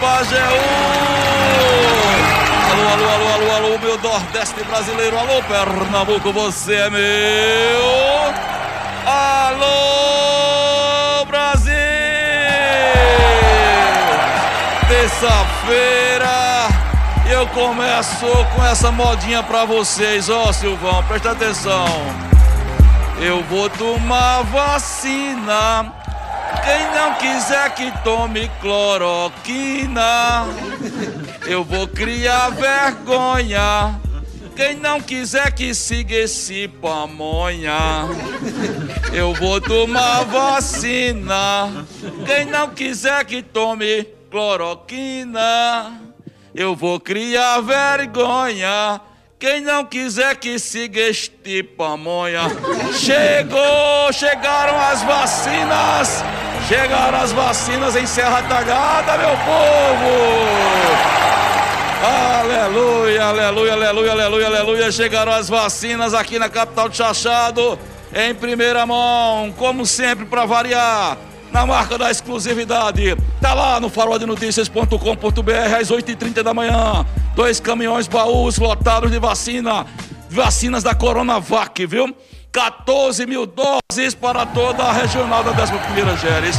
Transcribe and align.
Pajeú! 0.00 0.60
Alô, 2.70 2.88
alô, 2.92 3.08
alô, 3.08 3.28
alô, 3.32 3.50
alô, 3.56 3.78
meu 3.78 3.98
Nordeste 3.98 4.62
brasileiro! 4.64 5.18
Alô, 5.18 5.42
Pernambuco, 5.42 6.32
você 6.32 6.74
é 6.74 6.90
meu! 6.90 8.34
Alô, 9.06 9.64
Brasil! 11.24 11.74
Terça-feira! 14.88 16.68
Eu 17.28 17.46
começo 17.48 18.26
com 18.54 18.64
essa 18.64 18.92
modinha 18.92 19.42
pra 19.42 19.64
vocês, 19.64 20.28
ó 20.28 20.52
Silvão, 20.52 21.02
presta 21.04 21.32
atenção. 21.32 21.86
Eu 23.18 23.42
vou 23.44 23.70
tomar 23.70 24.42
vacina. 24.42 25.92
Quem 26.66 26.90
não 26.92 27.14
quiser 27.14 27.72
que 27.76 27.92
tome 28.02 28.50
cloroquina. 28.60 30.46
Eu 31.46 31.62
vou 31.62 31.86
criar 31.86 32.50
vergonha. 32.50 34.00
Quem 34.56 34.74
não 34.74 35.00
quiser 35.00 35.52
que 35.52 35.72
siga 35.72 36.16
esse 36.16 36.66
pamonha. 36.66 38.08
Eu 39.12 39.32
vou 39.32 39.60
tomar 39.60 40.24
vacina. 40.24 41.86
Quem 42.26 42.46
não 42.46 42.70
quiser 42.70 43.24
que 43.24 43.42
tome 43.42 44.02
cloroquina. 44.28 46.00
Eu 46.52 46.74
vou 46.74 46.98
criar 46.98 47.60
vergonha. 47.60 49.00
Quem 49.38 49.60
não 49.60 49.84
quiser 49.84 50.34
que 50.34 50.58
siga 50.58 50.98
este 50.98 51.62
pamonha. 51.62 52.42
Chegou, 52.92 54.12
chegaram 54.12 54.76
as 54.80 55.00
vacinas. 55.04 56.24
Chegaram 56.68 57.18
as 57.18 57.30
vacinas 57.30 57.94
em 57.94 58.04
Serra 58.06 58.42
Talhada, 58.42 59.16
meu 59.16 59.36
povo. 59.38 60.56
Aleluia, 62.04 63.24
aleluia, 63.24 63.72
aleluia, 63.72 64.12
aleluia, 64.12 64.46
aleluia. 64.46 64.90
Chegaram 64.90 65.30
as 65.30 65.48
vacinas 65.48 66.12
aqui 66.12 66.40
na 66.40 66.48
capital 66.48 66.88
de 66.88 66.96
Chachado. 66.96 67.78
Em 68.12 68.34
primeira 68.34 68.84
mão, 68.84 69.54
como 69.56 69.86
sempre, 69.86 70.24
para 70.24 70.44
variar 70.44 71.16
na 71.52 71.64
marca 71.64 71.96
da 71.96 72.10
exclusividade. 72.10 73.16
Tá 73.40 73.54
lá 73.54 73.78
no 73.78 73.88
faroldenoticias.com.br 73.88 75.76
às 75.80 75.88
8h30 75.88 76.42
da 76.42 76.52
manhã. 76.52 77.06
Dois 77.36 77.60
caminhões 77.60 78.08
baús 78.08 78.58
lotados 78.58 79.12
de 79.12 79.20
vacina. 79.20 79.86
Vacinas 80.28 80.82
da 80.82 80.96
Coronavac, 80.96 81.86
viu? 81.86 82.12
14 82.56 83.26
mil 83.26 83.44
doses 83.44 84.14
para 84.14 84.46
toda 84.46 84.82
a 84.84 84.90
regional 84.90 85.44
da 85.44 85.52
11ª 85.52 86.16
Geres. 86.16 86.56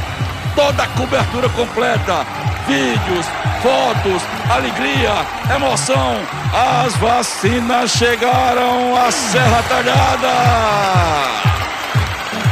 Toda 0.53 0.83
a 0.83 0.87
cobertura 0.89 1.49
completa. 1.49 2.23
Vídeos, 2.67 3.25
fotos, 3.63 4.21
alegria, 4.47 5.11
emoção. 5.55 6.17
As 6.53 6.95
vacinas 6.97 7.89
chegaram 7.89 8.95
à 8.95 9.09
Serra 9.09 9.63
Talhada. 9.63 10.33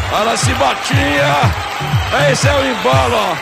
Fala, 0.09 0.35
Cibatinha. 0.37 2.31
Esse 2.31 2.47
é 2.47 2.55
o 2.55 2.65
embalo. 2.65 3.37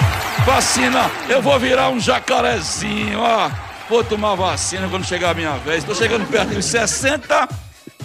Vacina, 0.46 1.10
eu 1.30 1.42
vou 1.42 1.58
virar 1.58 1.88
um 1.88 2.00
jacarezinho, 2.02 3.22
ó. 3.22 3.50
Vou 3.90 4.04
tomar 4.04 4.36
vacina 4.36 4.90
quando 4.90 5.06
chegar 5.06 5.30
a 5.30 5.34
minha 5.34 5.54
vez. 5.60 5.86
Tô 5.86 5.96
chegando 5.96 6.28
perto 6.28 6.56
dos 6.56 6.66
60, 6.66 7.48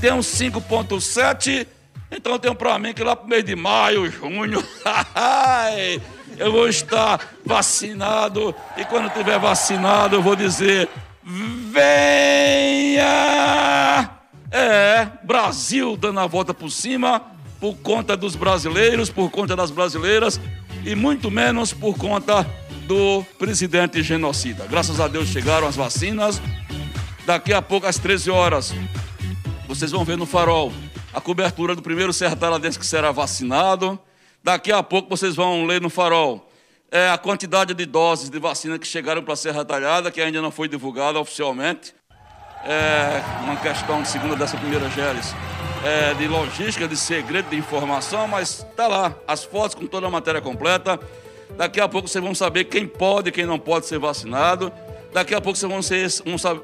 tem 0.00 0.12
uns 0.12 0.26
5.7. 0.26 1.66
Então 2.10 2.32
eu 2.32 2.38
tenho 2.38 2.54
pra 2.54 2.78
mim 2.78 2.94
que 2.94 3.04
lá 3.04 3.14
pro 3.14 3.28
mês 3.28 3.44
de 3.44 3.54
maio, 3.54 4.10
junho, 4.10 4.64
eu 6.38 6.50
vou 6.50 6.68
estar 6.68 7.20
vacinado. 7.44 8.54
E 8.76 8.84
quando 8.84 9.12
tiver 9.12 9.38
vacinado, 9.38 10.16
eu 10.16 10.22
vou 10.22 10.34
dizer: 10.34 10.88
venha! 11.70 13.04
É, 14.50 15.06
Brasil 15.22 15.96
dando 15.96 16.20
a 16.20 16.26
volta 16.26 16.54
por 16.54 16.70
cima 16.70 17.22
por 17.60 17.74
conta 17.76 18.16
dos 18.16 18.34
brasileiros, 18.34 19.10
por 19.10 19.30
conta 19.30 19.54
das 19.54 19.70
brasileiras 19.70 20.40
e 20.84 20.94
muito 20.94 21.30
menos 21.30 21.72
por 21.72 21.96
conta 21.96 22.46
do 22.86 23.22
presidente 23.38 24.02
genocida. 24.02 24.66
Graças 24.66 25.00
a 25.00 25.08
Deus 25.08 25.28
chegaram 25.28 25.66
as 25.66 25.76
vacinas. 25.76 26.40
Daqui 27.26 27.52
a 27.52 27.60
pouco, 27.60 27.86
às 27.86 27.98
13 27.98 28.30
horas, 28.30 28.74
vocês 29.66 29.90
vão 29.90 30.04
ver 30.04 30.16
no 30.16 30.24
farol 30.24 30.72
a 31.12 31.20
cobertura 31.20 31.74
do 31.74 31.82
primeiro 31.82 32.12
sertaladense 32.12 32.78
que 32.78 32.86
será 32.86 33.10
vacinado. 33.12 33.98
Daqui 34.42 34.70
a 34.70 34.82
pouco 34.82 35.08
vocês 35.08 35.34
vão 35.34 35.64
ler 35.64 35.80
no 35.80 35.90
farol 35.90 36.48
é, 36.90 37.10
a 37.10 37.18
quantidade 37.18 37.74
de 37.74 37.84
doses 37.84 38.30
de 38.30 38.38
vacina 38.38 38.78
que 38.78 38.86
chegaram 38.86 39.22
para 39.22 39.34
a 39.34 39.36
Serra 39.36 39.64
Talhada, 39.64 40.10
que 40.10 40.20
ainda 40.20 40.40
não 40.40 40.50
foi 40.50 40.68
divulgada 40.68 41.18
oficialmente. 41.18 41.94
É 42.64 43.22
uma 43.42 43.56
questão 43.56 44.02
de 44.02 44.08
segunda 44.08 44.34
dessa 44.34 44.56
primeira 44.56 44.88
Gélis 44.90 45.34
é, 45.84 46.14
de 46.14 46.26
logística, 46.26 46.88
de 46.88 46.96
segredo 46.96 47.50
de 47.50 47.56
informação, 47.56 48.26
mas 48.26 48.66
tá 48.76 48.88
lá, 48.88 49.14
as 49.26 49.44
fotos 49.44 49.74
com 49.74 49.86
toda 49.86 50.06
a 50.06 50.10
matéria 50.10 50.40
completa. 50.40 50.98
Daqui 51.56 51.80
a 51.80 51.88
pouco 51.88 52.08
vocês 52.08 52.22
vão 52.22 52.34
saber 52.34 52.64
quem 52.64 52.86
pode 52.86 53.28
e 53.28 53.32
quem 53.32 53.46
não 53.46 53.58
pode 53.58 53.86
ser 53.86 53.98
vacinado. 53.98 54.72
Daqui 55.12 55.34
a 55.34 55.40
pouco 55.40 55.58
vocês 55.58 55.70
vão, 55.70 55.82
ser, 55.82 56.08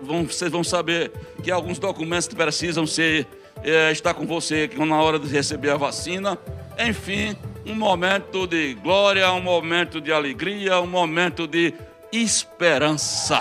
vão, 0.03 0.27
vocês 0.27 0.51
vão 0.51 0.65
saber 0.65 1.13
que 1.43 1.51
alguns 1.51 1.79
documentos 1.79 2.29
precisam 2.29 2.87
ser 2.87 3.27
é, 3.65 3.93
com 4.15 4.27
você 4.27 4.71
na 4.77 5.01
hora 5.01 5.19
de 5.19 5.27
receber 5.29 5.71
a 5.71 5.77
vacina. 5.77 6.39
Enfim, 6.79 7.37
um 7.67 7.75
momento 7.75 8.47
de 8.47 8.75
glória, 8.75 9.33
um 9.33 9.41
momento 9.41 10.01
de 10.01 10.13
alegria, 10.13 10.81
um 10.81 10.87
momento 10.87 11.47
de 11.47 11.73
esperança. 12.13 13.41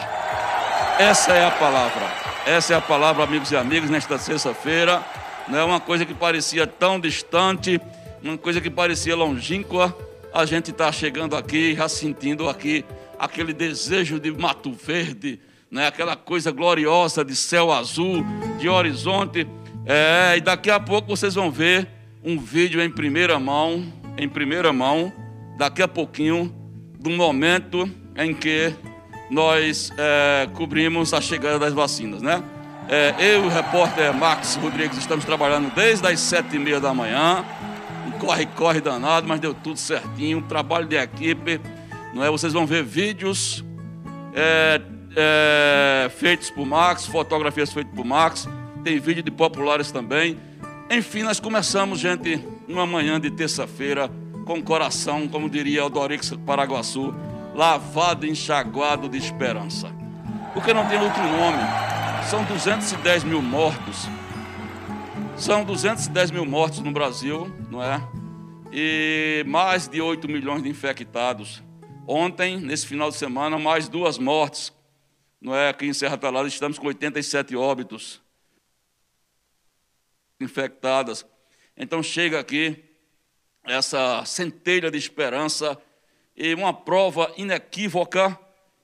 Essa 0.98 1.34
é 1.34 1.46
a 1.46 1.52
palavra. 1.52 2.24
Essa 2.46 2.74
é 2.74 2.78
a 2.78 2.82
palavra, 2.82 3.24
amigos 3.24 3.52
e 3.52 3.56
amigas, 3.56 3.90
nesta 3.90 4.18
sexta-feira 4.18 5.04
né? 5.48 5.64
uma 5.64 5.80
coisa 5.80 6.06
que 6.06 6.14
parecia 6.14 6.66
tão 6.66 7.00
distante, 7.00 7.80
uma 8.22 8.38
coisa 8.38 8.62
que 8.62 8.70
parecia 8.70 9.16
longínqua, 9.16 9.96
a 10.34 10.46
gente 10.46 10.72
está 10.72 10.92
chegando 10.92 11.36
aqui, 11.36 11.76
já 11.76 11.88
sentindo 11.88 12.50
aqui 12.50 12.84
aquele 13.20 13.54
desejo 13.54 14.20
de 14.20 14.32
mato 14.32 14.72
verde, 14.72 15.40
né? 15.70 15.88
aquela 15.88 16.16
coisa 16.16 16.52
gloriosa 16.52 17.24
de 17.24 17.36
céu 17.36 17.72
azul, 17.72 18.24
de 18.60 18.68
horizonte. 18.70 19.48
É, 19.86 20.38
e 20.38 20.42
daqui 20.42 20.72
a 20.72 20.80
pouco 20.80 21.10
vocês 21.10 21.36
vão 21.36 21.52
ver 21.52 21.88
um 22.24 22.40
vídeo 22.40 22.82
em 22.82 22.90
primeira 22.90 23.38
mão, 23.40 23.86
em 24.18 24.30
primeira 24.30 24.72
mão, 24.72 25.12
daqui 25.58 25.82
a 25.82 25.88
pouquinho, 25.88 26.54
do 27.00 27.10
momento 27.10 27.90
em 28.16 28.34
que 28.34 28.74
nós 29.30 29.92
é, 29.98 30.48
cobrimos 30.54 31.14
a 31.14 31.20
chegada 31.20 31.60
das 31.60 31.74
vacinas, 31.74 32.22
né? 32.22 32.42
É, 32.88 33.16
eu 33.20 33.44
e 33.44 33.48
o 33.48 33.50
repórter 33.50 34.14
Max 34.14 34.56
Rodrigues 34.56 34.98
estamos 34.98 35.24
trabalhando 35.26 35.74
desde 35.74 36.06
as 36.06 36.20
sete 36.20 36.56
e 36.56 36.60
meia 36.60 36.80
da 36.80 36.94
manhã. 36.94 37.44
Um 38.08 38.12
corre-corre 38.12 38.82
danado, 38.82 39.28
mas 39.28 39.40
deu 39.40 39.54
tudo 39.54 39.78
certinho. 39.78 40.40
Um 40.40 40.42
trabalho 40.42 40.86
de 40.86 40.98
equipe. 40.98 41.62
Não 42.14 42.24
é? 42.24 42.30
Vocês 42.30 42.52
vão 42.52 42.66
ver 42.66 42.84
vídeos 42.84 43.64
é, 44.36 44.82
é, 45.16 46.10
feitos 46.10 46.50
por 46.50 46.66
Max, 46.66 47.06
fotografias 47.06 47.72
feitas 47.72 47.94
por 47.96 48.06
Max. 48.06 48.48
Tem 48.84 49.00
vídeo 49.00 49.24
de 49.24 49.32
populares 49.32 49.92
também. 49.92 50.38
Enfim, 50.92 51.24
nós 51.24 51.40
começamos, 51.40 52.00
gente, 52.00 52.46
uma 52.68 52.86
manhã 52.86 53.18
de 53.18 53.32
terça-feira, 53.32 54.12
com 54.46 54.60
o 54.60 54.64
coração, 54.64 55.26
como 55.26 55.50
diria 55.50 55.86
o 55.86 55.90
Dorix 55.90 56.32
Paraguaçu, 56.46 57.16
lavado, 57.56 58.26
enxaguado 58.26 59.08
de 59.08 59.18
esperança. 59.18 59.90
Porque 60.54 60.74
não 60.74 60.86
tem 60.86 61.00
outro 61.00 61.24
nome. 61.24 61.64
São 62.30 62.44
210 62.44 63.24
mil 63.24 63.42
mortos. 63.42 64.06
São 65.38 65.64
210 65.64 66.32
mil 66.32 66.46
mortos 66.46 66.80
no 66.80 66.92
Brasil, 66.92 67.50
não 67.72 67.82
é? 67.82 68.06
E 68.72 69.46
mais 69.48 69.88
de 69.88 70.02
8 70.02 70.28
milhões 70.28 70.62
de 70.62 70.68
infectados. 70.68 71.64
Ontem, 72.06 72.60
nesse 72.60 72.86
final 72.86 73.10
de 73.10 73.16
semana, 73.16 73.58
mais 73.58 73.88
duas 73.88 74.18
mortes. 74.18 74.74
Não 75.42 75.56
é? 75.56 75.70
Aqui 75.70 75.86
em 75.86 75.94
Serra 75.94 76.18
Talada 76.18 76.50
estamos 76.50 76.78
com 76.78 76.88
87 76.88 77.56
óbitos 77.56 78.23
infectadas. 80.44 81.26
Então 81.76 82.04
chega 82.04 82.40
aqui 82.40 82.84
essa 83.64 84.24
centelha 84.26 84.92
de 84.92 84.98
esperança 84.98 85.78
e 86.36 86.54
uma 86.54 86.74
prova 86.74 87.32
inequívoca 87.38 88.38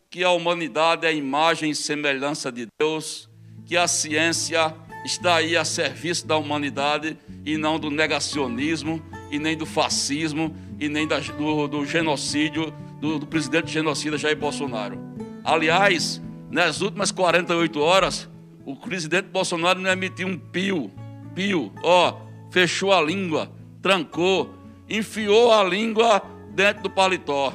que 0.09 0.23
a 0.23 0.31
humanidade 0.31 1.05
é 1.05 1.09
a 1.09 1.13
imagem 1.13 1.71
e 1.71 1.75
semelhança 1.75 2.51
de 2.51 2.67
Deus, 2.79 3.29
que 3.65 3.77
a 3.77 3.87
ciência 3.87 4.73
está 5.05 5.35
aí 5.35 5.55
a 5.55 5.63
serviço 5.63 6.25
da 6.25 6.37
humanidade 6.37 7.17
e 7.45 7.57
não 7.57 7.79
do 7.79 7.91
negacionismo, 7.91 9.03
e 9.31 9.37
nem 9.37 9.55
do 9.55 9.65
fascismo, 9.65 10.55
e 10.79 10.89
nem 10.89 11.07
da, 11.07 11.19
do, 11.19 11.67
do, 11.67 11.85
genocídio 11.85 12.73
do, 12.99 13.19
do 13.19 13.27
presidente 13.27 13.71
genocida 13.71 14.17
Jair 14.17 14.37
Bolsonaro. 14.37 14.99
Aliás, 15.43 16.21
nas 16.49 16.81
últimas 16.81 17.11
48 17.11 17.79
horas, 17.79 18.29
o 18.65 18.75
presidente 18.75 19.27
Bolsonaro 19.27 19.79
não 19.79 19.89
emitiu 19.89 20.27
um 20.27 20.37
pio, 20.37 20.91
pio, 21.39 21.71
ó, 21.81 22.17
fechou 22.51 22.91
a 22.91 23.01
língua, 23.01 23.49
trancou, 23.81 24.53
enfiou 24.89 25.53
a 25.53 25.63
língua 25.63 26.21
dentro 26.49 26.83
do 26.83 26.89
paletó. 26.89 27.53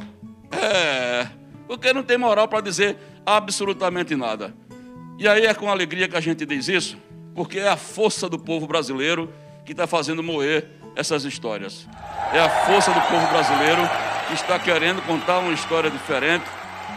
É, 0.50 1.28
porque 1.68 1.92
não 1.92 2.02
tem 2.02 2.16
moral 2.16 2.48
para 2.48 2.62
dizer 2.62 2.96
absolutamente 3.26 4.16
nada. 4.16 4.54
E 5.18 5.28
aí 5.28 5.44
é 5.44 5.52
com 5.52 5.68
alegria 5.68 6.08
que 6.08 6.16
a 6.16 6.20
gente 6.20 6.46
diz 6.46 6.66
isso, 6.66 6.96
porque 7.34 7.58
é 7.58 7.68
a 7.68 7.76
força 7.76 8.26
do 8.26 8.38
povo 8.38 8.66
brasileiro 8.66 9.30
que 9.66 9.72
está 9.72 9.86
fazendo 9.86 10.22
morrer 10.22 10.66
essas 10.96 11.24
histórias. 11.24 11.86
É 12.32 12.40
a 12.40 12.48
força 12.48 12.90
do 12.90 13.00
povo 13.02 13.26
brasileiro 13.26 13.82
que 14.28 14.32
está 14.32 14.58
querendo 14.58 15.02
contar 15.02 15.40
uma 15.40 15.52
história 15.52 15.90
diferente. 15.90 16.46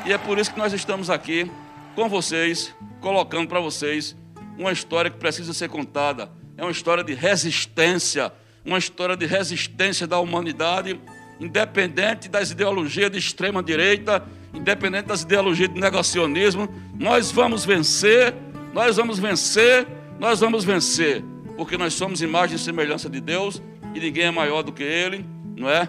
E 0.05 0.13
é 0.13 0.17
por 0.17 0.39
isso 0.39 0.53
que 0.53 0.57
nós 0.57 0.71
estamos 0.71 1.09
aqui 1.09 1.51
com 1.95 2.07
vocês, 2.07 2.73
colocando 3.01 3.49
para 3.49 3.59
vocês 3.59 4.15
uma 4.57 4.71
história 4.71 5.11
que 5.11 5.17
precisa 5.17 5.53
ser 5.53 5.67
contada. 5.67 6.31
É 6.57 6.63
uma 6.63 6.71
história 6.71 7.04
de 7.04 7.13
resistência, 7.13 8.33
uma 8.65 8.80
história 8.80 9.15
de 9.15 9.27
resistência 9.27 10.07
da 10.07 10.19
humanidade, 10.19 11.00
independente 11.39 12.27
das 12.27 12.50
ideologias 12.50 13.12
de 13.12 13.19
extrema 13.19 13.62
direita, 13.62 14.25
independente 14.51 15.06
das 15.06 15.21
ideologias 15.21 15.69
de 15.69 15.80
negacionismo. 15.80 16.68
Nós 16.98 17.31
vamos 17.31 17.63
vencer, 17.63 18.33
nós 18.74 18.98
vamos 18.98 19.19
vencer, 19.19 19.88
nós 20.19 20.39
vamos 20.39 20.63
vencer, 20.63 21.24
porque 21.56 21.77
nós 21.77 21.94
somos 21.94 22.24
imagem 22.24 22.56
e 22.56 22.59
semelhança 22.59 23.07
de 23.07 23.21
Deus 23.21 23.62
e 23.94 24.00
ninguém 24.00 24.25
é 24.25 24.31
maior 24.31 24.63
do 24.63 24.71
que 24.71 24.83
Ele, 24.83 25.24
não 25.56 25.69
é? 25.69 25.88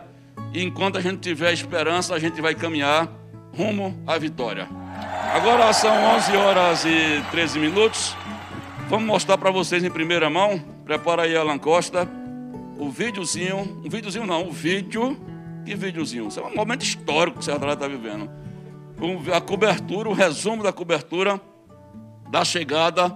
E 0.53 0.63
enquanto 0.63 0.99
a 0.99 1.01
gente 1.01 1.21
tiver 1.21 1.53
esperança, 1.53 2.15
a 2.15 2.19
gente 2.19 2.41
vai 2.43 2.55
caminhar 2.55 3.09
rumo 3.55 3.99
à 4.07 4.19
vitória. 4.19 4.69
Agora 5.35 5.73
são 5.73 5.95
11 6.17 6.37
horas 6.37 6.85
e 6.85 7.23
13 7.31 7.59
minutos. 7.59 8.15
Vamos 8.89 9.07
mostrar 9.07 9.37
para 9.37 9.51
vocês 9.51 9.85
em 9.85 9.91
primeira 9.91 10.31
mão. 10.31 10.59
Prepara 10.87 11.25
aí, 11.25 11.37
Alan 11.37 11.59
Costa. 11.59 12.09
O 12.79 12.89
videozinho, 12.89 13.83
um 13.85 13.89
videozinho 13.91 14.27
não, 14.27 14.49
o 14.49 14.51
vídeo. 14.51 15.15
Que 15.67 15.75
videozinho? 15.75 16.29
Isso 16.29 16.41
é 16.41 16.43
um 16.43 16.55
momento 16.55 16.85
histórico 16.85 17.37
que 17.37 17.43
o 17.43 17.45
Serra 17.45 17.75
está 17.75 17.87
vivendo. 17.87 18.31
A 19.31 19.43
cobertura, 19.43 20.09
o 20.09 20.15
resumo 20.15 20.63
da 20.63 20.73
cobertura 20.73 21.39
da 22.31 22.47
chegada 22.47 23.15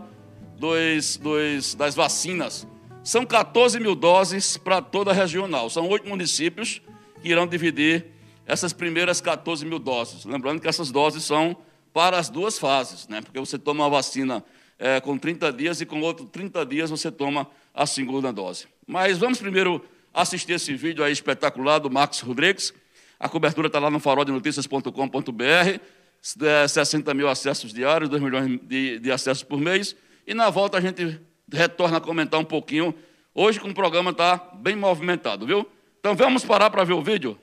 dos, 0.58 1.16
dos, 1.16 1.74
das 1.74 1.94
vacinas 1.94 2.66
são 3.02 3.24
14 3.24 3.80
mil 3.80 3.94
doses 3.94 4.58
para 4.58 4.82
toda 4.82 5.10
a 5.10 5.14
regional. 5.14 5.70
São 5.70 5.88
oito 5.88 6.06
municípios 6.06 6.82
que 7.22 7.30
irão 7.30 7.46
dividir 7.46 8.08
essas 8.44 8.74
primeiras 8.74 9.22
14 9.22 9.64
mil 9.64 9.78
doses. 9.78 10.26
Lembrando 10.26 10.60
que 10.60 10.68
essas 10.68 10.90
doses 10.90 11.24
são 11.24 11.56
para 11.94 12.18
as 12.18 12.28
duas 12.28 12.58
fases, 12.58 13.08
né? 13.08 13.22
porque 13.22 13.40
você 13.40 13.58
toma 13.58 13.86
a 13.86 13.88
vacina 13.88 14.44
é, 14.82 15.00
com 15.00 15.16
30 15.16 15.52
dias 15.52 15.80
e 15.80 15.86
com 15.86 16.00
outro 16.00 16.26
30 16.26 16.66
dias 16.66 16.90
você 16.90 17.08
toma 17.08 17.46
a 17.72 17.86
segunda 17.86 18.32
dose. 18.32 18.66
Mas 18.84 19.16
vamos 19.16 19.38
primeiro 19.38 19.80
assistir 20.12 20.54
esse 20.54 20.74
vídeo 20.74 21.04
aí 21.04 21.12
espetacular 21.12 21.78
do 21.78 21.88
Marcos 21.88 22.18
Rodrigues. 22.18 22.74
A 23.18 23.28
cobertura 23.28 23.68
está 23.68 23.78
lá 23.78 23.88
no 23.88 24.00
faroldenoticias.com.br, 24.00 25.80
60 26.20 27.10
é, 27.10 27.14
mil 27.14 27.28
acessos 27.28 27.72
diários, 27.72 28.10
2 28.10 28.20
milhões 28.20 28.60
de, 28.64 28.98
de 28.98 29.12
acessos 29.12 29.44
por 29.44 29.60
mês. 29.60 29.94
E 30.26 30.34
na 30.34 30.50
volta 30.50 30.78
a 30.78 30.80
gente 30.80 31.20
retorna 31.50 31.98
a 31.98 32.00
comentar 32.00 32.40
um 32.40 32.44
pouquinho. 32.44 32.92
Hoje 33.32 33.60
com 33.60 33.68
o 33.68 33.74
programa 33.74 34.10
está 34.10 34.36
bem 34.54 34.74
movimentado, 34.74 35.46
viu? 35.46 35.64
Então 36.00 36.16
vamos 36.16 36.44
parar 36.44 36.70
para 36.70 36.82
ver 36.82 36.94
o 36.94 37.02
vídeo? 37.02 37.38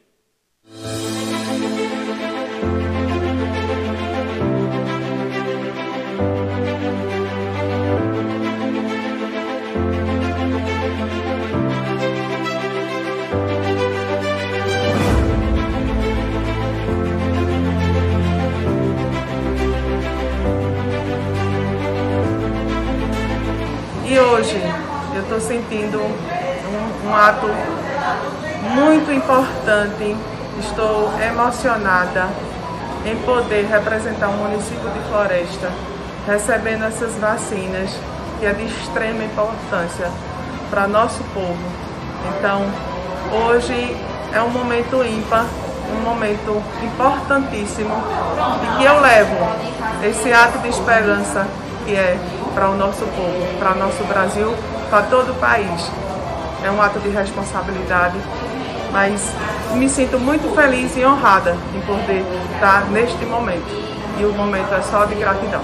Hoje 24.19 24.61
eu 25.15 25.21
estou 25.21 25.39
sentindo 25.39 25.97
um, 25.97 27.07
um 27.07 27.15
ato 27.15 27.47
muito 28.75 29.13
importante, 29.13 30.13
estou 30.59 31.13
emocionada 31.21 32.27
em 33.05 33.15
poder 33.19 33.65
representar 33.67 34.27
o 34.27 34.33
município 34.33 34.89
de 34.89 34.99
Floresta, 35.07 35.71
recebendo 36.27 36.83
essas 36.83 37.15
vacinas, 37.15 37.97
que 38.39 38.45
é 38.45 38.51
de 38.51 38.65
extrema 38.65 39.23
importância 39.23 40.11
para 40.69 40.85
nosso 40.85 41.23
povo. 41.33 41.57
Então, 42.27 42.65
hoje 43.47 43.95
é 44.33 44.41
um 44.41 44.49
momento 44.49 45.01
ímpar, 45.01 45.45
um 45.97 46.01
momento 46.01 46.61
importantíssimo 46.83 47.95
e 48.63 48.77
que 48.79 48.83
eu 48.83 48.99
levo 48.99 49.37
esse 50.03 50.33
ato 50.33 50.57
de 50.59 50.67
esperança 50.67 51.47
que 51.85 51.95
é 51.95 52.17
para 52.53 52.69
o 52.69 52.75
nosso 52.75 53.05
povo, 53.05 53.59
para 53.59 53.73
o 53.73 53.77
nosso 53.77 54.03
Brasil, 54.05 54.53
para 54.89 55.03
todo 55.03 55.31
o 55.31 55.35
país. 55.35 55.91
É 56.63 56.71
um 56.71 56.81
ato 56.81 56.99
de 56.99 57.09
responsabilidade, 57.09 58.17
mas 58.91 59.33
me 59.73 59.89
sinto 59.89 60.19
muito 60.19 60.53
feliz 60.53 60.95
e 60.97 61.05
honrada 61.05 61.55
em 61.73 61.81
poder 61.81 62.25
estar 62.53 62.85
neste 62.91 63.25
momento. 63.25 63.89
E 64.19 64.25
o 64.25 64.33
momento 64.33 64.73
é 64.73 64.81
só 64.81 65.05
de 65.05 65.15
gratidão. 65.15 65.61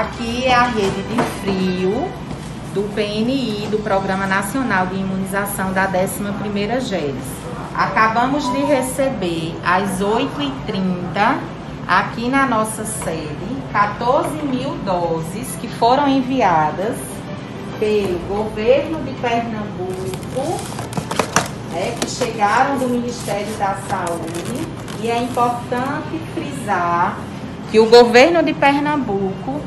Aqui 0.00 0.46
é 0.46 0.54
a 0.54 0.62
rede 0.62 1.02
de 1.02 1.22
frio 1.42 2.08
do 2.72 2.88
PNI, 2.94 3.68
do 3.70 3.82
Programa 3.84 4.26
Nacional 4.26 4.86
de 4.86 4.94
Imunização 4.94 5.74
da 5.74 5.86
11ª 5.86 6.80
GERES. 6.80 7.14
Acabamos 7.76 8.50
de 8.50 8.60
receber 8.60 9.54
às 9.62 10.00
8h30, 10.00 11.36
aqui 11.86 12.30
na 12.30 12.46
nossa 12.46 12.82
sede, 12.86 13.62
14 13.74 14.30
mil 14.36 14.70
doses 14.86 15.54
que 15.60 15.68
foram 15.68 16.08
enviadas 16.08 16.96
pelo 17.78 18.18
governo 18.20 19.04
de 19.04 19.12
Pernambuco, 19.20 20.60
é, 21.76 21.94
que 22.00 22.08
chegaram 22.08 22.78
do 22.78 22.88
Ministério 22.88 23.54
da 23.58 23.76
Saúde. 23.86 24.66
E 25.02 25.10
é 25.10 25.22
importante 25.22 26.18
frisar 26.32 27.18
que 27.70 27.78
o 27.78 27.90
governo 27.90 28.42
de 28.42 28.54
Pernambuco 28.54 29.60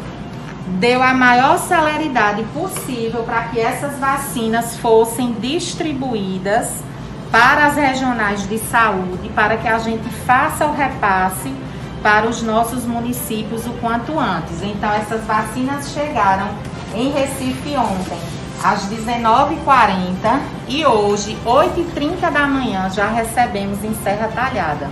deu 0.84 1.02
a 1.02 1.13
maior 1.13 1.58
celeridade 1.60 2.44
possível 2.54 3.24
para 3.24 3.44
que 3.44 3.58
essas 3.58 3.98
vacinas 4.00 4.75
fossem 4.80 5.32
distribuídas 5.32 6.84
para 7.32 7.68
as 7.68 7.78
regionais 7.78 8.46
de 8.50 8.58
saúde, 8.58 9.30
para 9.30 9.56
que 9.56 9.66
a 9.66 9.80
gente 9.80 10.10
faça 10.25 10.66
o 10.66 10.74
repasse 10.74 11.54
para 12.02 12.28
os 12.28 12.44
nossos 12.44 12.84
municípios 12.84 13.66
o 13.66 13.72
quanto 13.80 14.20
antes. 14.20 14.62
Então, 14.62 14.92
essas 14.92 15.24
vacinas 15.24 15.94
chegaram 15.94 16.50
em 16.94 17.12
Recife 17.12 17.78
ontem, 17.78 18.20
às 18.62 18.90
19h40 18.90 20.42
e 20.68 20.86
hoje, 20.86 21.38
8h30 21.46 22.30
da 22.30 22.46
manhã, 22.46 22.90
já 22.90 23.08
recebemos 23.08 23.82
em 23.86 23.96
Serra 24.04 24.28
Talhada 24.36 24.90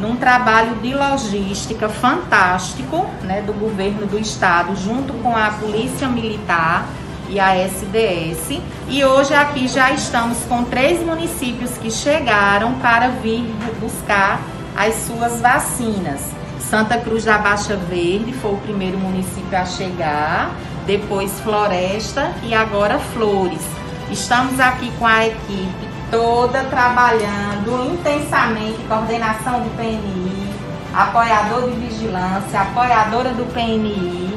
num 0.00 0.16
trabalho 0.16 0.76
de 0.76 0.94
logística 0.94 1.88
fantástico 1.88 3.06
né, 3.22 3.42
do 3.42 3.52
governo 3.52 4.06
do 4.06 4.18
estado, 4.18 4.74
junto 4.74 5.12
com 5.14 5.36
a 5.36 5.50
Polícia 5.50 6.08
Militar 6.08 6.86
e 7.28 7.38
a 7.38 7.54
SDS. 7.54 8.60
E 8.88 9.04
hoje 9.04 9.34
aqui 9.34 9.68
já 9.68 9.92
estamos 9.92 10.38
com 10.48 10.64
três 10.64 11.04
municípios 11.04 11.76
que 11.78 11.90
chegaram 11.90 12.74
para 12.80 13.08
vir 13.08 13.44
buscar 13.78 14.40
as 14.76 14.94
suas 15.06 15.40
vacinas. 15.40 16.20
Santa 16.58 16.98
Cruz 16.98 17.24
da 17.24 17.36
Baixa 17.36 17.76
Verde 17.76 18.32
foi 18.32 18.52
o 18.52 18.58
primeiro 18.58 18.98
município 18.98 19.58
a 19.58 19.66
chegar. 19.66 20.54
depois 20.86 21.38
Floresta 21.40 22.32
e 22.42 22.54
agora 22.54 22.98
Flores. 22.98 23.62
Estamos 24.10 24.58
aqui 24.58 24.90
com 24.98 25.06
a 25.06 25.26
equipe 25.26 25.89
toda 26.10 26.64
trabalhando 26.64 27.92
intensamente, 27.92 28.78
coordenação 28.88 29.60
do 29.60 29.70
PNI, 29.76 30.52
apoiador 30.94 31.70
de 31.70 31.76
vigilância, 31.76 32.60
apoiadora 32.60 33.30
do 33.30 33.44
PNI, 33.52 34.36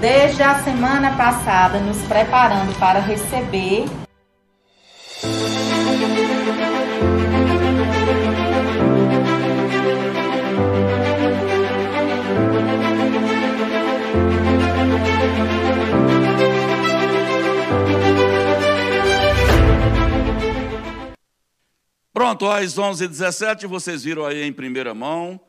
desde 0.00 0.42
a 0.42 0.54
semana 0.60 1.12
passada 1.16 1.78
nos 1.78 1.98
preparando 2.02 2.78
para 2.78 3.00
receber 3.00 3.86
Pronto, 22.20 22.46
às 22.50 22.74
11h17, 22.74 23.66
vocês 23.66 24.04
viram 24.04 24.26
aí 24.26 24.42
em 24.42 24.52
primeira 24.52 24.92
mão. 24.92 25.40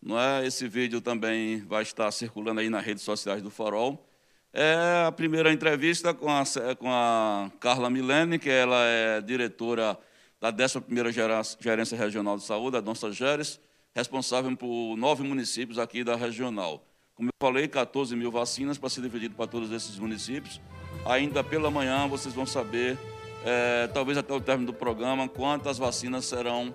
Não 0.00 0.20
é? 0.20 0.46
Esse 0.46 0.68
vídeo 0.68 1.00
também 1.00 1.64
vai 1.64 1.82
estar 1.82 2.10
circulando 2.10 2.60
aí 2.60 2.68
nas 2.68 2.84
redes 2.84 3.02
sociais 3.02 3.40
do 3.40 3.48
Farol. 3.48 4.06
É 4.52 5.06
a 5.06 5.10
primeira 5.10 5.50
entrevista 5.50 6.12
com 6.12 6.28
a, 6.28 6.44
com 6.78 6.92
a 6.92 7.50
Carla 7.58 7.88
Milene, 7.88 8.38
que 8.38 8.50
ela 8.50 8.76
é 8.84 9.22
diretora 9.22 9.98
da 10.38 10.52
11ª 10.52 11.56
Gerência 11.58 11.96
Regional 11.96 12.36
de 12.36 12.44
Saúde, 12.44 12.76
a 12.76 12.82
Donça 12.82 13.10
Geres, 13.10 13.58
responsável 13.96 14.54
por 14.54 14.96
nove 14.98 15.22
municípios 15.22 15.78
aqui 15.78 16.04
da 16.04 16.14
regional. 16.14 16.84
Como 17.14 17.30
eu 17.30 17.32
falei, 17.40 17.66
14 17.66 18.14
mil 18.14 18.30
vacinas 18.30 18.76
para 18.76 18.90
ser 18.90 19.00
dividido 19.00 19.34
para 19.34 19.46
todos 19.46 19.72
esses 19.72 19.98
municípios. 19.98 20.60
Ainda 21.06 21.42
pela 21.42 21.70
manhã 21.70 22.06
vocês 22.06 22.34
vão 22.34 22.44
saber 22.44 22.98
é, 23.44 23.86
talvez 23.88 24.18
até 24.18 24.32
o 24.32 24.40
término 24.40 24.72
do 24.72 24.74
programa, 24.76 25.28
quantas 25.28 25.78
vacinas 25.78 26.24
serão 26.26 26.74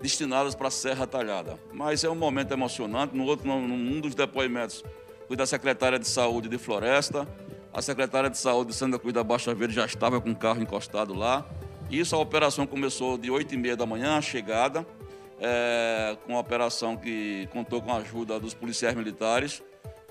destinadas 0.00 0.54
para 0.54 0.68
a 0.68 0.70
Serra 0.70 1.06
Talhada. 1.06 1.58
Mas 1.72 2.04
é 2.04 2.10
um 2.10 2.14
momento 2.14 2.52
emocionante. 2.52 3.16
No 3.16 3.24
outro, 3.24 3.46
num 3.46 4.00
dos 4.00 4.14
depoimentos, 4.14 4.82
fui 5.28 5.36
da 5.36 5.46
secretária 5.46 5.98
de 5.98 6.08
Saúde 6.08 6.48
de 6.48 6.58
Floresta. 6.58 7.28
A 7.72 7.80
secretária 7.80 8.28
de 8.28 8.38
Saúde 8.38 8.70
de 8.70 8.76
Santa 8.76 8.98
Cruz 8.98 9.14
da 9.14 9.22
Baixa 9.22 9.54
Verde 9.54 9.74
já 9.74 9.84
estava 9.84 10.20
com 10.20 10.30
o 10.30 10.36
carro 10.36 10.60
encostado 10.60 11.14
lá. 11.14 11.46
Isso, 11.90 12.14
a 12.16 12.18
operação 12.18 12.66
começou 12.66 13.18
de 13.18 13.30
8 13.30 13.54
e 13.54 13.58
meia 13.58 13.76
da 13.76 13.84
manhã, 13.84 14.20
chegada, 14.20 14.86
é, 15.40 16.16
com 16.24 16.32
uma 16.32 16.40
operação 16.40 16.96
que 16.96 17.48
contou 17.52 17.80
com 17.82 17.92
a 17.92 17.96
ajuda 17.96 18.38
dos 18.38 18.54
policiais 18.54 18.94
militares. 18.94 19.62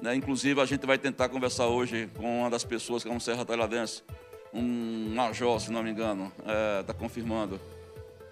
Né? 0.01 0.15
Inclusive, 0.15 0.59
a 0.61 0.65
gente 0.65 0.85
vai 0.85 0.97
tentar 0.97 1.29
conversar 1.29 1.67
hoje 1.67 2.09
com 2.17 2.41
uma 2.41 2.49
das 2.49 2.63
pessoas 2.63 3.03
que 3.03 3.09
é 3.09 3.11
um 3.11 3.19
serra 3.19 3.45
talhadense, 3.45 4.03
um 4.53 5.13
major, 5.13 5.59
se 5.59 5.71
não 5.71 5.83
me 5.83 5.91
engano, 5.91 6.31
está 6.39 6.51
é, 6.51 6.83
tá 6.83 6.93
confirmando, 6.93 7.59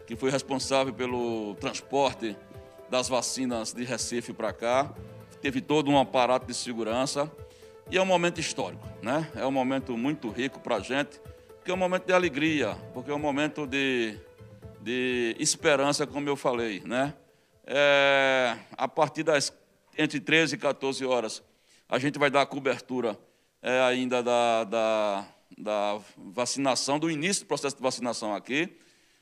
que 0.06 0.16
foi 0.16 0.32
responsável 0.32 0.94
pelo 0.94 1.56
transporte 1.56 2.36
das 2.90 3.10
vacinas 3.10 3.74
de 3.74 3.84
Recife 3.84 4.34
para 4.34 4.54
cá. 4.54 4.94
Teve 5.42 5.62
todo 5.62 5.92
um 5.92 6.00
aparato 6.00 6.46
de 6.46 6.54
segurança. 6.54 7.32
E 7.90 7.98
é 7.98 8.02
um 8.02 8.06
momento 8.06 8.40
histórico, 8.40 8.86
né? 9.02 9.32
É 9.34 9.46
um 9.46 9.52
momento 9.52 9.96
muito 9.98 10.30
rico 10.30 10.60
para 10.60 10.76
a 10.76 10.80
gente, 10.82 11.22
porque 11.56 11.72
é 11.72 11.74
um 11.74 11.78
momento 11.78 12.06
de 12.06 12.12
alegria, 12.12 12.76
porque 12.94 13.10
é 13.10 13.14
um 13.14 13.20
momento 13.20 13.66
de, 13.66 14.18
de 14.82 15.36
esperança, 15.40 16.06
como 16.06 16.28
eu 16.28 16.36
falei, 16.36 16.82
né? 16.86 17.14
É, 17.66 18.58
a 18.78 18.90
partir 18.90 19.24
das 19.24 19.54
entre 19.98 20.20
13 20.20 20.56
e 20.56 20.58
14 20.58 21.06
horas, 21.06 21.42
a 21.90 21.98
gente 21.98 22.20
vai 22.20 22.30
dar 22.30 22.42
a 22.42 22.46
cobertura 22.46 23.18
é, 23.62 23.82
ainda 23.82 24.22
da, 24.22 24.64
da 24.66 25.28
da 25.58 26.00
vacinação, 26.18 26.98
do 26.98 27.12
início 27.12 27.44
do 27.44 27.48
processo 27.48 27.76
de 27.76 27.82
vacinação 27.82 28.34
aqui. 28.34 28.70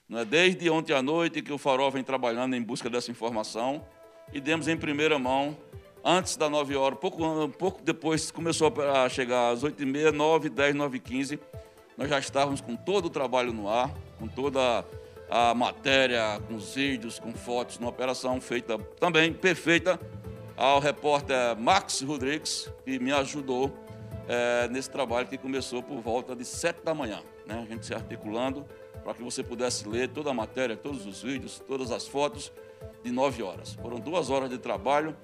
Né? 0.07 0.23
Desde 0.23 0.69
ontem 0.69 0.93
à 0.93 1.01
noite 1.01 1.41
que 1.41 1.51
o 1.51 1.57
Farol 1.57 1.91
vem 1.91 2.03
trabalhando 2.03 2.55
em 2.55 2.61
busca 2.61 2.89
dessa 2.89 3.11
informação 3.11 3.85
e 4.31 4.39
demos 4.39 4.67
em 4.67 4.77
primeira 4.77 5.19
mão, 5.19 5.57
antes 6.03 6.37
das 6.37 6.49
9 6.49 6.75
horas, 6.75 6.99
pouco, 6.99 7.49
pouco 7.49 7.81
depois 7.81 8.31
começou 8.31 8.73
a 8.93 9.09
chegar 9.09 9.49
às 9.49 9.63
8h30, 9.63 10.11
9, 10.11 10.49
10, 10.49 10.75
9 10.75 10.99
15 10.99 11.39
nós 11.97 12.09
já 12.09 12.19
estávamos 12.19 12.59
com 12.59 12.75
todo 12.75 13.05
o 13.05 13.09
trabalho 13.09 13.53
no 13.53 13.69
ar, 13.69 13.89
com 14.19 14.27
toda 14.27 14.85
a 15.29 15.53
matéria, 15.55 16.41
com 16.45 16.55
os 16.55 16.75
vídeos, 16.75 17.19
com 17.19 17.33
fotos, 17.33 17.79
numa 17.79 17.89
operação 17.89 18.39
feita 18.41 18.77
também 18.99 19.31
perfeita 19.31 19.99
ao 20.57 20.79
repórter 20.79 21.57
Max 21.57 22.01
Rodrigues, 22.01 22.69
que 22.83 22.99
me 22.99 23.13
ajudou 23.13 23.73
é, 24.27 24.67
nesse 24.69 24.89
trabalho 24.89 25.27
que 25.27 25.37
começou 25.37 25.81
por 25.81 25.99
volta 26.01 26.35
de 26.35 26.45
sete 26.45 26.83
da 26.83 26.93
manhã. 26.93 27.21
Né? 27.45 27.61
A 27.61 27.71
gente 27.71 27.85
se 27.85 27.93
articulando 27.93 28.65
para 29.03 29.13
que 29.13 29.21
você 29.21 29.43
pudesse 29.43 29.87
ler 29.87 30.09
toda 30.09 30.31
a 30.31 30.33
matéria, 30.33 30.75
todos 30.75 31.05
os 31.05 31.21
vídeos, 31.21 31.61
todas 31.67 31.91
as 31.91 32.07
fotos, 32.07 32.51
de 33.03 33.11
nove 33.11 33.43
horas. 33.43 33.73
Foram 33.73 33.99
duas 33.99 34.29
horas 34.29 34.49
de 34.49 34.57
trabalho, 34.57 35.15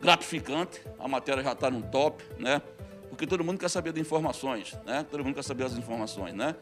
gratificante, 0.00 0.82
a 0.98 1.06
matéria 1.06 1.42
já 1.42 1.52
está 1.52 1.70
no 1.70 1.82
top, 1.82 2.22
né? 2.38 2.60
Porque 3.08 3.26
todo 3.26 3.44
mundo 3.44 3.58
quer 3.58 3.70
saber 3.70 3.92
de 3.92 4.00
informações, 4.00 4.76
né? 4.84 5.06
Todo 5.08 5.22
mundo 5.22 5.34
quer 5.34 5.44
saber 5.44 5.64
as 5.64 5.74
informações, 5.74 6.34
né? 6.34 6.56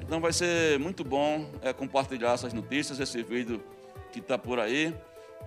Então 0.00 0.20
vai 0.20 0.32
ser 0.32 0.78
muito 0.78 1.04
bom 1.04 1.50
é, 1.60 1.72
compartilhar 1.72 2.32
essas 2.32 2.52
notícias, 2.52 2.98
esse 2.98 3.22
vídeo 3.22 3.62
que 4.12 4.20
está 4.20 4.38
por 4.38 4.58
aí. 4.58 4.94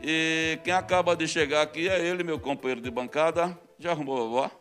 E 0.02 0.60
quem 0.64 0.74
acaba 0.74 1.16
de 1.16 1.28
chegar 1.28 1.62
aqui 1.62 1.90
é 1.90 2.00
ele, 2.06 2.24
meu 2.24 2.40
companheiro 2.40 2.82
de 2.82 2.92
bancada. 2.92 3.58
Já 3.80 3.92
arrumou 3.92 4.18
a 4.18 4.20
vovó? 4.20 4.59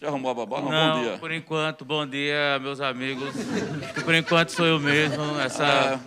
Já 0.00 0.08
arrumou 0.08 0.30
a 0.30 0.34
babá? 0.34 0.60
Não, 0.60 0.70
não, 0.70 0.94
bom 0.94 1.02
dia. 1.02 1.18
por 1.18 1.32
enquanto, 1.32 1.84
bom 1.84 2.06
dia, 2.06 2.58
meus 2.60 2.80
amigos. 2.80 3.34
por 4.04 4.14
enquanto 4.14 4.50
sou 4.50 4.66
eu 4.66 4.78
mesmo. 4.78 5.38
Essa... 5.40 6.00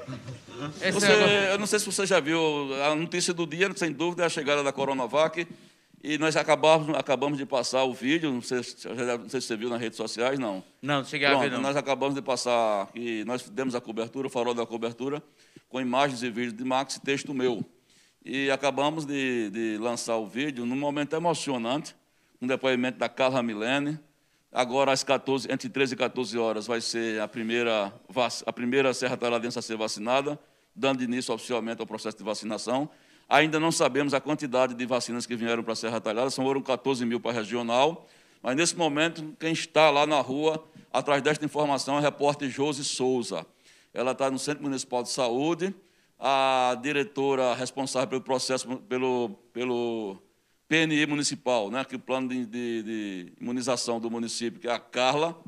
É. 0.81 0.91
Você, 0.91 1.11
eu 1.51 1.57
não 1.59 1.67
sei 1.67 1.79
se 1.79 1.85
você 1.85 2.05
já 2.05 2.19
viu 2.19 2.39
a 2.83 2.95
notícia 2.95 3.33
do 3.33 3.45
dia, 3.45 3.69
sem 3.75 3.91
dúvida, 3.91 4.23
é 4.23 4.25
a 4.25 4.29
chegada 4.29 4.63
da 4.63 4.71
Coronavac. 4.71 5.45
E 6.07 6.19
nós 6.19 6.35
acabamos, 6.35 6.95
acabamos 6.95 7.37
de 7.37 7.47
passar 7.47 7.83
o 7.83 7.91
vídeo, 7.91 8.31
não 8.31 8.41
sei, 8.41 8.57
não 8.57 9.29
sei 9.29 9.41
se 9.41 9.47
você 9.47 9.57
viu 9.57 9.69
nas 9.69 9.81
redes 9.81 9.97
sociais, 9.97 10.37
não. 10.37 10.63
Não, 10.79 11.03
cheguei 11.03 11.27
Pronto, 11.27 11.41
a 11.41 11.43
ver, 11.43 11.51
não. 11.51 11.61
Nós 11.61 11.75
acabamos 11.75 12.13
de 12.13 12.21
passar, 12.21 12.87
e 12.93 13.23
nós 13.25 13.49
demos 13.49 13.73
a 13.73 13.81
cobertura, 13.81 14.27
o 14.27 14.29
farol 14.29 14.53
da 14.53 14.67
cobertura, 14.67 15.21
com 15.67 15.81
imagens 15.81 16.21
e 16.21 16.29
vídeos 16.29 16.53
de 16.53 16.63
Max 16.63 16.97
e 16.97 17.01
texto 17.01 17.33
meu. 17.33 17.65
E 18.23 18.51
acabamos 18.51 19.03
de, 19.03 19.49
de 19.49 19.77
lançar 19.79 20.15
o 20.17 20.27
vídeo 20.27 20.63
num 20.63 20.75
momento 20.75 21.15
emocionante, 21.15 21.95
um 22.41 22.47
depoimento 22.47 22.97
da 22.97 23.09
Carla 23.09 23.41
Milene. 23.41 23.99
Agora, 24.51 24.91
às 24.91 25.03
14, 25.03 25.51
entre 25.51 25.69
13 25.69 25.93
e 25.93 25.97
14 25.97 26.37
horas, 26.37 26.67
vai 26.67 26.79
ser 26.79 27.19
a 27.19 27.27
primeira, 27.27 27.93
a 28.45 28.53
primeira 28.53 28.93
Serra 28.93 29.17
Talhadense 29.17 29.59
a 29.59 29.61
ser 29.61 29.75
vacinada, 29.75 30.39
dando 30.75 31.03
início 31.03 31.33
oficialmente 31.33 31.81
ao 31.81 31.87
processo 31.87 32.17
de 32.17 32.23
vacinação. 32.23 32.89
Ainda 33.27 33.59
não 33.59 33.71
sabemos 33.71 34.13
a 34.13 34.21
quantidade 34.21 34.73
de 34.73 34.85
vacinas 34.85 35.25
que 35.25 35.35
vieram 35.35 35.63
para 35.63 35.73
a 35.73 35.75
Serra 35.75 35.99
Talhada, 35.99 36.29
são 36.29 36.45
foram 36.45 36.61
14 36.61 37.05
mil 37.05 37.19
para 37.19 37.31
a 37.31 37.33
regional, 37.33 38.07
mas 38.41 38.55
nesse 38.55 38.77
momento, 38.77 39.35
quem 39.39 39.51
está 39.51 39.89
lá 39.89 40.05
na 40.05 40.21
rua, 40.21 40.63
atrás 40.93 41.21
desta 41.21 41.43
informação, 41.43 41.95
é 41.95 41.97
a 41.97 42.01
repórter 42.01 42.49
Josi 42.49 42.83
Souza. 42.83 43.45
Ela 43.93 44.11
está 44.11 44.29
no 44.29 44.37
Centro 44.37 44.63
Municipal 44.63 45.01
de 45.01 45.09
Saúde, 45.09 45.73
a 46.19 46.77
diretora 46.81 47.55
responsável 47.55 48.07
pelo 48.07 48.21
processo, 48.21 48.77
pelo, 48.81 49.31
pelo 49.51 50.17
PNI 50.67 51.05
municipal, 51.05 51.69
né, 51.69 51.85
que 51.85 51.95
o 51.95 51.99
plano 51.99 52.29
de, 52.29 52.45
de, 52.45 52.83
de, 52.83 53.33
imunização 53.39 53.99
do 53.99 54.09
município, 54.09 54.59
que 54.59 54.67
é 54.67 54.71
a 54.71 54.79
Carla, 54.79 55.39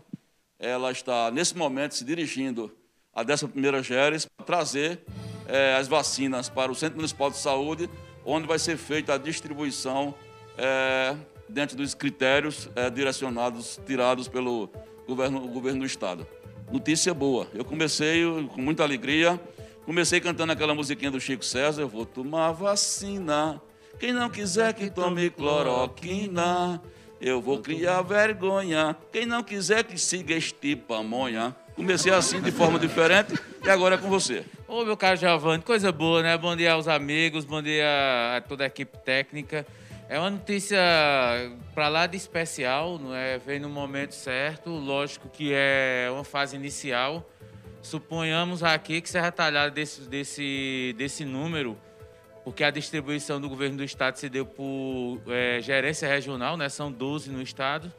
ela 0.60 0.92
está, 0.92 1.32
nesse 1.32 1.58
momento, 1.58 1.96
se 1.96 2.04
dirigindo 2.04 2.76
à 3.14 3.26
11ª 3.26 3.84
GERES 3.84 4.26
para 4.26 4.46
trazer 4.46 5.02
é, 5.48 5.76
as 5.76 5.88
vacinas 5.88 6.50
para 6.50 6.72
o 6.72 6.76
Centro 6.76 6.98
Municipal 6.98 7.32
de 7.32 7.38
Saúde, 7.38 7.90
onde 8.26 8.48
vai 8.48 8.60
ser 8.60 8.78
feita 8.78 9.14
a 9.14 9.18
distribuição 9.18 10.14
é, 10.58 11.16
dentro 11.50 11.76
dos 11.78 11.96
critérios 11.96 12.70
é, 12.76 12.90
direcionados, 12.90 13.80
tirados 13.86 14.28
pelo 14.28 14.70
governo, 15.08 15.48
governo 15.48 15.80
do 15.80 15.86
Estado. 15.86 16.28
Notícia 16.72 17.14
boa. 17.14 17.48
Eu 17.54 17.64
comecei 17.64 18.24
com 18.54 18.62
muita 18.62 18.84
alegria, 18.84 19.40
comecei 19.86 20.20
cantando 20.20 20.52
aquela 20.52 20.76
musiquinha 20.76 21.10
do 21.10 21.20
Chico 21.20 21.46
César, 21.46 21.82
eu 21.82 21.88
vou 21.88 22.06
tomar 22.06 22.52
vacina 22.52 23.62
quem 24.00 24.14
não 24.14 24.30
quiser 24.30 24.74
que 24.74 24.90
tome 24.90 25.30
cloroquina, 25.30 26.82
eu 27.20 27.42
vou 27.42 27.60
criar 27.60 28.02
vergonha. 28.04 28.96
Quem 29.12 29.26
não 29.26 29.42
quiser 29.44 29.84
que 29.84 29.98
siga 29.98 30.36
este 30.36 30.76
pamonha. 30.76 31.56
Comecei 31.76 32.14
assim 32.14 32.42
de 32.42 32.52
forma 32.52 32.80
diferente 32.80 33.34
e 33.64 33.70
agora 33.70 33.96
é 33.96 33.98
com 33.98 34.08
você. 34.08 34.44
Ô, 34.68 34.84
meu 34.84 34.98
caro 34.98 35.18
Giovanni, 35.18 35.64
coisa 35.64 35.92
boa, 35.92 36.22
né? 36.22 36.38
Bom 36.38 36.56
dia 36.56 36.74
aos 36.74 36.88
amigos, 36.88 37.46
bom 37.46 37.62
dia 37.62 37.86
a 38.38 38.42
toda 38.42 38.64
a 38.64 38.68
equipe 38.68 38.98
técnica. 39.00 39.66
É 40.10 40.20
uma 40.20 40.30
notícia 40.30 40.80
para 41.74 41.88
lá 41.88 42.08
de 42.08 42.18
especial, 42.18 42.98
não 42.98 43.16
é? 43.16 43.38
Vem 43.38 43.60
no 43.60 43.70
momento 43.70 44.14
certo, 44.14 44.70
lógico 44.70 45.28
que 45.28 45.52
é 45.54 46.08
uma 46.12 46.24
fase 46.24 46.56
inicial. 46.56 47.28
Suponhamos 47.82 48.64
aqui 48.64 49.02
que 49.02 49.10
Serra 49.10 49.32
Talhada 49.32 49.72
desse, 49.72 50.02
desse, 50.02 50.96
desse 50.98 51.26
número 51.26 51.78
porque 52.48 52.64
a 52.64 52.72
distribuição 52.72 53.42
do 53.42 53.50
governo 53.50 53.76
do 53.76 53.84
estado 53.84 54.16
se 54.16 54.30
deu 54.30 54.46
por 54.46 55.20
é, 55.28 55.60
gerência 55.62 56.08
regional, 56.08 56.56
né? 56.56 56.70
são 56.70 56.90
12 56.90 57.30
no 57.30 57.42
estado. 57.42 57.92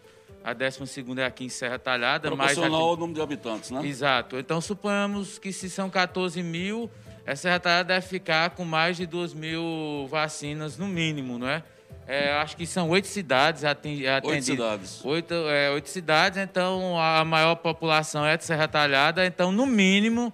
a 0.42 0.54
12 0.54 1.04
é 1.18 1.24
aqui 1.26 1.44
em 1.44 1.48
Serra 1.50 1.78
Talhada. 1.78 2.28
Proporcional 2.28 2.80
aqui... 2.80 2.88
ao 2.88 2.96
número 2.96 3.16
de 3.16 3.20
habitantes, 3.20 3.70
né? 3.70 3.86
Exato. 3.86 4.38
Então, 4.38 4.58
suponhamos 4.58 5.38
que 5.38 5.52
se 5.52 5.68
são 5.68 5.90
14 5.90 6.42
mil, 6.42 6.90
a 7.26 7.36
Serra 7.36 7.60
Talhada 7.60 7.88
deve 7.92 8.06
ficar 8.06 8.48
com 8.48 8.64
mais 8.64 8.96
de 8.96 9.04
2 9.04 9.34
mil 9.34 10.08
vacinas 10.10 10.78
no 10.78 10.88
mínimo, 10.88 11.38
não 11.38 11.46
é? 11.46 11.62
É, 12.06 12.32
acho 12.32 12.56
que 12.56 12.64
são 12.66 12.88
oito 12.88 13.06
cidades 13.06 13.64
atendidas. 13.64 14.24
Oito 14.24 14.44
cidades. 14.44 15.04
Oito, 15.04 15.34
é, 15.34 15.70
oito 15.72 15.90
cidades, 15.90 16.38
então 16.38 16.98
a 16.98 17.22
maior 17.22 17.56
população 17.56 18.24
é 18.24 18.34
de 18.34 18.46
Serra 18.46 18.66
Talhada. 18.66 19.26
Então, 19.26 19.52
no 19.52 19.66
mínimo, 19.66 20.32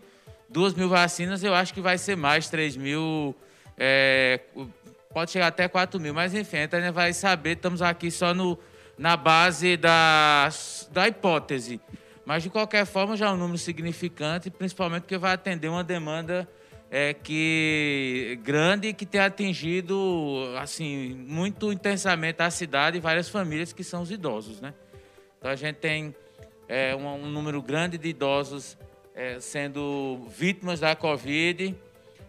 duas 0.48 0.72
mil 0.72 0.88
vacinas, 0.88 1.42
eu 1.42 1.52
acho 1.52 1.74
que 1.74 1.80
vai 1.80 1.98
ser 1.98 2.16
mais, 2.16 2.48
três 2.48 2.76
mil. 2.76 3.34
É, 3.76 4.40
pode 5.12 5.30
chegar 5.30 5.48
até 5.48 5.68
quatro 5.68 6.00
mil, 6.00 6.14
mas 6.14 6.34
enfim, 6.34 6.58
a 6.58 6.60
gente 6.60 6.90
vai 6.90 7.12
saber. 7.12 7.56
Estamos 7.56 7.82
aqui 7.82 8.10
só 8.10 8.34
no, 8.34 8.58
na 8.98 9.16
base 9.16 9.76
da, 9.76 10.48
da 10.90 11.08
hipótese. 11.08 11.80
Mas, 12.24 12.42
de 12.42 12.50
qualquer 12.50 12.86
forma, 12.86 13.16
já 13.16 13.26
é 13.26 13.30
um 13.30 13.36
número 13.36 13.58
significante, 13.58 14.50
principalmente 14.50 15.02
porque 15.02 15.18
vai 15.18 15.34
atender 15.34 15.68
uma 15.68 15.84
demanda 15.84 16.48
é, 16.90 17.12
que 17.12 18.38
grande 18.42 18.92
que 18.92 19.04
tem 19.04 19.20
atingido 19.20 20.54
assim 20.58 21.14
muito 21.26 21.72
intensamente 21.72 22.40
a 22.40 22.50
cidade 22.50 22.98
e 22.98 23.00
várias 23.00 23.28
famílias 23.28 23.72
que 23.72 23.82
são 23.82 24.02
os 24.02 24.10
idosos, 24.10 24.60
né? 24.60 24.72
Então 25.38 25.50
a 25.50 25.56
gente 25.56 25.76
tem 25.76 26.14
é, 26.68 26.94
um, 26.94 27.06
um, 27.06 27.26
número 27.26 27.60
grande 27.60 27.98
de 27.98 28.08
idosos 28.08 28.78
é, 29.14 29.40
sendo 29.40 30.26
vítimas 30.30 30.80
da 30.80 30.94
Covid. 30.94 31.74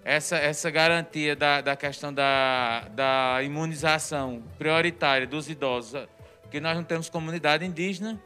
Essa, 0.05 0.37
essa 0.37 0.69
garantia 0.69 1.35
da, 1.35 1.61
da 1.61 1.75
questão 1.75 2.13
da, 2.13 2.87
da 2.89 3.41
imunização 3.41 4.43
prioritária 4.55 5.25
dos 5.25 5.49
idosos, 5.49 6.07
que 6.51 6.59
nós 6.59 6.77
não 6.77 6.83
temos 6.83 7.09
comunidade 7.09 7.65
indígena, 7.65 8.21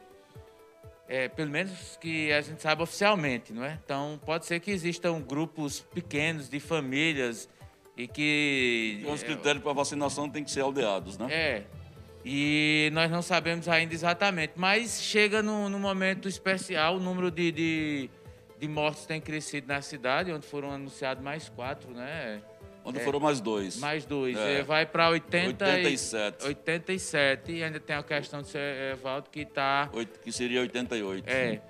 é, 1.08 1.30
pelo 1.30 1.50
menos 1.50 1.98
que 2.02 2.34
a 2.34 2.42
gente 2.42 2.62
saiba 2.62 2.84
oficialmente, 2.84 3.54
não 3.54 3.64
é? 3.64 3.80
Então, 3.82 4.20
pode 4.26 4.46
ser 4.46 4.60
que 4.60 4.70
existam 4.72 5.22
grupos 5.22 5.80
pequenos 5.80 6.50
de 6.50 6.60
famílias 6.60 7.48
e 7.96 8.10
que... 8.10 9.02
Os 9.08 9.24
critérios 9.24 9.64
para 9.64 9.72
vacinação 9.72 10.30
têm 10.30 10.44
que 10.44 10.52
ser 10.52 10.60
aldeados, 10.60 11.18
né? 11.18 11.28
É, 11.32 11.64
e 12.26 12.90
nós 12.92 13.10
não 13.10 13.22
sabemos 13.22 13.70
ainda 13.70 13.94
exatamente, 13.94 14.54
mas 14.58 15.02
chega 15.02 15.42
no, 15.42 15.70
no 15.70 15.80
momento 15.80 16.28
especial, 16.28 16.98
o 16.98 17.00
número 17.00 17.32
de, 17.32 17.52
de, 17.54 18.10
de 18.60 18.68
mortos 18.68 19.06
tem 19.06 19.22
crescido 19.22 19.68
na 19.68 19.82
cidade, 19.82 20.32
onde 20.32 20.46
foram 20.46 20.72
anunciados 20.72 21.24
mais 21.24 21.48
quatro, 21.48 21.92
né? 21.92 22.42
Onde 22.84 23.00
é, 23.00 23.04
foram 23.04 23.20
mais 23.20 23.40
dois. 23.40 23.78
Mais 23.78 24.06
dois. 24.06 24.38
É. 24.38 24.64
Vai 24.64 24.86
para 24.86 25.10
87. 25.10 26.46
87. 26.46 27.52
E 27.52 27.64
ainda 27.64 27.80
tem 27.80 27.96
a 27.96 28.04
questão 28.04 28.42
de 28.42 28.50
Evaldo 28.92 29.30
que 29.30 29.42
está. 29.42 29.90
Que 30.24 30.32
seria 30.32 30.62
88. 30.62 31.28
É. 31.28 31.62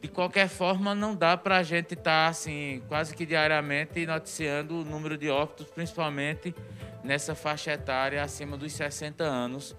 De 0.00 0.08
qualquer 0.08 0.48
forma, 0.48 0.94
não 0.94 1.14
dá 1.14 1.36
para 1.36 1.58
a 1.58 1.62
gente 1.62 1.94
estar, 1.94 2.26
tá, 2.26 2.28
assim, 2.28 2.82
quase 2.88 3.14
que 3.14 3.24
diariamente 3.24 4.04
noticiando 4.04 4.80
o 4.80 4.84
número 4.84 5.16
de 5.16 5.30
óbitos, 5.30 5.66
principalmente 5.68 6.54
nessa 7.02 7.34
faixa 7.34 7.72
etária 7.72 8.22
acima 8.22 8.56
dos 8.56 8.72
60 8.72 9.24
anos. 9.24 9.74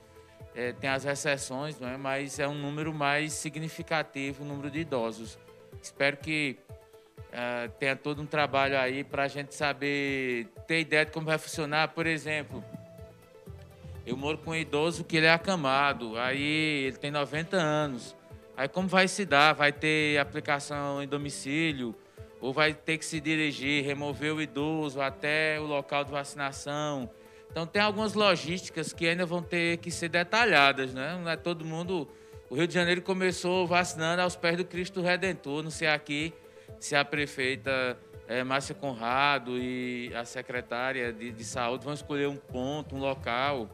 É, 0.56 0.72
tem 0.72 0.90
as 0.90 1.06
exceções, 1.06 1.80
não 1.80 1.90
é? 1.90 1.98
mas 1.98 2.40
é 2.40 2.48
um 2.48 2.56
número 2.56 2.94
mais 2.94 3.34
significativo 3.34 4.44
o 4.44 4.48
número 4.48 4.72
de 4.72 4.80
idosos. 4.80 5.38
Espero 5.86 6.18
que 6.18 6.58
uh, 7.32 7.70
tenha 7.80 7.96
todo 7.96 8.20
um 8.20 8.26
trabalho 8.26 8.76
aí 8.76 9.04
para 9.04 9.24
a 9.24 9.28
gente 9.28 9.54
saber, 9.54 10.48
ter 10.66 10.80
ideia 10.80 11.06
de 11.06 11.12
como 11.12 11.28
vai 11.28 11.38
funcionar. 11.38 11.90
Por 11.90 12.08
exemplo, 12.08 12.64
eu 14.04 14.18
moro 14.18 14.40
com 14.40 14.50
um 14.50 14.56
idoso 14.56 15.04
que 15.04 15.18
ele 15.18 15.28
é 15.28 15.32
acamado, 15.32 16.18
aí 16.18 16.86
ele 16.86 16.98
tem 16.98 17.12
90 17.12 17.56
anos. 17.56 18.16
Aí 18.58 18.68
como 18.68 18.88
vai 18.88 19.08
se 19.08 19.26
dar? 19.26 19.54
Vai 19.54 19.72
ter 19.72 20.18
aplicação 20.18 21.04
em 21.04 21.08
domicílio? 21.08 21.94
Ou 22.42 22.52
vai 22.52 22.74
ter 22.74 22.98
que 22.98 23.06
se 23.06 23.20
dirigir, 23.20 23.86
remover 23.86 24.34
o 24.34 24.42
idoso 24.42 25.00
até 25.00 25.60
o 25.60 25.66
local 25.66 26.04
de 26.04 26.10
vacinação? 26.10 27.08
Então 27.52 27.68
tem 27.68 27.82
algumas 27.82 28.16
logísticas 28.16 28.92
que 28.92 29.08
ainda 29.08 29.26
vão 29.26 29.44
ter 29.44 29.78
que 29.78 29.92
ser 29.92 30.10
detalhadas, 30.10 30.96
né? 30.96 31.16
Não 31.22 31.30
é 31.30 31.38
todo 31.38 31.64
mundo. 31.64 32.10
O 32.50 32.56
Rio 32.56 32.68
de 32.68 32.74
Janeiro 32.74 33.02
começou 33.02 33.66
vacinando 33.66 34.22
aos 34.22 34.36
pés 34.36 34.56
do 34.56 34.64
Cristo 34.64 35.02
Redentor, 35.02 35.64
não 35.64 35.72
sei 35.72 35.88
aqui 35.88 36.34
se 36.80 36.96
a 36.96 37.04
prefeita 37.04 37.98
é, 38.28 38.44
Márcia 38.44 38.76
Conrado 38.76 39.58
e 39.58 40.12
a 40.14 40.24
secretária 40.26 41.12
de, 41.12 41.32
de 41.32 41.44
saúde 41.44 41.84
vão 41.84 41.94
escolher 41.94 42.28
um 42.28 42.38
ponto, 42.38 42.96
um 42.96 43.00
local. 43.00 43.70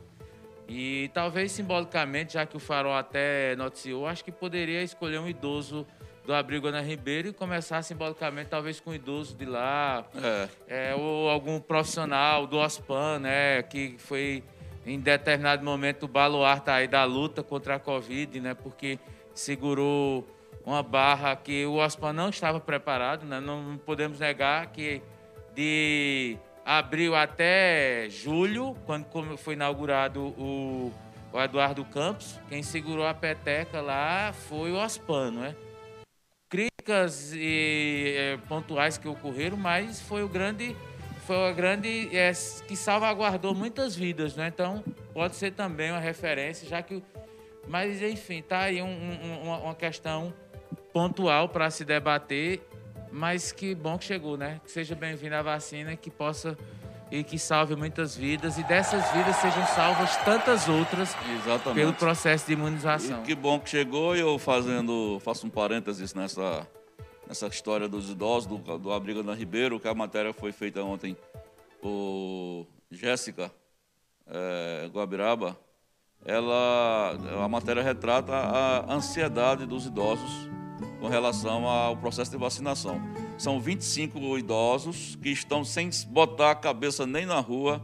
E 0.70 1.12
talvez 1.14 1.52
simbolicamente, 1.52 2.34
já 2.34 2.46
que 2.46 2.56
o 2.56 2.60
Farol 2.60 2.94
até 2.94 3.58
noticiou, 3.58 4.08
acho 4.08 4.24
que 4.24 4.32
poderia 4.32 4.82
escolher 4.82 5.20
um 5.20 5.28
idoso 5.28 5.86
do 6.26 6.34
abrigo 6.34 6.68
Ana 6.68 6.82
Ribeiro 6.82 7.28
e 7.28 7.34
começar 7.34 7.82
simbolicamente, 7.82 8.50
talvez 8.50 8.80
com 8.80 8.92
um 8.92 8.94
idoso 8.94 9.36
de 9.36 9.44
lá, 9.44 10.06
é. 10.16 10.92
É, 10.92 10.96
ou 10.96 11.30
algum 11.30 11.60
profissional 11.60 12.48
do 12.48 12.58
OSPAN, 12.58 13.20
né, 13.20 13.64
que 13.64 13.96
foi 13.98 14.44
em 14.86 15.00
determinado 15.00 15.63
momento 15.63 16.04
o 16.04 16.08
baluarte 16.08 16.70
aí 16.70 16.88
da 16.88 17.04
luta 17.04 17.44
contra 17.44 17.76
a 17.76 17.80
Covid, 17.80 18.39
né, 18.39 18.54
porque 18.54 19.00
segurou 19.34 20.28
uma 20.65 20.84
barra 20.84 21.36
que 21.36 21.65
o 21.65 21.76
OSPAN 21.76 22.13
não 22.13 22.30
estava 22.30 22.60
preparado, 22.60 23.26
né? 23.26 23.39
não 23.39 23.80
podemos 23.86 24.20
negar 24.20 24.67
que 24.67 25.02
de 25.56 26.38
abril 26.65 27.15
até 27.15 28.08
julho, 28.10 28.76
quando 28.86 29.38
foi 29.38 29.56
inaugurado 29.56 30.22
o, 30.38 30.94
o 31.34 31.41
Eduardo 31.41 31.84
Campos, 31.86 32.39
quem 32.48 32.62
segurou 32.63 33.06
a 33.06 33.13
peteca 33.13 33.82
lá 33.82 34.34
foi 34.34 34.72
o 34.72 34.76
OSPAN, 34.76 35.32
não 35.32 35.46
é? 35.46 35.56
Críticas 36.50 37.34
e, 37.34 38.13
é, 38.17 38.38
pontuais 38.48 38.98
que 38.98 39.08
ocorreram, 39.08 39.58
mas 39.58 40.02
foi 40.02 40.24
o 40.24 40.28
grande 40.28 40.76
foi 41.32 41.50
a 41.50 41.54
grande 41.54 42.10
é, 42.12 42.34
que 42.67 42.76
salvaguardou 42.76 43.56
muitas 43.56 43.96
vidas, 43.96 44.36
né? 44.36 44.52
Então 44.54 44.84
pode 45.13 45.38
ser 45.38 45.54
também 45.54 45.89
uma 45.89 46.00
referência, 46.00 46.67
já 46.67 46.82
que 46.82 47.02
mas 47.70 48.02
enfim, 48.02 48.41
tá 48.41 48.63
aí 48.63 48.82
um, 48.82 48.88
um, 48.88 49.41
uma, 49.44 49.58
uma 49.60 49.76
questão 49.76 50.34
pontual 50.91 51.48
para 51.48 51.70
se 51.70 51.86
debater, 51.86 52.60
mas 53.10 53.54
que 53.54 53.74
bom 53.74 53.98
que 53.98 54.04
chegou, 54.04 54.36
né? 54.36 54.60
Que 54.65 54.72
seja 54.72 54.94
bem-vinda 54.94 55.39
a 55.39 55.41
vacina, 55.41 55.96
que 55.96 56.10
possa 56.12 56.58
e 57.10 57.24
que 57.24 57.39
salve 57.39 57.78
muitas 57.78 58.13
vidas 58.13 58.58
e 58.58 58.63
dessas 58.63 59.10
vidas 59.12 59.38
sejam 59.38 59.65
salvas 59.67 60.17
tantas 60.26 60.67
outras 60.67 61.15
Exatamente. 61.39 61.80
pelo 61.80 61.94
processo 61.94 62.46
de 62.48 62.54
imunização. 62.54 63.22
E 63.22 63.28
que 63.28 63.36
bom 63.36 63.58
que 63.58 63.70
chegou 63.70 64.17
e 64.17 64.20
eu 64.20 64.38
fazendo, 64.38 65.17
faço 65.22 65.48
um 65.48 65.50
parênteses 65.50 66.13
nessa, 66.13 66.67
nessa 67.32 67.48
história 67.48 67.88
dos 67.88 68.10
idosos, 68.10 68.46
do, 68.46 68.78
do 68.78 68.91
Abrigo 68.91 69.24
da 69.24 69.34
Ribeiro, 69.34 69.80
que 69.80 69.88
a 69.88 69.96
matéria 69.96 70.34
foi 70.34 70.52
feita 70.52 70.84
ontem 70.84 71.15
por 71.82 72.67
Jéssica 72.91 73.50
é, 74.28 74.89
Guabiraba, 74.91 75.58
ela, 76.26 77.15
a 77.41 77.48
matéria 77.48 77.82
retrata 77.82 78.34
a 78.34 78.94
ansiedade 78.94 79.65
dos 79.65 79.86
idosos 79.86 80.50
com 81.00 81.08
relação 81.08 81.65
ao 81.70 81.96
processo 81.96 82.30
de 82.30 82.38
vacinação. 82.38 83.02
São 83.38 83.62
25 83.62 84.38
idosos 84.38 85.15
que 85.15 85.30
estão 85.30 85.63
sem 85.63 85.89
botar 86.10 86.52
a 86.52 86.56
cabeça 86.56 87.08
nem 87.08 87.26
na 87.26 87.39
rua, 87.39 87.82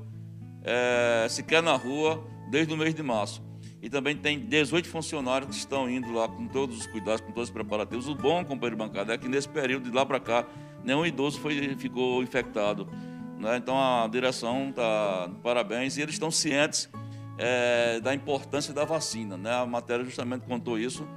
é, 0.61 1.25
sequer 1.29 1.63
na 1.63 1.77
rua, 1.77 2.21
desde 2.51 2.73
o 2.73 2.77
mês 2.77 2.93
de 2.93 3.01
março. 3.01 3.46
E 3.81 3.89
também 3.89 4.15
tem 4.15 4.39
18 4.39 4.87
funcionários 4.87 5.51
que 5.51 5.55
estão 5.55 5.89
indo 5.89 6.11
lá 6.11 6.27
com 6.27 6.47
todos 6.47 6.77
os 6.79 6.87
cuidados, 6.87 7.21
com 7.21 7.31
todos 7.31 7.49
os 7.49 7.53
preparativos. 7.53 8.07
O 8.07 8.15
bom, 8.15 8.43
companheiro 8.43 8.75
bancada, 8.75 9.13
é 9.13 9.17
que 9.17 9.27
nesse 9.27 9.47
período 9.47 9.89
de 9.89 9.95
lá 9.95 10.05
para 10.05 10.19
cá, 10.19 10.45
nenhum 10.83 11.05
idoso 11.05 11.39
foi, 11.39 11.75
ficou 11.77 12.23
infectado. 12.23 12.87
Né? 13.37 13.57
Então 13.57 13.77
a 13.77 14.07
direção 14.07 14.69
está 14.69 15.29
parabéns 15.43 15.95
e 15.97 16.01
eles 16.01 16.15
estão 16.15 16.31
cientes 16.31 16.89
é, 17.37 17.99
da 17.99 18.13
importância 18.15 18.73
da 18.73 18.83
vacina. 18.83 19.37
Né? 19.37 19.53
A 19.53 19.65
matéria 19.65 20.03
justamente 20.03 20.45
contou 20.45 20.79
isso 20.79 21.07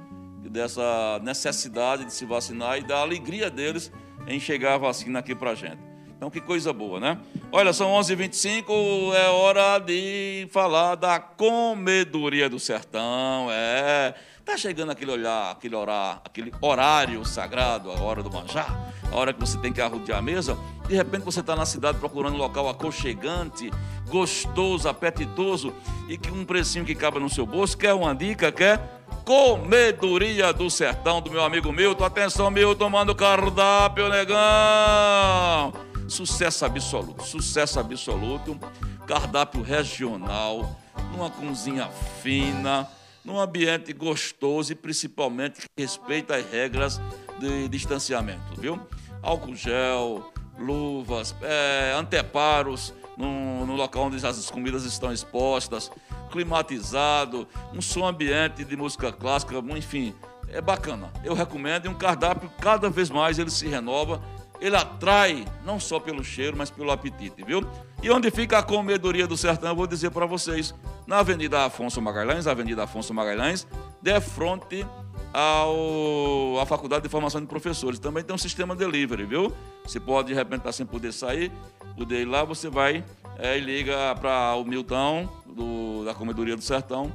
dessa 0.49 1.19
necessidade 1.23 2.05
de 2.05 2.13
se 2.13 2.25
vacinar 2.25 2.77
e 2.77 2.83
da 2.83 2.97
alegria 2.97 3.49
deles 3.49 3.91
em 4.27 4.39
chegar 4.39 4.75
a 4.75 4.77
vacina 4.77 5.19
aqui 5.19 5.33
para 5.33 5.51
a 5.51 5.55
gente. 5.55 5.90
Então, 6.21 6.29
que 6.29 6.39
coisa 6.39 6.71
boa, 6.71 6.99
né? 6.99 7.17
Olha, 7.51 7.73
são 7.73 7.89
11h25, 7.93 9.11
é 9.15 9.27
hora 9.29 9.79
de 9.79 10.47
falar 10.51 10.93
da 10.93 11.19
comedoria 11.19 12.47
do 12.47 12.59
sertão. 12.59 13.47
É, 13.49 14.13
tá 14.45 14.55
chegando 14.55 14.91
aquele 14.91 15.09
olhar, 15.09 15.49
aquele 15.49 15.75
aquele 16.23 16.53
horário 16.61 17.25
sagrado, 17.25 17.89
a 17.89 17.99
hora 17.99 18.21
do 18.21 18.31
manjar, 18.31 18.93
a 19.11 19.15
hora 19.15 19.33
que 19.33 19.39
você 19.39 19.57
tem 19.57 19.73
que 19.73 19.81
arrodear 19.81 20.19
a 20.19 20.21
mesa. 20.21 20.55
De 20.87 20.95
repente 20.95 21.23
você 21.23 21.39
está 21.39 21.55
na 21.55 21.65
cidade 21.65 21.97
procurando 21.97 22.35
um 22.35 22.37
local 22.37 22.69
aconchegante, 22.69 23.71
gostoso, 24.07 24.87
apetitoso 24.87 25.73
e 26.07 26.19
que 26.19 26.29
um 26.29 26.45
precinho 26.45 26.85
que 26.85 26.93
cabe 26.93 27.17
no 27.17 27.31
seu 27.31 27.47
bolso. 27.47 27.75
Quer 27.75 27.95
uma 27.95 28.13
dica? 28.13 28.51
Quer? 28.51 28.79
Comedoria 29.25 30.53
do 30.53 30.69
Sertão, 30.69 31.19
do 31.19 31.31
meu 31.31 31.43
amigo 31.43 31.73
Milton. 31.73 32.05
Atenção, 32.05 32.51
Milton, 32.51 32.77
tomando 32.77 33.15
cardápio, 33.15 34.07
negão. 34.07 35.89
Sucesso 36.11 36.65
absoluto, 36.65 37.23
sucesso 37.23 37.79
absoluto. 37.79 38.59
Cardápio 39.07 39.61
regional, 39.61 40.77
uma 41.15 41.29
cozinha 41.29 41.87
fina, 42.21 42.85
num 43.23 43.39
ambiente 43.39 43.93
gostoso 43.93 44.73
e 44.73 44.75
principalmente 44.75 45.61
que 45.61 45.81
respeita 45.81 46.35
as 46.35 46.45
regras 46.51 46.99
de 47.39 47.69
distanciamento, 47.69 48.59
viu? 48.59 48.77
Álcool 49.23 49.55
gel, 49.55 50.33
luvas, 50.59 51.33
é, 51.41 51.95
anteparos 51.97 52.93
no, 53.15 53.65
no 53.65 53.77
local 53.77 54.07
onde 54.07 54.25
as 54.25 54.51
comidas 54.51 54.83
estão 54.83 55.13
expostas, 55.13 55.89
climatizado, 56.29 57.47
um 57.73 57.81
som 57.81 58.05
ambiente 58.05 58.65
de 58.65 58.75
música 58.75 59.13
clássica, 59.13 59.55
enfim, 59.77 60.13
é 60.49 60.59
bacana. 60.59 61.09
Eu 61.23 61.33
recomendo 61.33 61.85
e 61.85 61.87
um 61.87 61.93
cardápio 61.93 62.51
cada 62.59 62.89
vez 62.89 63.09
mais 63.09 63.39
ele 63.39 63.49
se 63.49 63.65
renova, 63.65 64.21
ele 64.61 64.75
atrai 64.75 65.43
não 65.65 65.79
só 65.79 65.99
pelo 65.99 66.23
cheiro, 66.23 66.55
mas 66.55 66.69
pelo 66.69 66.91
apetite, 66.91 67.43
viu? 67.43 67.65
E 68.01 68.09
onde 68.11 68.29
fica 68.29 68.59
a 68.59 68.63
comedoria 68.63 69.25
do 69.25 69.35
sertão, 69.35 69.69
eu 69.69 69.75
vou 69.75 69.87
dizer 69.87 70.11
para 70.11 70.27
vocês, 70.27 70.73
na 71.07 71.17
Avenida 71.17 71.65
Afonso 71.65 71.99
Magalhães, 71.99 72.45
Avenida 72.45 72.83
Afonso 72.83 73.11
Magalhães, 73.13 73.67
de 73.99 74.21
frente 74.21 74.85
ao, 75.33 76.59
à 76.59 76.65
Faculdade 76.67 77.03
de 77.03 77.09
Formação 77.09 77.41
de 77.41 77.47
Professores. 77.47 77.97
Também 77.97 78.23
tem 78.23 78.35
um 78.35 78.39
sistema 78.39 78.75
delivery, 78.75 79.25
viu? 79.25 79.51
Você 79.83 79.99
pode, 79.99 80.27
de 80.27 80.35
repente, 80.35 80.59
estar 80.59 80.71
sem 80.71 80.85
poder 80.85 81.11
sair, 81.11 81.51
poder 81.97 82.21
ir 82.21 82.25
lá, 82.25 82.43
você 82.43 82.69
vai 82.69 83.03
é, 83.39 83.57
e 83.57 83.61
liga 83.61 84.15
para 84.15 84.55
o 84.55 84.63
Milton, 84.63 85.27
do, 85.45 86.05
da 86.05 86.13
Comedoria 86.13 86.55
do 86.55 86.61
Sertão, 86.61 87.11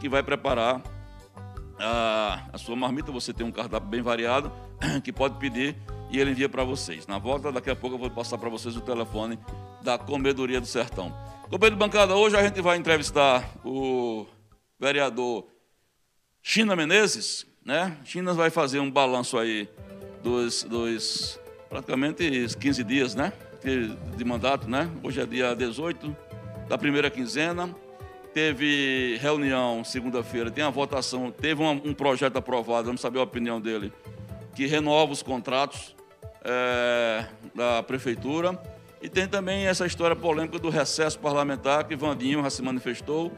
que 0.00 0.08
vai 0.08 0.22
preparar 0.22 0.82
a, 1.78 2.42
a 2.52 2.58
sua 2.58 2.74
marmita. 2.74 3.12
Você 3.12 3.32
tem 3.32 3.46
um 3.46 3.52
cardápio 3.52 3.88
bem 3.88 4.02
variado, 4.02 4.50
que 5.04 5.12
pode 5.12 5.36
pedir 5.36 5.76
e 6.10 6.18
ele 6.18 6.30
envia 6.30 6.48
para 6.48 6.64
vocês. 6.64 7.06
Na 7.06 7.18
volta, 7.18 7.52
daqui 7.52 7.70
a 7.70 7.76
pouco, 7.76 7.96
eu 7.96 8.00
vou 8.00 8.10
passar 8.10 8.38
para 8.38 8.48
vocês 8.48 8.76
o 8.76 8.80
telefone 8.80 9.38
da 9.82 9.98
Comedoria 9.98 10.60
do 10.60 10.66
Sertão. 10.66 11.14
Companheiro 11.50 11.76
de 11.76 11.78
bancada, 11.78 12.14
hoje 12.14 12.36
a 12.36 12.42
gente 12.42 12.60
vai 12.60 12.76
entrevistar 12.76 13.48
o 13.64 14.26
vereador 14.78 15.46
China 16.42 16.76
Menezes, 16.76 17.46
né? 17.64 17.96
China 18.04 18.32
vai 18.32 18.50
fazer 18.50 18.80
um 18.80 18.90
balanço 18.90 19.38
aí 19.38 19.68
dos, 20.22 20.62
dos 20.64 21.40
praticamente 21.68 22.46
15 22.58 22.84
dias, 22.84 23.14
né? 23.14 23.32
De, 23.62 23.88
de 24.16 24.24
mandato, 24.24 24.68
né? 24.68 24.90
Hoje 25.02 25.20
é 25.20 25.26
dia 25.26 25.54
18 25.54 26.16
da 26.68 26.78
primeira 26.78 27.10
quinzena. 27.10 27.74
Teve 28.32 29.18
reunião 29.20 29.82
segunda-feira, 29.82 30.50
tem 30.50 30.62
a 30.62 30.70
votação, 30.70 31.30
teve 31.30 31.62
um, 31.62 31.70
um, 31.70 31.94
projeto 31.94 32.36
aprovado, 32.36 32.86
vamos 32.86 33.00
saber 33.00 33.18
a 33.18 33.22
opinião 33.22 33.60
dele, 33.60 33.92
que 34.54 34.66
renova 34.66 35.12
os 35.12 35.22
contratos 35.22 35.96
é, 36.44 37.24
da 37.54 37.82
prefeitura. 37.82 38.58
E 39.00 39.08
tem 39.08 39.28
também 39.28 39.66
essa 39.66 39.86
história 39.86 40.16
polêmica 40.16 40.58
do 40.58 40.70
recesso 40.70 41.18
parlamentar, 41.18 41.84
que 41.84 41.94
Vandinho 41.94 42.42
já 42.42 42.50
se 42.50 42.62
manifestou 42.62 43.32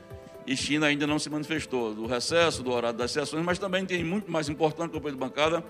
e 0.46 0.56
China 0.56 0.86
ainda 0.86 1.06
não 1.06 1.18
se 1.18 1.28
manifestou, 1.28 1.94
do 1.94 2.06
recesso, 2.06 2.62
do 2.62 2.72
horário 2.72 2.98
das 2.98 3.10
sessões, 3.10 3.44
mas 3.44 3.58
também 3.58 3.84
tem 3.84 4.02
muito 4.02 4.30
mais 4.30 4.48
importante, 4.48 4.90
companheiro 4.90 5.16
de 5.16 5.20
bancada, 5.20 5.62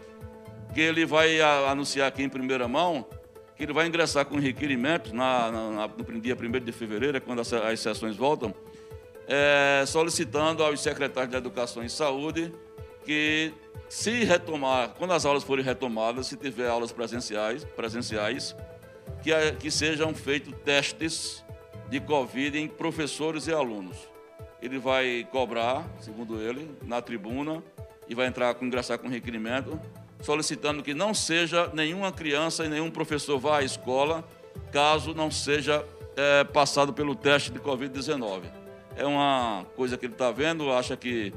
que 0.73 0.81
ele 0.81 1.05
vai 1.05 1.40
anunciar 1.40 2.09
aqui 2.09 2.23
em 2.23 2.29
primeira 2.29 2.69
mão, 2.69 3.05
que 3.57 3.64
ele 3.64 3.73
vai 3.73 3.87
ingressar 3.87 4.25
com 4.25 4.38
requerimento 4.38 5.14
na, 5.14 5.51
na, 5.51 5.88
no 5.88 6.21
dia 6.21 6.35
1 6.35 6.64
de 6.64 6.73
fevereiro, 6.73 7.16
é 7.16 7.21
quando 7.21 7.40
as, 7.40 7.53
as 7.53 7.81
sessões 7.81 8.16
voltam, 8.16 8.55
é, 9.27 9.85
solicitando 9.87 10.62
aos 10.62 10.81
secretários 10.81 11.31
de 11.31 11.37
Educação 11.37 11.85
e 11.85 11.90
Saúde 11.90 12.53
que 13.11 13.53
se 13.88 14.23
retomar, 14.23 14.90
quando 14.90 15.12
as 15.12 15.25
aulas 15.25 15.42
forem 15.42 15.64
retomadas, 15.64 16.29
se 16.29 16.37
tiver 16.37 16.68
aulas 16.68 16.92
presenciais, 16.92 17.64
presenciais 17.64 18.55
que, 19.20 19.33
que 19.59 19.70
sejam 19.70 20.14
feitos 20.14 20.55
testes 20.64 21.44
de 21.88 21.99
Covid 21.99 22.57
em 22.57 22.68
professores 22.68 23.49
e 23.49 23.53
alunos 23.53 24.11
ele 24.62 24.79
vai 24.79 25.27
cobrar, 25.31 25.87
segundo 26.01 26.40
ele, 26.40 26.70
na 26.83 27.01
tribuna 27.01 27.62
e 28.09 28.14
vai 28.14 28.27
entrar 28.27 28.55
com 28.55 28.64
ingressar 28.64 28.99
com 28.99 29.09
requerimento, 29.09 29.81
solicitando 30.20 30.83
que 30.83 30.92
não 30.92 31.14
seja 31.14 31.70
nenhuma 31.73 32.12
criança 32.12 32.64
e 32.64 32.68
nenhum 32.68 32.90
professor 32.90 33.38
vá 33.38 33.59
à 33.59 33.62
escola 33.62 34.25
caso 34.70 35.14
não 35.14 35.31
seja 35.31 35.85
é, 36.16 36.44
passado 36.44 36.92
pelo 36.92 37.14
teste 37.14 37.51
de 37.51 37.59
Covid-19. 37.59 38.42
É 38.96 39.07
uma 39.07 39.64
coisa 39.75 39.96
que 39.96 40.05
ele 40.05 40.12
está 40.12 40.31
vendo, 40.31 40.70
acha 40.70 40.96
que 40.96 41.33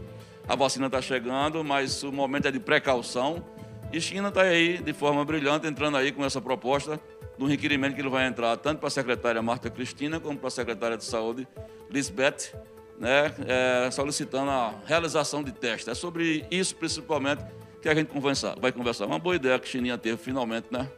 a 0.47 0.55
vacina 0.55 0.87
está 0.87 1.01
chegando, 1.01 1.63
mas 1.63 2.03
o 2.03 2.11
momento 2.11 2.47
é 2.47 2.51
de 2.51 2.59
precaução. 2.59 3.43
E 3.91 4.01
China 4.01 4.29
está 4.29 4.41
aí 4.41 4.79
de 4.79 4.93
forma 4.93 5.23
brilhante, 5.23 5.67
entrando 5.67 5.97
aí 5.97 6.11
com 6.11 6.25
essa 6.25 6.41
proposta 6.41 6.99
do 7.37 7.45
requerimento 7.45 7.95
que 7.95 8.01
ele 8.01 8.09
vai 8.09 8.27
entrar 8.27 8.57
tanto 8.57 8.79
para 8.79 8.87
a 8.87 8.91
secretária 8.91 9.41
Marta 9.41 9.69
Cristina 9.69 10.19
como 10.19 10.37
para 10.37 10.47
a 10.47 10.51
secretária 10.51 10.97
de 10.97 11.03
Saúde 11.03 11.47
Lisbeth 11.89 12.53
né, 12.99 13.33
é, 13.47 13.91
solicitando 13.91 14.49
a 14.49 14.73
realização 14.85 15.43
de 15.43 15.51
testes. 15.51 15.87
É 15.87 15.93
sobre 15.93 16.45
isso, 16.49 16.75
principalmente, 16.75 17.43
que 17.81 17.89
a 17.89 17.95
gente 17.95 18.07
conversa, 18.07 18.55
vai 18.59 18.71
conversar. 18.71 19.05
Uma 19.05 19.19
boa 19.19 19.35
ideia 19.35 19.59
que 19.59 19.67
a 19.67 19.69
Chininha 19.69 19.97
teve, 19.97 20.17
finalmente, 20.17 20.67
né? 20.71 20.89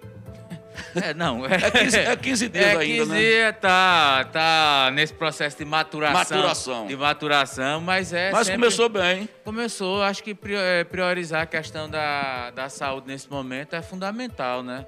É, 0.95 1.13
não. 1.13 1.45
É, 1.45 1.56
é 1.56 1.71
15, 1.71 1.98
é 1.98 2.15
15 2.15 2.50
dias 2.50 2.65
é 2.65 2.71
15 2.78 2.82
ainda, 2.82 3.06
né? 3.06 3.19
dias, 3.19 3.56
tá, 3.60 4.24
tá 4.32 4.91
nesse 4.93 5.13
processo 5.13 5.58
de 5.58 5.65
maturação. 5.65 6.38
Maturação. 6.38 6.88
De 6.88 6.95
maturação, 6.95 7.82
mas 7.82 8.13
é 8.13 8.32
Mas 8.32 8.48
sempre... 8.48 8.62
começou 8.62 8.89
bem. 8.89 9.30
Começou. 9.43 10.04
Acho 10.04 10.24
que 10.24 10.38
é, 10.50 10.84
priorizar 10.84 11.43
a 11.43 11.45
questão 11.45 11.89
da, 11.89 12.52
da 12.52 12.69
saúde 12.69 13.08
nesse 13.08 13.30
momento 13.30 13.76
é 13.76 13.82
fundamental, 13.82 14.63
né? 14.63 14.86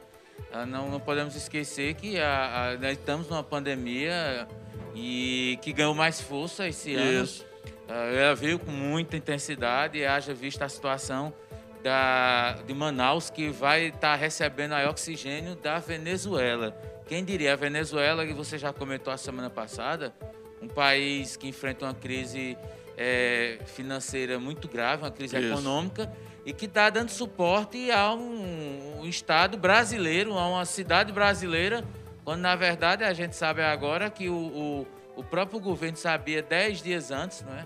Ah, 0.51 0.65
não, 0.65 0.89
não 0.89 0.99
podemos 0.99 1.35
esquecer 1.35 1.93
que 1.95 2.19
a, 2.19 2.77
a, 2.81 2.91
estamos 2.91 3.27
numa 3.27 3.43
pandemia 3.43 4.47
e 4.95 5.59
que 5.61 5.73
ganhou 5.73 5.93
mais 5.93 6.21
força 6.21 6.67
esse 6.67 6.95
ano. 6.95 7.23
Isso. 7.23 7.45
Uh, 7.87 8.15
ela 8.17 8.35
veio 8.35 8.59
com 8.59 8.71
muita 8.71 9.15
intensidade 9.15 9.97
e 9.97 10.05
haja 10.05 10.33
visto 10.33 10.61
a 10.61 10.69
situação 10.69 11.33
da, 11.87 12.57
de 12.65 12.73
Manaus, 12.73 13.29
que 13.29 13.47
vai 13.47 13.85
estar 13.85 13.99
tá 13.99 14.15
recebendo 14.15 14.73
a 14.73 14.89
oxigênio 14.89 15.55
da 15.55 15.79
Venezuela. 15.79 16.77
Quem 17.07 17.23
diria, 17.23 17.53
a 17.53 17.55
Venezuela, 17.55 18.25
que 18.25 18.33
você 18.33 18.57
já 18.57 18.73
comentou 18.73 19.13
a 19.13 19.15
semana 19.15 19.49
passada, 19.49 20.13
um 20.61 20.67
país 20.67 21.37
que 21.37 21.47
enfrenta 21.47 21.85
uma 21.85 21.93
crise 21.93 22.57
é, 22.97 23.59
financeira 23.67 24.37
muito 24.37 24.67
grave, 24.67 25.03
uma 25.03 25.11
crise 25.11 25.37
Isso. 25.37 25.47
econômica, 25.47 26.11
e 26.45 26.51
que 26.51 26.65
está 26.65 26.89
dando 26.89 27.09
suporte 27.09 27.89
a 27.89 28.13
um, 28.13 28.99
um 28.99 29.05
Estado 29.05 29.57
brasileiro, 29.57 30.37
a 30.37 30.45
uma 30.45 30.65
cidade 30.65 31.13
brasileira 31.13 31.85
quando, 32.25 32.41
na 32.41 32.57
verdade, 32.57 33.05
a 33.05 33.13
gente 33.13 33.37
sabe 33.37 33.61
agora 33.61 34.09
que 34.09 34.27
o, 34.27 34.35
o, 34.35 34.87
o 35.15 35.23
próprio 35.23 35.61
governo 35.61 35.95
sabia 35.95 36.41
dez 36.41 36.81
dias 36.81 37.11
antes, 37.11 37.41
não 37.43 37.53
é? 37.53 37.63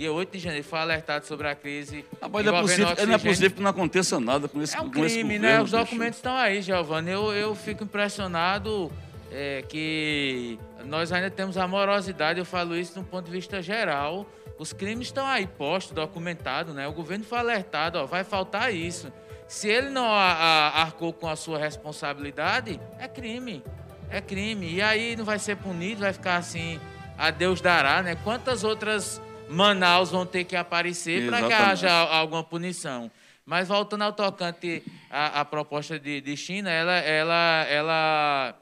Dia 0.00 0.10
8 0.10 0.32
de 0.32 0.38
janeiro, 0.38 0.64
foi 0.64 0.78
alertado 0.78 1.26
sobre 1.26 1.46
a 1.46 1.54
crise. 1.54 2.06
Mas 2.22 2.46
não 2.46 2.56
é, 2.56 2.60
possível, 2.62 3.06
não 3.06 3.14
é 3.14 3.18
possível 3.18 3.50
que 3.50 3.60
não 3.60 3.68
aconteça 3.68 4.18
nada 4.18 4.48
com 4.48 4.62
esse, 4.62 4.74
é 4.74 4.80
um 4.80 4.88
crime, 4.88 5.06
esse 5.06 5.22
governo, 5.22 5.42
né? 5.42 5.60
Os 5.60 5.72
documentos 5.72 6.16
estão 6.16 6.34
aí, 6.34 6.62
Giovanni. 6.62 7.10
Eu, 7.10 7.30
eu 7.34 7.54
fico 7.54 7.84
impressionado 7.84 8.90
é, 9.30 9.62
que 9.68 10.58
nós 10.86 11.12
ainda 11.12 11.30
temos 11.30 11.58
amorosidade, 11.58 12.38
eu 12.38 12.46
falo 12.46 12.74
isso 12.74 12.94
de 12.94 13.00
um 13.00 13.04
ponto 13.04 13.26
de 13.26 13.32
vista 13.32 13.60
geral. 13.60 14.26
Os 14.58 14.72
crimes 14.72 15.08
estão 15.08 15.26
aí 15.26 15.46
postos, 15.46 15.92
documentados, 15.92 16.74
né? 16.74 16.88
O 16.88 16.94
governo 16.94 17.22
foi 17.22 17.38
alertado, 17.38 17.98
ó, 17.98 18.06
vai 18.06 18.24
faltar 18.24 18.74
isso. 18.74 19.12
Se 19.46 19.68
ele 19.68 19.90
não 19.90 20.06
a, 20.06 20.32
a, 20.32 20.80
arcou 20.80 21.12
com 21.12 21.28
a 21.28 21.36
sua 21.36 21.58
responsabilidade, 21.58 22.80
é 22.98 23.06
crime 23.06 23.62
é 24.10 24.20
crime. 24.20 24.74
E 24.74 24.82
aí 24.82 25.14
não 25.14 25.24
vai 25.24 25.38
ser 25.38 25.56
punido, 25.56 26.00
vai 26.00 26.12
ficar 26.12 26.36
assim, 26.36 26.80
a 27.16 27.30
Deus 27.30 27.60
dará, 27.60 28.02
né? 28.02 28.16
Quantas 28.16 28.64
outras 28.64 29.20
Manaus 29.50 30.10
vão 30.10 30.24
ter 30.24 30.44
que 30.44 30.56
aparecer 30.56 31.28
para 31.28 31.46
que 31.46 31.52
haja 31.52 31.90
alguma 31.90 32.42
punição? 32.42 33.10
Mas 33.44 33.68
voltando 33.68 34.02
ao 34.02 34.12
tocante 34.12 34.82
à, 35.10 35.44
proposta 35.44 35.98
de, 35.98 36.20
de, 36.20 36.36
China, 36.36 36.70
ela, 36.70 36.98
ela, 36.98 37.66
ela 37.68 38.54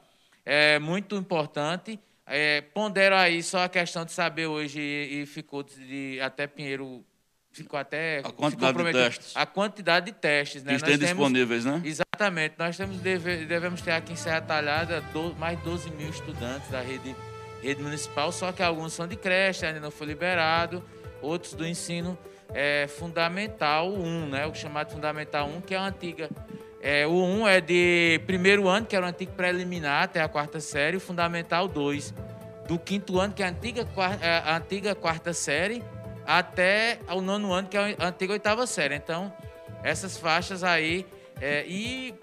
é 0.45 0.79
muito 0.79 1.15
importante. 1.15 1.99
É, 2.25 2.61
pondero 2.61 3.15
aí 3.15 3.43
só 3.43 3.63
a 3.63 3.69
questão 3.69 4.03
de 4.03 4.11
saber 4.11 4.47
hoje, 4.47 4.79
e, 4.79 5.21
e 5.21 5.25
ficou 5.25 5.63
de, 5.63 6.19
até 6.21 6.47
Pinheiro 6.47 7.05
ficou 7.51 7.79
até 7.79 8.19
a 8.19 8.31
quantidade 8.31 8.77
de 8.77 8.91
testes. 8.91 9.31
A 9.35 9.45
quantidade 9.45 10.05
de 10.07 10.11
testes, 10.13 10.63
né? 10.63 10.71
Que 10.71 10.77
estão 10.77 10.97
disponíveis, 10.97 11.65
né? 11.65 11.81
Exatamente. 11.83 12.55
Nós 12.57 12.77
temos, 12.77 12.97
deve, 12.97 13.45
devemos 13.45 13.81
ter 13.81 13.91
aqui 13.91 14.13
em 14.13 14.15
Serra 14.15 14.41
Talhada 14.41 15.01
do, 15.13 15.35
mais 15.35 15.57
de 15.57 15.65
12 15.65 15.91
mil 15.91 16.09
estudantes 16.09 16.69
da 16.69 16.81
rede, 16.81 17.15
rede 17.61 17.81
municipal, 17.81 18.31
só 18.31 18.51
que 18.51 18.63
alguns 18.63 18.93
são 18.93 19.07
de 19.07 19.15
creche, 19.15 19.65
ainda 19.65 19.79
não 19.79 19.91
foi 19.91 20.07
liberado, 20.07 20.83
outros 21.21 21.53
do 21.53 21.65
ensino 21.65 22.17
é, 22.53 22.87
fundamental 22.87 23.91
1, 23.91 24.29
né? 24.29 24.45
O 24.47 24.53
chamado 24.53 24.91
fundamental 24.91 25.47
1, 25.47 25.61
que 25.61 25.75
é 25.75 25.77
a 25.77 25.85
antiga. 25.85 26.29
É, 26.81 27.05
o 27.05 27.11
1 27.11 27.47
é 27.47 27.61
de 27.61 28.21
primeiro 28.25 28.67
ano, 28.67 28.85
que 28.85 28.95
era 28.95 29.05
o 29.05 29.09
antigo 29.09 29.33
preliminar, 29.33 30.03
até 30.03 30.21
a 30.21 30.27
quarta 30.27 30.59
série, 30.59 30.97
o 30.97 30.99
fundamental 30.99 31.67
2. 31.67 32.13
Do 32.67 32.79
quinto 32.79 33.19
ano, 33.19 33.33
que 33.33 33.43
é 33.43 33.45
a 33.45 33.49
antiga, 33.49 33.87
é, 34.21 34.37
a 34.37 34.57
antiga 34.57 34.95
quarta 34.95 35.33
série, 35.33 35.83
até 36.25 36.99
o 37.09 37.21
nono 37.21 37.51
ano, 37.51 37.67
que 37.67 37.77
é 37.77 37.95
a 37.99 38.07
antiga 38.07 38.33
oitava 38.33 38.65
série. 38.65 38.95
Então, 38.95 39.33
essas 39.83 40.17
faixas 40.17 40.63
aí. 40.63 41.05
É, 41.41 41.65
e 41.67 42.13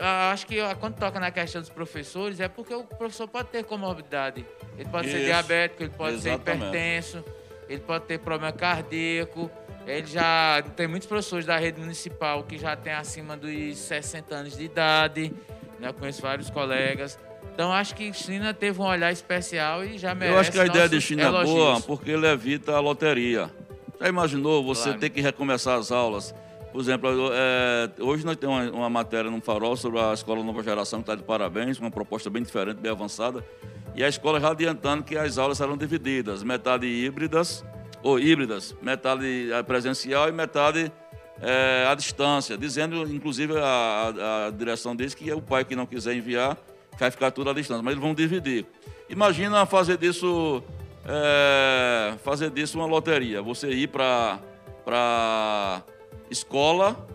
acho 0.00 0.46
que 0.46 0.56
quando 0.80 0.96
toca 0.96 1.18
na 1.18 1.30
questão 1.30 1.60
dos 1.60 1.70
professores, 1.70 2.40
é 2.40 2.48
porque 2.48 2.74
o 2.74 2.84
professor 2.84 3.26
pode 3.26 3.48
ter 3.48 3.64
comorbidade. 3.64 4.44
Ele 4.76 4.88
pode 4.88 5.08
Isso. 5.08 5.16
ser 5.16 5.24
diabético, 5.24 5.82
ele 5.82 5.92
pode 5.96 6.16
Exatamente. 6.16 6.44
ser 6.44 6.56
hipertenso. 6.56 7.24
ele 7.68 7.80
pode 7.80 8.04
ter 8.04 8.18
problema 8.18 8.52
cardíaco. 8.52 9.50
Ele 9.86 10.06
já 10.06 10.62
tem 10.76 10.86
muitos 10.86 11.08
professores 11.08 11.46
da 11.46 11.56
rede 11.56 11.80
municipal 11.80 12.42
que 12.44 12.58
já 12.58 12.76
tem 12.76 12.92
acima 12.92 13.36
dos 13.36 13.78
60 13.78 14.34
anos 14.34 14.56
de 14.56 14.64
idade. 14.64 15.32
Né? 15.78 15.88
Eu 15.88 15.94
conheço 15.94 16.20
vários 16.22 16.50
colegas. 16.50 17.18
Então 17.54 17.72
acho 17.72 17.94
que 17.94 18.12
China 18.12 18.54
teve 18.54 18.80
um 18.80 18.84
olhar 18.84 19.10
especial 19.10 19.84
e 19.84 19.98
já 19.98 20.14
merece. 20.14 20.34
Eu 20.34 20.40
acho 20.40 20.52
que 20.52 20.60
a 20.60 20.66
ideia 20.66 20.88
de 20.88 21.00
China 21.00 21.24
elogios. 21.24 21.50
é 21.50 21.58
boa 21.58 21.80
porque 21.80 22.10
ele 22.10 22.26
evita 22.26 22.72
a 22.72 22.80
loteria. 22.80 23.50
Já 24.00 24.08
imaginou 24.08 24.62
você 24.62 24.84
claro. 24.84 24.98
ter 25.00 25.10
que 25.10 25.20
recomeçar 25.20 25.76
as 25.76 25.90
aulas? 25.90 26.34
Por 26.78 26.82
exemplo, 26.82 27.10
é, 27.32 27.90
hoje 27.98 28.24
nós 28.24 28.36
temos 28.36 28.56
uma, 28.56 28.70
uma, 28.70 28.88
matéria 28.88 29.28
no 29.28 29.40
Farol 29.40 29.76
sobre 29.76 29.98
a 29.98 30.14
Escola 30.14 30.44
Nova 30.44 30.62
Geração, 30.62 31.00
que 31.00 31.10
está 31.10 31.16
de 31.16 31.24
parabéns, 31.24 31.80
uma 31.80 31.90
proposta 31.90 32.30
bem 32.30 32.40
diferente, 32.40 32.76
bem 32.76 32.92
avançada. 32.92 33.44
E 33.96 34.04
a 34.04 34.08
escola 34.08 34.38
já 34.38 34.52
adiantando 34.52 35.02
que 35.02 35.18
as 35.18 35.38
aulas 35.38 35.58
serão 35.58 35.76
divididas, 35.76 36.44
metade 36.44 36.86
híbridas, 36.86 37.64
ou 38.00 38.16
híbridas, 38.16 38.76
metade 38.80 39.50
é, 39.50 39.60
presencial 39.64 40.28
e 40.28 40.32
metade 40.32 40.92
é, 41.42 41.84
à 41.90 41.96
distância, 41.96 42.56
dizendo, 42.56 43.12
inclusive, 43.12 43.58
a, 43.58 44.46
a, 44.46 44.50
direção 44.52 44.94
diz 44.94 45.14
que 45.14 45.28
é 45.28 45.34
o 45.34 45.42
pai 45.42 45.64
que 45.64 45.74
não 45.74 45.84
quiser 45.84 46.14
enviar 46.14 46.56
vai 46.96 47.10
ficar 47.10 47.32
tudo 47.32 47.50
à 47.50 47.52
distância, 47.52 47.82
mas 47.82 47.90
eles 47.90 48.04
vão 48.04 48.14
dividir. 48.14 48.64
Imagina 49.10 49.66
fazer 49.66 49.96
disso, 49.96 50.62
é, 51.04 52.14
fazer 52.18 52.50
disso 52.50 52.78
uma 52.78 52.86
loteria, 52.86 53.42
você 53.42 53.68
ir 53.68 53.88
para 53.88 54.38
escola, 56.30 57.06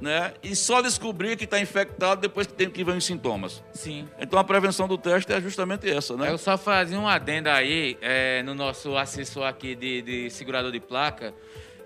né? 0.00 0.34
E 0.42 0.54
só 0.54 0.80
descobrir 0.82 1.36
que 1.36 1.44
está 1.44 1.58
infectado 1.58 2.20
depois 2.20 2.46
que 2.46 2.52
tem 2.52 2.68
que 2.70 2.84
ver 2.84 2.96
os 2.96 3.04
sintomas. 3.04 3.62
Sim. 3.72 4.08
Então 4.18 4.38
a 4.38 4.44
prevenção 4.44 4.86
do 4.86 4.98
teste 4.98 5.32
é 5.32 5.40
justamente 5.40 5.90
essa, 5.90 6.16
né? 6.16 6.30
Eu 6.30 6.38
só 6.38 6.58
fazia 6.58 6.98
um 6.98 7.08
adendo 7.08 7.48
aí 7.48 7.96
é, 8.00 8.42
no 8.42 8.54
nosso 8.54 8.96
assessor 8.96 9.46
aqui 9.46 9.74
de, 9.74 10.02
de 10.02 10.30
segurador 10.30 10.70
de 10.70 10.80
placa. 10.80 11.32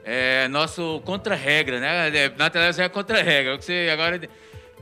É, 0.02 0.48
nosso 0.48 1.00
contra-regra, 1.04 1.78
né? 1.78 2.08
É, 2.08 2.28
na 2.30 2.48
televisão 2.48 2.84
é 2.84 2.88
contra-regra. 2.88 3.60
Você 3.60 3.88
agora 3.92 4.20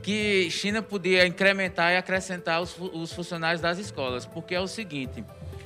que 0.01 0.49
China 0.49 0.81
podia 0.81 1.27
incrementar 1.27 1.91
e 1.91 1.97
acrescentar 1.97 2.61
os, 2.61 2.75
os 2.79 3.11
funcionários 3.13 3.61
das 3.61 3.77
escolas, 3.77 4.25
porque 4.25 4.55
é 4.55 4.61
o 4.61 4.67
seguinte: 4.67 5.23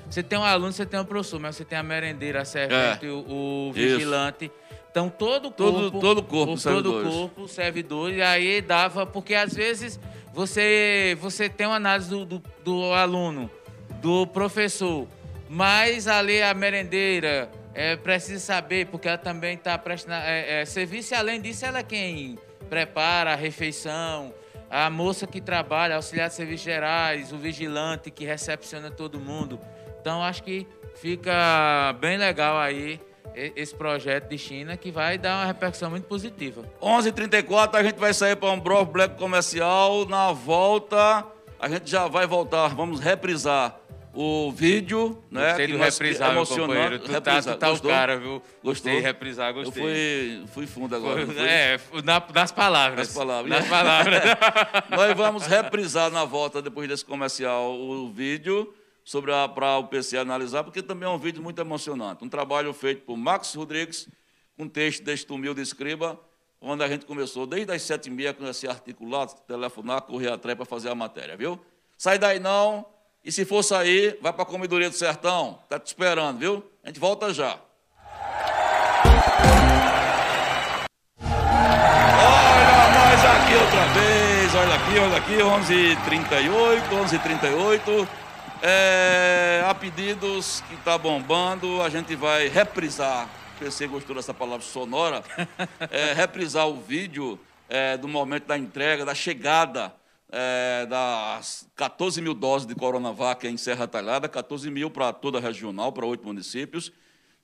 você 0.09 0.21
tem 0.21 0.37
um 0.37 0.43
aluno, 0.43 0.71
você 0.71 0.85
tem 0.85 0.99
um 0.99 1.05
professor, 1.05 1.39
mas 1.39 1.55
você 1.55 1.65
tem 1.65 1.77
a 1.77 1.83
merendeira, 1.83 2.41
a 2.41 2.45
servente, 2.45 3.05
é, 3.05 3.09
o, 3.09 3.69
o 3.69 3.71
vigilante. 3.73 4.45
Isso. 4.45 4.62
Então 4.93 5.09
todo 5.09 5.47
o 5.47 5.51
corpo, 5.51 5.89
todo, 5.89 5.91
todo 5.99 6.23
corpo, 6.23 6.53
o, 6.53 6.61
todo 6.61 7.03
corpo, 7.03 7.47
servidor, 7.47 8.13
e 8.13 8.21
aí 8.21 8.61
dava, 8.61 9.07
porque 9.07 9.33
às 9.33 9.51
vezes 9.51 9.99
você, 10.31 11.17
você 11.19 11.49
tem 11.49 11.65
uma 11.65 11.77
análise 11.77 12.11
do, 12.11 12.23
do, 12.23 12.43
do 12.63 12.93
aluno, 12.93 13.49
do 13.99 14.27
professor, 14.27 15.07
mas 15.49 16.07
ali 16.07 16.43
a 16.43 16.53
merendeira 16.53 17.49
é, 17.73 17.95
precisa 17.95 18.39
saber, 18.39 18.85
porque 18.85 19.07
ela 19.07 19.17
também 19.17 19.55
está 19.55 19.75
prestando 19.79 20.13
é, 20.13 20.61
é, 20.61 20.65
serviço, 20.65 21.15
e 21.15 21.17
além 21.17 21.41
disso, 21.41 21.65
ela 21.65 21.79
é 21.79 21.83
quem 21.83 22.37
prepara 22.69 23.33
a 23.33 23.35
refeição, 23.35 24.31
a 24.69 24.91
moça 24.91 25.25
que 25.25 25.41
trabalha, 25.41 25.95
auxiliar 25.95 26.29
de 26.29 26.35
serviços 26.35 26.65
gerais, 26.65 27.33
o 27.33 27.37
vigilante 27.39 28.11
que 28.11 28.25
recepciona 28.25 28.91
todo 28.91 29.19
mundo. 29.19 29.59
Então 29.99 30.21
acho 30.21 30.43
que 30.43 30.67
fica 30.93 31.95
bem 31.99 32.15
legal 32.15 32.59
aí 32.59 33.01
esse 33.35 33.73
projeto 33.73 34.29
de 34.29 34.37
China 34.37 34.77
que 34.77 34.91
vai 34.91 35.17
dar 35.17 35.39
uma 35.39 35.45
repercussão 35.45 35.89
muito 35.89 36.05
positiva. 36.05 36.63
11h34 36.81 37.75
a 37.75 37.83
gente 37.83 37.99
vai 37.99 38.13
sair 38.13 38.35
para 38.35 38.51
um 38.51 38.59
Bro 38.59 38.85
Black 38.85 39.17
comercial. 39.17 40.05
Na 40.05 40.31
volta, 40.31 41.25
a 41.59 41.67
gente 41.67 41.89
já 41.89 42.07
vai 42.07 42.27
voltar. 42.27 42.69
Vamos 42.69 42.99
reprisar 42.99 43.79
o 44.13 44.51
vídeo, 44.51 45.23
né? 45.31 45.47
Gostei 45.47 45.67
do 45.67 45.77
reprisar, 45.77 46.31
emocionante. 46.31 46.99
Tu 46.99 47.11
reprisar. 47.11 47.43
tá, 47.43 47.53
tu 47.53 47.57
tá 47.57 47.71
o 47.71 47.81
cara, 47.81 48.17
viu? 48.17 48.33
Gostou? 48.33 48.63
Gostei 48.63 48.99
reprisar, 48.99 49.53
gostei. 49.53 49.83
Eu 49.83 49.87
fui, 49.87 50.47
fui 50.53 50.67
fundo 50.67 50.95
agora. 50.95 51.25
Foi, 51.25 51.35
é, 51.39 51.79
na, 52.03 52.21
nas 52.33 52.51
palavras. 52.51 53.07
Nas 53.07 53.17
palavras. 53.17 53.49
Nas 53.49 53.67
palavras. 53.67 54.21
Nós 54.91 55.17
vamos 55.17 55.47
reprisar 55.47 56.11
na 56.11 56.25
volta, 56.25 56.61
depois 56.61 56.87
desse 56.87 57.03
comercial, 57.03 57.73
o 57.73 58.11
vídeo 58.11 58.71
para 59.53 59.77
o 59.77 59.87
PC 59.87 60.17
analisar, 60.17 60.63
porque 60.63 60.81
também 60.81 61.07
é 61.07 61.11
um 61.11 61.17
vídeo 61.17 61.41
muito 61.41 61.59
emocionante. 61.59 62.23
Um 62.23 62.29
trabalho 62.29 62.73
feito 62.73 63.03
por 63.03 63.17
Max 63.17 63.53
Rodrigues, 63.53 64.07
com 64.57 64.67
texto 64.67 65.03
deste 65.03 65.31
humilde 65.31 65.61
escriba, 65.61 66.19
onde 66.61 66.83
a 66.83 66.87
gente 66.87 67.05
começou 67.05 67.45
desde 67.45 67.71
as 67.73 67.81
sete 67.81 68.07
e 68.07 68.11
meia 68.11 68.33
com 68.33 68.47
esse 68.47 68.67
articular, 68.67 69.27
telefonar, 69.27 70.01
correr 70.03 70.31
atrás 70.31 70.55
para 70.55 70.65
fazer 70.65 70.89
a 70.89 70.95
matéria, 70.95 71.35
viu? 71.35 71.59
Sai 71.97 72.17
daí 72.17 72.39
não, 72.39 72.85
e 73.23 73.31
se 73.31 73.45
for 73.45 73.63
sair, 73.63 74.17
vai 74.21 74.33
para 74.33 74.43
a 74.43 74.45
comidoria 74.45 74.89
do 74.89 74.95
sertão, 74.95 75.59
está 75.63 75.79
te 75.79 75.87
esperando, 75.87 76.39
viu? 76.39 76.63
A 76.83 76.87
gente 76.87 76.99
volta 76.99 77.33
já. 77.33 77.57
Olha 82.25 82.89
nós 82.93 83.25
aqui 83.25 83.55
outra 83.55 83.85
vez, 83.93 84.55
olha 84.55 84.75
aqui, 84.75 84.99
olha 84.99 85.17
aqui, 85.17 85.37
11h38, 85.37 86.89
11h38. 86.89 88.07
É, 88.65 89.61
há 89.67 89.75
pedidos 89.75 90.61
que 90.69 90.75
está 90.75 90.97
bombando, 90.97 91.81
a 91.81 91.89
gente 91.89 92.15
vai 92.15 92.47
reprisar. 92.47 93.29
Você 93.59 93.85
gostou 93.87 94.15
dessa 94.15 94.33
palavra 94.33 94.65
sonora? 94.65 95.21
É, 95.91 96.13
reprisar 96.13 96.69
o 96.69 96.79
vídeo 96.79 97.37
é, 97.67 97.97
do 97.97 98.07
momento 98.07 98.45
da 98.45 98.57
entrega, 98.57 99.03
da 99.03 99.13
chegada 99.13 99.93
é, 100.29 100.85
das 100.85 101.67
14 101.75 102.21
mil 102.21 102.33
doses 102.33 102.65
de 102.65 102.73
Coronavac 102.73 103.45
em 103.45 103.57
Serra 103.57 103.85
Talhada, 103.85 104.29
14 104.29 104.71
mil 104.71 104.89
para 104.89 105.11
toda 105.11 105.39
a 105.39 105.41
regional, 105.41 105.91
para 105.91 106.05
oito 106.05 106.25
municípios. 106.25 106.89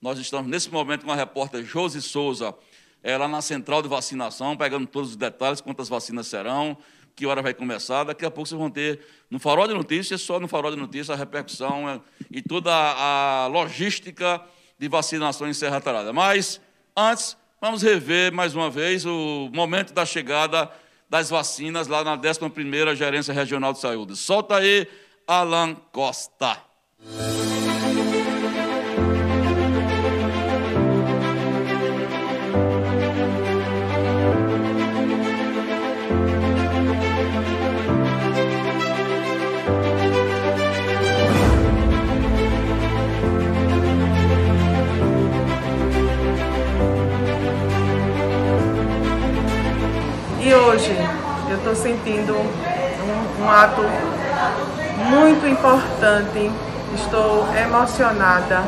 Nós 0.00 0.18
estamos 0.18 0.50
nesse 0.50 0.70
momento 0.70 1.04
com 1.04 1.12
a 1.12 1.16
repórter 1.16 1.62
Josi 1.62 2.00
Souza, 2.00 2.54
é, 3.02 3.18
lá 3.18 3.28
na 3.28 3.42
central 3.42 3.82
de 3.82 3.88
vacinação, 3.88 4.56
pegando 4.56 4.86
todos 4.86 5.10
os 5.10 5.16
detalhes, 5.16 5.60
quantas 5.60 5.86
vacinas 5.86 6.28
serão, 6.28 6.78
que 7.20 7.26
hora 7.26 7.42
vai 7.42 7.52
começar. 7.52 8.04
Daqui 8.04 8.24
a 8.24 8.30
pouco 8.30 8.48
vocês 8.48 8.58
vão 8.58 8.70
ter 8.70 8.98
no 9.30 9.38
Farol 9.38 9.68
de 9.68 9.74
Notícias, 9.74 10.22
só 10.22 10.40
no 10.40 10.48
Farol 10.48 10.70
de 10.70 10.78
Notícias, 10.78 11.10
a 11.10 11.14
repercussão 11.14 11.86
é, 11.86 12.00
e 12.30 12.40
toda 12.40 12.72
a, 12.72 13.46
logística 13.46 14.40
de 14.78 14.88
vacinação 14.88 15.46
em 15.46 15.52
Serra 15.52 15.82
Talhada. 15.82 16.14
Mas, 16.14 16.58
antes, 16.96 17.36
vamos 17.60 17.82
rever 17.82 18.32
mais 18.32 18.54
uma 18.54 18.70
vez 18.70 19.04
o 19.04 19.50
momento 19.52 19.92
da 19.92 20.06
chegada 20.06 20.70
das 21.10 21.28
vacinas 21.28 21.88
lá 21.88 22.02
na 22.02 22.16
11ª 22.16 22.96
Gerência 22.96 23.34
Regional 23.34 23.74
de 23.74 23.80
Saúde. 23.80 24.16
Solta 24.16 24.56
aí, 24.56 24.88
Alan 25.26 25.74
Costa. 25.92 26.56
Estou 51.70 51.74
sentindo 51.76 52.34
um, 52.34 53.44
um 53.44 53.50
ato 53.50 53.82
muito 55.08 55.46
importante, 55.46 56.50
estou 56.94 57.46
emocionada 57.56 58.64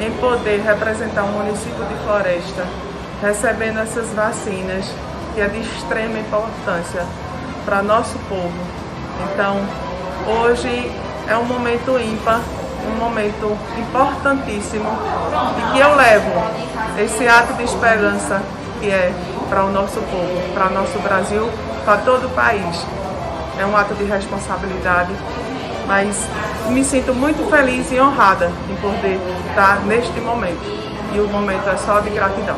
em 0.00 0.10
poder 0.12 0.60
representar 0.60 1.24
um 1.24 1.32
município 1.32 1.84
de 1.84 1.94
Floresta, 2.04 2.66
recebendo 3.20 3.80
essas 3.80 4.08
vacinas, 4.12 4.86
que 5.34 5.40
é 5.40 5.48
de 5.48 5.60
extrema 5.60 6.18
importância 6.18 7.04
para 7.64 7.82
nosso 7.82 8.16
povo. 8.28 8.52
Então, 9.32 9.56
hoje 10.26 10.90
é 11.28 11.36
um 11.36 11.44
momento 11.44 11.98
ímpar, 11.98 12.40
um 12.86 12.96
momento 12.96 13.58
importantíssimo 13.76 14.88
e 15.58 15.72
que 15.72 15.80
eu 15.80 15.94
levo 15.96 16.30
esse 16.98 17.26
ato 17.26 17.54
de 17.54 17.64
esperança 17.64 18.40
que 18.80 18.88
é 18.88 19.12
para 19.48 19.64
o 19.64 19.70
nosso 19.70 20.00
povo, 20.00 20.54
para 20.54 20.68
o 20.68 20.72
nosso 20.72 20.98
Brasil, 21.00 21.50
para 21.84 21.98
todo 21.98 22.26
o 22.26 22.30
país. 22.30 22.86
É 23.58 23.66
um 23.66 23.76
ato 23.76 23.94
de 23.94 24.04
responsabilidade, 24.04 25.12
mas 25.86 26.28
me 26.68 26.84
sinto 26.84 27.14
muito 27.14 27.48
feliz 27.50 27.90
e 27.92 28.00
honrada 28.00 28.50
em 28.70 28.76
poder 28.76 29.20
estar 29.48 29.80
neste 29.84 30.20
momento. 30.20 30.60
E 31.12 31.20
o 31.20 31.28
momento 31.28 31.68
é 31.68 31.76
só 31.76 32.00
de 32.00 32.10
gratidão. 32.10 32.56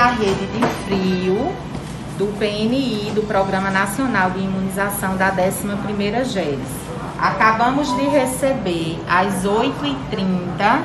A 0.00 0.12
rede 0.12 0.46
de 0.46 0.66
frio 0.86 1.52
do 2.16 2.26
PNI, 2.38 3.12
do 3.14 3.22
Programa 3.24 3.70
Nacional 3.70 4.30
de 4.30 4.38
Imunização 4.38 5.14
da 5.14 5.30
11ª 5.30 6.24
GERES. 6.24 6.58
Acabamos 7.18 7.94
de 7.94 8.04
receber 8.04 8.98
às 9.06 9.44
8h30, 9.44 10.80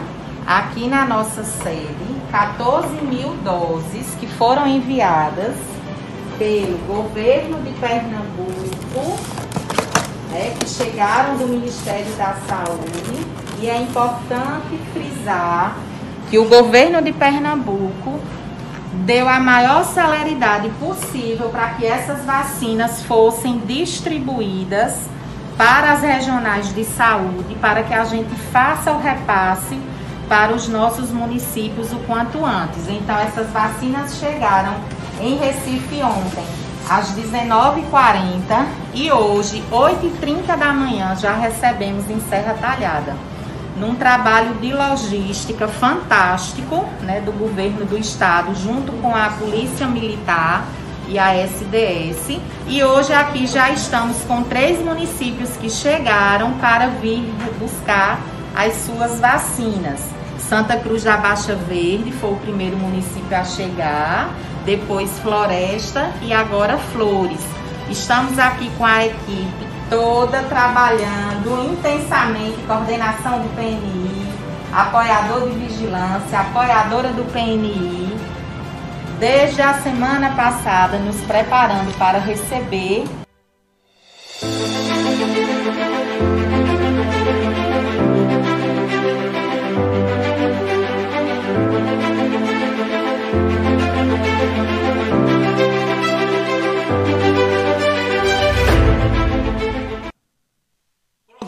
aqui 0.45 0.89
na 0.89 1.05
nossa 1.05 1.45
sede, 1.45 1.95
14 2.29 2.89
mil 3.05 3.29
doses 3.37 4.05
que 4.19 4.27
foram 4.27 4.67
enviadas 4.67 5.55
pelo 6.37 6.77
governo 6.79 7.61
de 7.61 7.71
Pernambuco, 7.79 9.17
né, 10.29 10.53
que 10.59 10.67
chegaram 10.67 11.37
do 11.37 11.47
Ministério 11.47 12.13
da 12.17 12.35
Saúde. 12.49 13.25
E 13.61 13.69
é 13.69 13.81
importante 13.81 14.77
frisar 14.91 15.77
que 16.29 16.37
o 16.37 16.49
governo 16.49 17.01
de 17.01 17.13
Pernambuco 17.13 18.19
deu 19.03 19.27
a 19.27 19.39
maior 19.39 19.83
celeridade 19.83 20.69
possível 20.79 21.49
para 21.49 21.69
que 21.69 21.85
essas 21.85 22.23
vacinas 22.23 23.03
fossem 23.03 23.59
distribuídas 23.59 25.09
para 25.57 25.93
as 25.93 26.01
regionais 26.01 26.73
de 26.73 26.83
saúde, 26.83 27.55
para 27.55 27.83
que 27.83 27.93
a 27.93 28.03
gente 28.05 28.33
faça 28.51 28.91
o 28.91 28.99
repasse 28.99 29.79
para 30.27 30.53
os 30.53 30.67
nossos 30.67 31.11
municípios 31.11 31.91
o 31.93 31.97
quanto 31.99 32.43
antes. 32.43 32.87
Então, 32.89 33.17
essas 33.19 33.49
vacinas 33.51 34.17
chegaram 34.17 34.75
em 35.21 35.37
Recife 35.37 36.01
ontem, 36.01 36.45
às 36.89 37.15
19h40 37.15 38.65
e 38.93 39.11
hoje, 39.11 39.63
8h30 39.71 40.57
da 40.57 40.73
manhã, 40.73 41.15
já 41.15 41.33
recebemos 41.33 42.09
em 42.09 42.19
Serra 42.21 42.55
Talhada 42.59 43.15
num 43.75 43.95
trabalho 43.95 44.55
de 44.55 44.73
logística 44.73 45.67
fantástico 45.67 46.85
né, 47.01 47.21
do 47.21 47.31
governo 47.31 47.85
do 47.85 47.97
estado, 47.97 48.55
junto 48.55 48.91
com 48.93 49.13
a 49.13 49.29
Polícia 49.29 49.85
Militar 49.85 50.65
e 51.07 51.19
a 51.19 51.35
SDS. 51.35 52.39
E 52.67 52.83
hoje 52.83 53.13
aqui 53.13 53.45
já 53.45 53.69
estamos 53.69 54.17
com 54.23 54.43
três 54.43 54.79
municípios 54.79 55.51
que 55.57 55.69
chegaram 55.69 56.53
para 56.53 56.87
vir 56.87 57.23
buscar 57.59 58.19
as 58.55 58.73
suas 58.85 59.19
vacinas. 59.19 59.99
Santa 60.39 60.77
Cruz 60.77 61.03
da 61.03 61.17
Baixa 61.17 61.55
Verde 61.55 62.11
foi 62.13 62.31
o 62.31 62.37
primeiro 62.37 62.77
município 62.77 63.35
a 63.35 63.43
chegar, 63.43 64.33
depois 64.63 65.19
Floresta 65.19 66.11
e 66.21 66.31
agora 66.31 66.77
Flores. 66.77 67.41
Estamos 67.89 68.39
aqui 68.39 68.69
com 68.77 68.85
a 68.85 69.05
equipe 69.05 69.64
toda 69.89 70.43
trabalhando 70.43 71.71
intensamente, 71.71 72.57
coordenação 72.67 73.39
do 73.39 73.55
PNI, 73.55 74.27
apoiador 74.73 75.49
de 75.49 75.55
vigilância, 75.57 76.39
apoiadora 76.39 77.09
do 77.09 77.23
PNI, 77.31 78.15
desde 79.19 79.61
a 79.61 79.75
semana 79.75 80.35
passada 80.35 80.97
nos 80.97 81.17
preparando 81.21 81.95
para 81.97 82.19
receber 82.19 83.05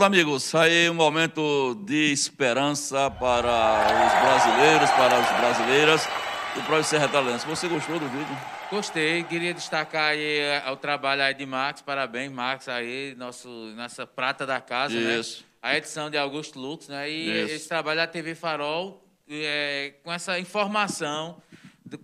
amigos, 0.02 0.54
aí 0.54 0.90
um 0.90 0.94
momento 0.94 1.76
de 1.86 2.12
esperança 2.12 3.10
para 3.10 3.86
os 4.06 4.22
brasileiros, 4.22 4.90
para 4.92 5.18
as 5.18 5.40
brasileiras 5.40 6.10
do 6.56 6.62
Projeto 6.64 6.86
Serra 6.86 7.08
Talentos. 7.08 7.44
Você 7.46 7.68
gostou 7.68 8.00
do 8.00 8.08
vídeo? 8.08 8.38
Gostei, 8.70 9.24
queria 9.24 9.54
destacar 9.54 10.12
aí 10.12 10.40
eh, 10.40 10.64
o 10.72 10.76
trabalho 10.76 11.22
aí 11.22 11.34
de 11.34 11.46
Max, 11.46 11.82
parabéns 11.82 12.32
Max 12.32 12.68
aí, 12.68 13.16
nosso, 13.18 13.48
nossa 13.76 14.06
prata 14.06 14.46
da 14.46 14.60
casa, 14.60 15.00
né? 15.00 15.20
Isso. 15.20 15.42
né? 15.42 15.46
A 15.62 15.78
edição 15.78 16.10
de 16.10 16.18
Augusto 16.18 16.60
Lux, 16.60 16.88
né? 16.88 17.10
E 17.10 17.44
Isso. 17.44 17.54
esse 17.54 17.68
trabalho 17.68 17.98
da 17.98 18.08
TV 18.08 18.36
Farol, 18.36 19.04
é, 19.30 19.94
com 20.04 20.12
essa 20.12 20.40
informação, 20.40 21.42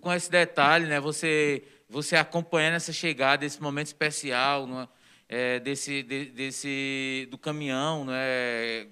com 0.00 0.12
esse 0.12 0.30
detalhe, 0.30 0.86
né? 0.86 1.00
Você, 1.00 1.62
você 1.88 2.16
acompanhando 2.16 2.74
essa 2.74 2.92
chegada, 2.92 3.44
esse 3.44 3.60
momento 3.62 3.88
especial, 3.88 4.66
numa, 4.66 4.88
é, 5.28 5.58
desse, 5.60 6.02
de, 6.02 6.26
desse 6.26 7.26
do 7.30 7.38
caminhão, 7.38 8.04
né, 8.04 8.86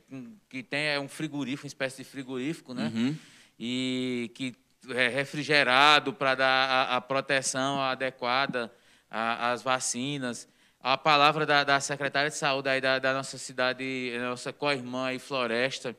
que 0.49 0.63
tem 0.63 0.87
é 0.87 1.01
um 1.01 1.09
frigorífico, 1.09 1.65
uma 1.65 1.69
espécie 1.69 1.99
de 1.99 2.05
frigorífico, 2.05 2.75
né, 2.75 2.91
uhum. 2.95 3.17
e 3.59 4.31
que 4.35 4.55
é 4.91 5.09
refrigerado 5.09 6.13
para 6.13 6.35
dar 6.35 6.69
a, 6.69 6.97
a, 6.97 7.01
proteção 7.01 7.81
adequada 7.81 8.73
às 9.09 9.63
vacinas. 9.63 10.49
A 10.81 10.99
palavra 10.99 11.47
da, 11.47 11.63
da 11.63 11.79
secretária 11.79 12.29
de 12.29 12.37
saúde 12.37 12.69
aí 12.69 12.81
da, 12.81 12.99
da 12.99 13.15
nossa 13.15 13.39
cidade, 13.39 14.13
nossa 14.19 14.53
co-irmã 14.53 15.07
aí, 15.07 15.21
Floresta, 15.21 15.97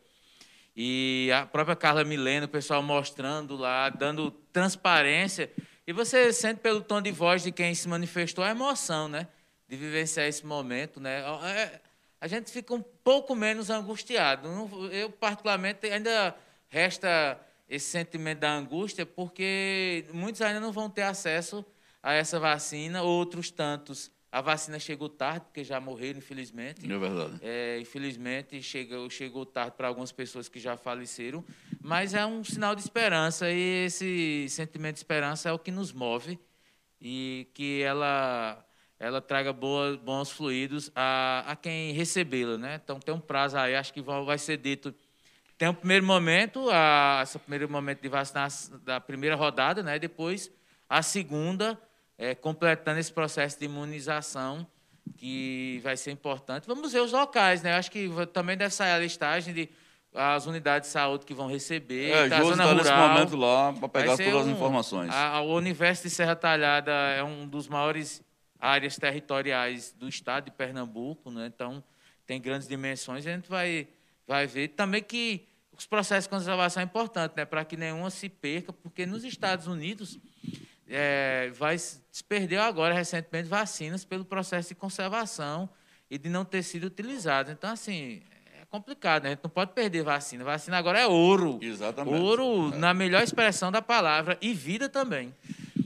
e 0.75 1.29
a 1.33 1.45
própria 1.45 1.75
Carla 1.75 2.03
Mileno, 2.03 2.47
o 2.47 2.49
pessoal 2.49 2.81
mostrando 2.83 3.55
lá, 3.55 3.89
dando 3.89 4.31
transparência. 4.51 5.49
E 5.85 5.93
você 5.93 6.33
sente 6.33 6.59
pelo 6.59 6.81
tom 6.81 7.01
de 7.01 7.11
voz 7.11 7.43
de 7.43 7.51
quem 7.51 7.73
se 7.75 7.87
manifestou 7.87 8.43
a 8.43 8.49
emoção, 8.49 9.07
né? 9.07 9.27
De 9.67 9.75
vivenciar 9.75 10.27
esse 10.27 10.45
momento, 10.45 10.99
né? 10.99 11.21
É, 11.45 11.79
a 12.19 12.27
gente 12.27 12.51
fica 12.51 12.73
um 12.73 12.81
pouco 12.81 13.35
menos 13.35 13.69
angustiado. 13.69 14.47
Eu, 14.91 15.09
particularmente, 15.09 15.85
ainda 15.87 16.35
resta 16.69 17.39
esse 17.69 17.89
sentimento 17.89 18.39
da 18.39 18.53
angústia, 18.53 19.05
porque 19.05 20.05
muitos 20.13 20.41
ainda 20.41 20.59
não 20.59 20.71
vão 20.71 20.89
ter 20.89 21.03
acesso 21.03 21.65
a 22.01 22.13
essa 22.13 22.39
vacina, 22.39 23.01
outros 23.01 23.49
tantos. 23.49 24.11
A 24.31 24.41
vacina 24.41 24.79
chegou 24.79 25.09
tarde, 25.09 25.45
porque 25.45 25.63
já 25.63 25.79
morreram, 25.79 26.17
infelizmente. 26.17 26.91
É 26.91 26.97
verdade. 26.97 27.39
É, 27.41 27.79
infelizmente, 27.79 28.61
chegou, 28.63 29.09
chegou 29.09 29.45
tarde 29.45 29.75
para 29.77 29.87
algumas 29.87 30.11
pessoas 30.11 30.49
que 30.49 30.59
já 30.59 30.75
faleceram, 30.75 31.43
mas 31.81 32.13
é 32.13 32.25
um 32.25 32.43
sinal 32.43 32.73
de 32.73 32.81
esperança, 32.81 33.51
e 33.51 33.85
esse 33.85 34.47
sentimento 34.49 34.95
de 34.95 34.99
esperança 34.99 35.49
é 35.49 35.51
o 35.51 35.59
que 35.59 35.71
nos 35.71 35.91
move, 35.93 36.39
e 36.99 37.47
que 37.53 37.81
ela 37.83 38.65
ela 39.03 39.19
traga 39.19 39.51
boa, 39.51 39.97
bons 39.97 40.31
fluidos 40.31 40.89
a, 40.95 41.43
a 41.45 41.55
quem 41.57 41.91
recebê-la, 41.91 42.57
né? 42.57 42.79
Então 42.81 42.99
tem 42.99 43.13
um 43.13 43.19
prazo 43.19 43.57
aí, 43.57 43.75
acho 43.75 43.93
que 43.93 44.01
vai, 44.01 44.23
vai 44.23 44.37
ser 44.37 44.55
dito. 44.55 44.95
Tem 45.57 45.67
um 45.67 45.73
primeiro 45.73 46.05
momento, 46.05 46.69
a, 46.71 47.19
esse 47.21 47.37
primeiro 47.37 47.69
momento 47.69 48.01
de 48.01 48.07
vacinação 48.07 48.79
da 48.81 49.01
primeira 49.01 49.35
rodada, 49.35 49.83
né? 49.83 49.99
Depois 49.99 50.49
a 50.87 51.01
segunda, 51.01 51.77
é, 52.17 52.33
completando 52.33 52.97
esse 52.97 53.11
processo 53.11 53.59
de 53.59 53.65
imunização 53.65 54.65
que 55.17 55.81
vai 55.83 55.97
ser 55.97 56.11
importante. 56.11 56.65
Vamos 56.65 56.93
ver 56.93 57.01
os 57.01 57.11
locais, 57.11 57.61
né? 57.61 57.75
Acho 57.75 57.91
que 57.91 58.09
também 58.31 58.55
deve 58.55 58.73
sair 58.73 58.93
a 58.93 58.99
listagem 58.99 59.53
de 59.53 59.69
as 60.15 60.45
unidades 60.45 60.87
de 60.87 60.93
saúde 60.93 61.25
que 61.25 61.33
vão 61.33 61.47
receber. 61.47 62.11
É, 62.11 62.29
tá, 62.29 62.37
Júlio 62.37 62.51
está 62.51 62.73
nesse 62.73 62.93
momento 62.93 63.35
lá 63.35 63.73
para 63.73 63.89
pegar 63.89 64.15
todas 64.15 64.33
um, 64.33 64.39
as 64.39 64.47
informações. 64.47 65.13
A, 65.13 65.41
o 65.41 65.55
Universo 65.55 66.03
de 66.03 66.09
Serra 66.09 66.35
Talhada 66.35 66.91
é 66.91 67.23
um 67.23 67.45
dos 67.45 67.67
maiores 67.67 68.23
áreas 68.63 68.95
territoriais 68.95 69.91
do 69.91 70.07
estado 70.07 70.45
de 70.45 70.51
Pernambuco, 70.51 71.29
né? 71.29 71.51
então 71.53 71.83
tem 72.25 72.39
grandes 72.39 72.65
dimensões. 72.65 73.27
A 73.27 73.31
gente 73.31 73.49
vai, 73.49 73.89
vai 74.25 74.47
ver 74.47 74.69
também 74.69 75.03
que 75.03 75.45
os 75.77 75.85
processos 75.85 76.23
de 76.23 76.29
conservação 76.29 76.79
é 76.79 76.85
importante, 76.85 77.33
né? 77.35 77.43
para 77.43 77.65
que 77.65 77.75
nenhuma 77.75 78.09
se 78.09 78.29
perca, 78.29 78.71
porque 78.71 79.05
nos 79.05 79.25
Estados 79.25 79.67
Unidos 79.67 80.17
é, 80.87 81.51
vai 81.53 81.77
se 81.77 82.23
perdeu 82.25 82.61
agora 82.61 82.93
recentemente 82.93 83.49
vacinas 83.49 84.05
pelo 84.05 84.23
processo 84.23 84.69
de 84.69 84.75
conservação 84.75 85.69
e 86.09 86.17
de 86.17 86.29
não 86.29 86.45
ter 86.45 86.63
sido 86.63 86.85
utilizado. 86.85 87.51
Então, 87.51 87.69
assim, 87.69 88.21
é 88.61 88.63
complicado, 88.69 89.23
né? 89.23 89.29
a 89.29 89.31
gente 89.33 89.43
não 89.43 89.49
pode 89.49 89.73
perder 89.73 90.03
vacina. 90.03 90.45
Vacina 90.45 90.77
agora 90.77 90.99
é 90.99 91.05
ouro. 91.05 91.59
Exatamente. 91.61 92.17
Ouro, 92.17 92.73
é. 92.73 92.77
na 92.77 92.93
melhor 92.93 93.23
expressão 93.23 93.73
da 93.73 93.81
palavra, 93.81 94.37
e 94.41 94.53
vida 94.53 94.87
também. 94.87 95.33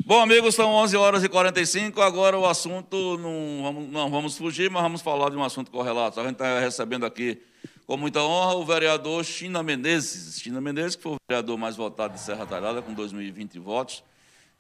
Bom, 0.08 0.22
amigos, 0.22 0.56
são 0.56 0.72
11 0.72 0.96
horas 0.96 1.22
e 1.26 1.28
45. 1.28 2.00
Agora 2.00 2.40
o 2.40 2.46
assunto, 2.46 3.18
não 3.18 3.62
vamos, 3.62 3.92
não 3.92 4.10
vamos 4.10 4.38
fugir, 4.38 4.72
mas 4.72 4.82
vamos 4.82 5.02
falar 5.02 5.30
de 5.30 5.36
um 5.36 5.44
assunto 5.44 5.70
correlato. 5.70 6.18
A 6.22 6.24
gente 6.24 6.36
está 6.36 6.62
recebendo 6.62 7.06
aqui, 7.06 7.42
com 7.86 7.98
muita 7.98 8.22
honra, 8.22 8.56
o 8.56 8.64
vereador 8.64 9.26
China 9.26 9.62
Menezes. 9.62 10.40
China 10.40 10.62
Menezes, 10.62 10.96
que 10.96 11.04
foi 11.04 11.12
o 11.12 11.18
vereador 11.28 11.58
mais 11.58 11.76
votado 11.76 12.14
de 12.14 12.22
Serra 12.22 12.46
Talhada, 12.46 12.82
com 12.82 12.96
2.020 12.96 13.60
votos. 13.60 14.02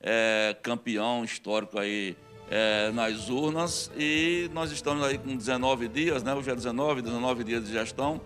É, 0.01 0.53
campeão 0.61 1.23
histórico 1.23 1.79
aí 1.79 2.17
é, 2.51 2.91
nas 2.91 3.29
urnas. 3.29 3.89
E 3.97 4.49
nós 4.53 4.69
estamos 4.73 5.01
aí 5.01 5.17
com 5.17 5.33
19 5.33 5.87
dias, 5.87 6.23
né? 6.23 6.33
Hoje 6.33 6.51
é 6.51 6.55
19, 6.55 7.01
19 7.01 7.45
dias 7.45 7.63
de 7.63 7.71
gestão. 7.71 8.19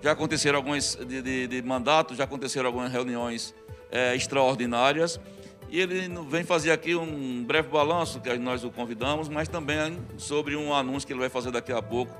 Já 0.00 0.12
aconteceram 0.12 0.58
alguns 0.58 0.94
de, 0.94 1.22
de, 1.22 1.48
de 1.48 1.64
já 2.16 2.22
aconteceram 2.22 2.68
algumas 2.68 2.92
reuniões 2.92 3.52
é, 3.90 4.14
extraordinárias. 4.14 5.18
E 5.70 5.80
ele 5.80 6.08
vem 6.28 6.44
fazer 6.44 6.70
aqui 6.70 6.94
um 6.94 7.44
breve 7.44 7.68
balanço, 7.68 8.20
que 8.20 8.34
nós 8.38 8.64
o 8.64 8.70
convidamos, 8.70 9.28
mas 9.28 9.48
também 9.48 9.98
sobre 10.16 10.56
um 10.56 10.72
anúncio 10.72 11.06
que 11.06 11.12
ele 11.12 11.20
vai 11.20 11.28
fazer 11.28 11.50
daqui 11.50 11.72
a 11.72 11.82
pouco, 11.82 12.14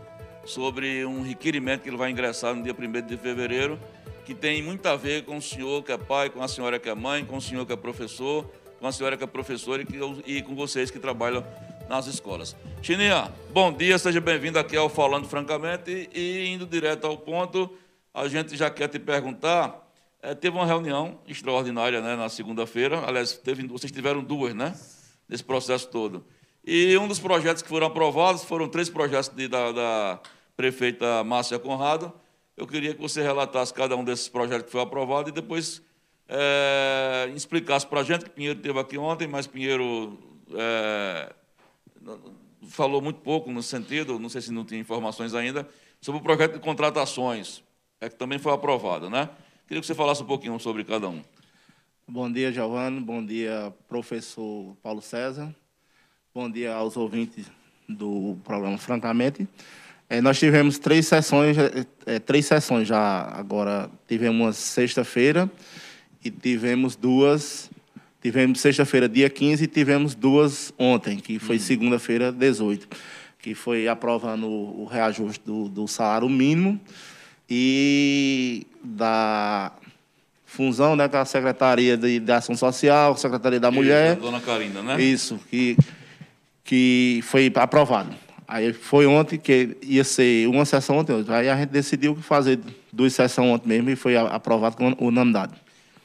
sobre 0.45 1.05
um 1.07 1.23
requerimento 1.23 1.83
que 1.83 1.89
ele 1.89 1.97
vai 1.97 2.11
ingressar 2.11 2.55
no 2.55 2.63
dia 2.63 2.75
1 2.79 3.07
de 3.07 3.17
fevereiro, 3.17 3.79
que 4.27 4.35
tem 4.35 4.63
muito 4.63 4.85
a 4.87 4.97
ver 4.97 5.25
com 5.25 5.39
o 5.39 5.43
senhor 5.43 5.83
que 5.83 5.91
é 5.91 5.97
pai, 5.97 6.29
com 6.29 6.43
a 6.43 6.49
senhora 6.49 6.79
que 6.79 6.91
é 6.91 6.95
mãe, 6.95 7.25
com 7.25 7.39
o 7.39 7.41
senhor 7.41 7.65
que 7.65 7.73
é 7.73 7.77
professor, 7.77 8.45
com 8.79 8.87
a 8.87 8.93
senhora 8.93 9.17
que 9.17 9.25
é 9.25 9.27
professora 9.27 9.81
e, 9.81 9.87
que, 9.87 9.99
e 10.27 10.43
com 10.43 10.55
vocês 10.55 10.91
que 10.91 10.99
trabalham 10.99 11.43
nas 11.89 12.07
escolas. 12.07 12.55
Chininha, 12.83 13.33
bom 13.51 13.73
dia, 13.73 13.99
seja 13.99 14.21
bem-vindo 14.21 14.59
aqui 14.59 14.77
ao 14.77 14.91
Falando 14.91 15.27
Francamente 15.27 16.11
e 16.15 16.47
indo 16.49 16.67
direto 16.67 17.07
ao 17.07 17.17
ponto, 17.17 17.75
a 18.13 18.29
gente 18.29 18.55
já 18.55 18.69
quer 18.69 18.89
te 18.89 18.99
perguntar, 18.99 19.88
é, 20.23 20.35
teve 20.35 20.57
uma 20.57 20.67
reunião 20.67 21.21
extraordinária 21.27 22.01
né, 22.01 22.17
na 22.17 22.29
segunda-feira, 22.29 23.05
aliás, 23.07 23.33
teve, 23.33 23.67
vocês 23.67 23.93
tiveram 23.93 24.23
duas, 24.23 24.55
né, 24.55 24.75
nesse 25.29 25.45
processo 25.45 25.89
todo. 25.89 26.25
E 26.65 26.97
um 26.99 27.09
dos 27.09 27.19
projetos 27.19 27.63
que 27.63 27.69
foram 27.69 27.87
aprovados, 27.87 28.45
foram 28.45 28.69
três 28.69 28.91
projetos 28.91 29.29
de, 29.29 29.49
da, 29.49 29.73
da 29.73 30.21
prefeita 30.57 31.23
Márcia 31.25 31.59
Conrado, 31.59 32.13
eu 32.57 32.67
queria 32.67 32.93
que 32.93 33.01
você 33.01 33.23
relatasse 33.23 33.73
cada 33.73 33.97
um 33.97 34.03
desses 34.03 34.29
projetos 34.29 34.67
que 34.67 34.73
foi 34.73 34.81
aprovado 34.81 35.29
e 35.29 35.33
depois 35.33 35.81
é, 36.29 37.31
explicasse 37.35 37.87
para 37.87 38.01
a 38.01 38.03
gente, 38.03 38.25
que 38.25 38.31
Pinheiro 38.31 38.59
esteve 38.59 38.79
aqui 38.81 38.99
ontem, 38.99 39.29
mas 39.29 39.47
Pinheiro 39.47 40.19
é, 40.55 41.33
falou 42.69 43.01
muito 43.01 43.21
pouco 43.21 43.51
no 43.51 43.63
sentido, 43.63 44.19
não 44.19 44.29
sei 44.29 44.41
se 44.41 44.53
não 44.53 44.65
tinha 44.65 44.81
informações 44.81 45.35
ainda, 45.35 45.69
sobre 46.01 46.21
o 46.21 46.23
projeto 46.23 46.55
de 46.55 46.59
contratações, 46.59 47.63
é 48.01 48.09
que 48.09 48.17
também 48.17 48.39
foi 48.39 48.53
aprovado, 48.53 49.09
né? 49.09 49.31
Queria 49.69 49.83
que 49.83 49.87
você 49.87 49.95
falasse 49.95 50.23
um 50.23 50.27
pouquinho 50.27 50.59
sobre 50.59 50.83
cada 50.83 51.11
um. 51.11 51.23
Bom 52.09 52.33
dia, 52.33 52.51
Giovanni. 52.51 53.01
Bom 53.01 53.23
dia, 53.23 53.71
professor 53.87 54.75
Paulo 54.83 55.03
César. 55.03 55.55
Bom 56.35 56.51
dia 56.51 56.73
aos 56.73 56.97
ouvintes 56.97 57.45
do 57.87 58.39
programa 58.43 58.79
Francamente. 58.79 59.47
É, 60.09 60.23
nós 60.23 60.39
tivemos 60.39 60.79
três 60.79 61.07
sessões, 61.07 61.59
é, 61.59 61.87
é 62.07 62.19
três 62.19 62.47
sessões 62.47 62.89
já. 62.89 63.29
Agora 63.35 63.91
tivemos 64.09 64.41
uma 64.41 64.53
sexta-feira 64.55 65.51
e 66.25 66.31
tivemos 66.31 66.97
duas 66.97 67.71
Tivemos 68.23 68.61
sexta-feira, 68.61 69.09
dia 69.09 69.31
15, 69.31 69.63
e 69.63 69.67
tivemos 69.69 70.15
duas 70.15 70.73
ontem, 70.77 71.19
que 71.19 71.39
foi 71.39 71.55
hum. 71.55 71.61
segunda-feira, 71.61 72.33
18, 72.33 72.89
que 73.39 73.55
foi 73.55 73.87
aprovando 73.87 74.49
o, 74.49 74.85
reajuste 74.87 75.45
do, 75.47 75.69
do, 75.69 75.87
salário 75.87 76.29
mínimo 76.29 76.81
e 77.49 78.67
da 78.83 79.73
fusão 80.45 80.97
né, 80.97 81.09
com 81.09 81.17
a 81.17 81.25
Secretaria 81.25 81.97
de, 81.97 82.19
de 82.19 82.33
Ação 82.33 82.57
Social, 82.57 83.17
Secretaria 83.17 83.61
da 83.61 83.71
Mulher. 83.71 84.13
Isso, 84.13 84.23
dona 84.23 84.41
Carinda, 84.41 84.83
né? 84.83 85.01
Isso, 85.01 85.39
que, 85.51 85.77
que 86.65 87.21
foi 87.23 87.53
aprovado. 87.55 88.15
Aí 88.47 88.73
foi 88.73 89.07
ontem 89.07 89.39
que 89.39 89.77
ia 89.83 90.03
ser 90.03 90.49
uma 90.49 90.65
sessão 90.65 90.99
ontem, 90.99 91.15
aí 91.29 91.51
a 91.51 91.57
gente 91.57 91.69
decidiu 91.69 92.17
fazer 92.17 92.59
duas 92.91 93.13
sessões 93.13 93.53
ontem 93.53 93.69
mesmo 93.69 93.91
e 93.91 93.97
foi 93.97 94.17
aprovado 94.17 94.77
com 94.77 94.97
o 94.99 95.11
nome 95.11 95.33
dado. 95.33 95.55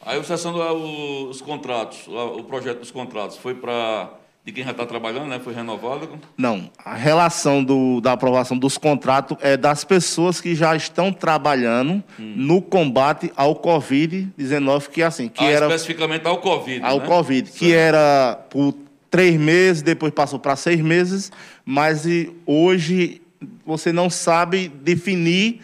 Aí 0.05 0.19
a 0.19 0.23
sessão 0.23 0.51
dos 0.51 1.41
contratos, 1.41 2.05
o 2.07 2.43
projeto 2.43 2.79
dos 2.79 2.91
contratos, 2.91 3.37
foi 3.37 3.55
para 3.55 4.09
de 4.45 4.51
quem 4.51 4.63
já 4.63 4.71
está 4.71 4.85
trabalhando, 4.85 5.27
né? 5.27 5.39
Foi 5.39 5.53
renovado? 5.53 6.19
Não. 6.37 6.69
A 6.83 6.95
relação 6.95 7.63
do, 7.63 8.01
da 8.01 8.11
aprovação 8.11 8.57
dos 8.57 8.77
contratos 8.77 9.37
é 9.39 9.55
das 9.55 9.85
pessoas 9.85 10.41
que 10.41 10.53
já 10.53 10.75
estão 10.75 11.13
trabalhando 11.13 12.03
hum. 12.19 12.33
no 12.35 12.61
combate 12.61 13.31
ao 13.35 13.55
Covid-19, 13.55 14.89
que 14.89 15.01
assim, 15.01 15.29
que 15.29 15.43
ah, 15.43 15.49
era 15.49 15.65
especificamente 15.67 16.27
ao 16.27 16.39
Covid, 16.39 16.83
ao 16.83 16.99
né? 16.99 17.05
Covid, 17.07 17.47
certo. 17.47 17.59
que 17.59 17.73
era 17.73 18.35
por 18.49 18.75
três 19.09 19.39
meses, 19.39 19.81
depois 19.81 20.11
passou 20.11 20.39
para 20.39 20.55
seis 20.55 20.81
meses, 20.81 21.31
mas 21.63 22.05
hoje 22.45 23.21
você 23.65 23.93
não 23.93 24.09
sabe 24.09 24.67
definir 24.67 25.61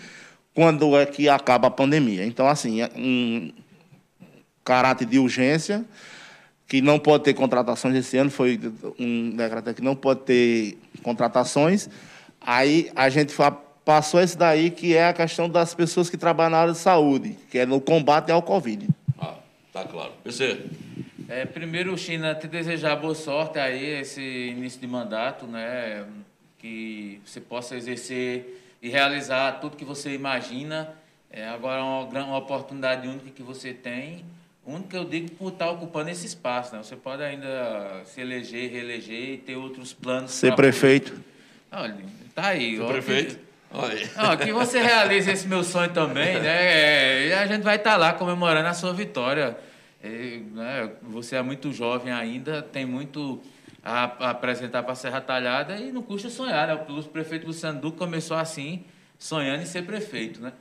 quando 0.53 0.95
é 0.95 1.05
que 1.05 1.27
acaba 1.27 1.67
a 1.67 1.71
pandemia. 1.71 2.25
Então, 2.25 2.47
assim, 2.47 2.81
é 2.81 2.89
um, 2.95 3.51
caráter 4.69 5.07
de 5.07 5.17
urgência, 5.17 5.83
que 6.69 6.81
não 6.81 6.99
pode 6.99 7.23
ter 7.23 7.33
contratações 7.33 7.95
esse 7.95 8.15
ano, 8.15 8.29
foi 8.29 8.59
um 8.99 9.35
decreto 9.35 9.73
que 9.73 9.81
não 9.81 9.95
pode 9.95 10.21
ter 10.21 10.77
contratações. 11.01 11.89
Aí 12.39 12.91
a 12.95 13.09
gente 13.09 13.35
passou 13.83 14.21
esse 14.21 14.37
daí, 14.37 14.69
que 14.69 14.95
é 14.95 15.07
a 15.07 15.13
questão 15.13 15.49
das 15.49 15.73
pessoas 15.73 16.11
que 16.11 16.15
trabalham 16.15 16.51
na 16.51 16.57
área 16.59 16.73
de 16.73 16.77
saúde, 16.77 17.35
que 17.49 17.57
é 17.57 17.65
no 17.65 17.81
combate 17.81 18.31
ao 18.31 18.43
Covid. 18.43 18.87
Ah, 19.19 19.33
tá 19.73 19.83
claro. 19.83 20.11
PC. 20.23 20.59
É, 21.27 21.43
primeiro, 21.43 21.97
China, 21.97 22.35
te 22.35 22.47
desejar 22.47 22.97
boa 22.97 23.15
sorte 23.15 23.57
aí, 23.57 24.01
esse 24.01 24.21
início 24.21 24.79
de 24.79 24.87
mandato, 24.87 25.47
né? 25.47 26.05
Que 26.59 27.19
você 27.25 27.41
possa 27.41 27.75
exercer 27.75 28.63
e 28.79 28.89
realizar 28.89 29.53
tudo 29.53 29.75
que 29.75 29.85
você 29.85 30.13
imagina. 30.13 30.93
É, 31.31 31.47
agora 31.47 31.79
é 31.79 31.83
uma, 31.83 32.25
uma 32.25 32.37
oportunidade 32.37 33.07
única 33.07 33.31
que 33.31 33.41
você 33.41 33.73
tem 33.73 34.23
único 34.69 34.89
que 34.89 34.97
eu 34.97 35.05
digo 35.05 35.31
por 35.31 35.51
estar 35.51 35.69
ocupando 35.69 36.09
esse 36.09 36.25
espaço, 36.25 36.75
né? 36.75 36.83
Você 36.83 36.95
pode 36.95 37.23
ainda 37.23 38.01
se 38.05 38.21
eleger, 38.21 38.71
reeleger 38.71 39.29
e 39.29 39.37
ter 39.37 39.55
outros 39.55 39.93
planos. 39.93 40.31
Ser 40.31 40.55
prefeito. 40.55 41.13
Olha, 41.71 41.97
tá 42.35 42.47
aí. 42.47 42.77
Ser 42.77 42.85
prefeito. 42.85 43.35
Que... 43.35 43.49
Não, 44.17 44.37
que 44.37 44.51
você 44.51 44.81
realize 44.81 45.29
esse 45.29 45.47
meu 45.47 45.63
sonho 45.63 45.91
também, 45.91 46.39
né? 46.39 47.27
E 47.29 47.33
a 47.33 47.45
gente 47.45 47.61
vai 47.61 47.75
estar 47.75 47.95
lá 47.95 48.13
comemorando 48.13 48.67
a 48.67 48.73
sua 48.73 48.93
vitória. 48.93 49.55
E, 50.03 50.43
né? 50.53 50.91
Você 51.03 51.35
é 51.35 51.41
muito 51.41 51.71
jovem 51.71 52.11
ainda, 52.11 52.61
tem 52.61 52.85
muito 52.85 53.41
a, 53.83 54.03
a 54.03 54.29
apresentar 54.31 54.83
para 54.83 54.93
a 54.93 54.95
Serra 54.95 55.21
Talhada 55.21 55.75
e 55.77 55.91
não 55.91 56.01
custa 56.01 56.29
sonhar, 56.29 56.67
né? 56.67 56.85
O 56.89 57.03
prefeito 57.03 57.45
Luciano 57.45 57.79
Duque 57.79 57.97
começou 57.97 58.37
assim, 58.37 58.85
sonhando 59.17 59.61
em 59.61 59.65
ser 59.65 59.83
prefeito, 59.83 60.41
né? 60.41 60.53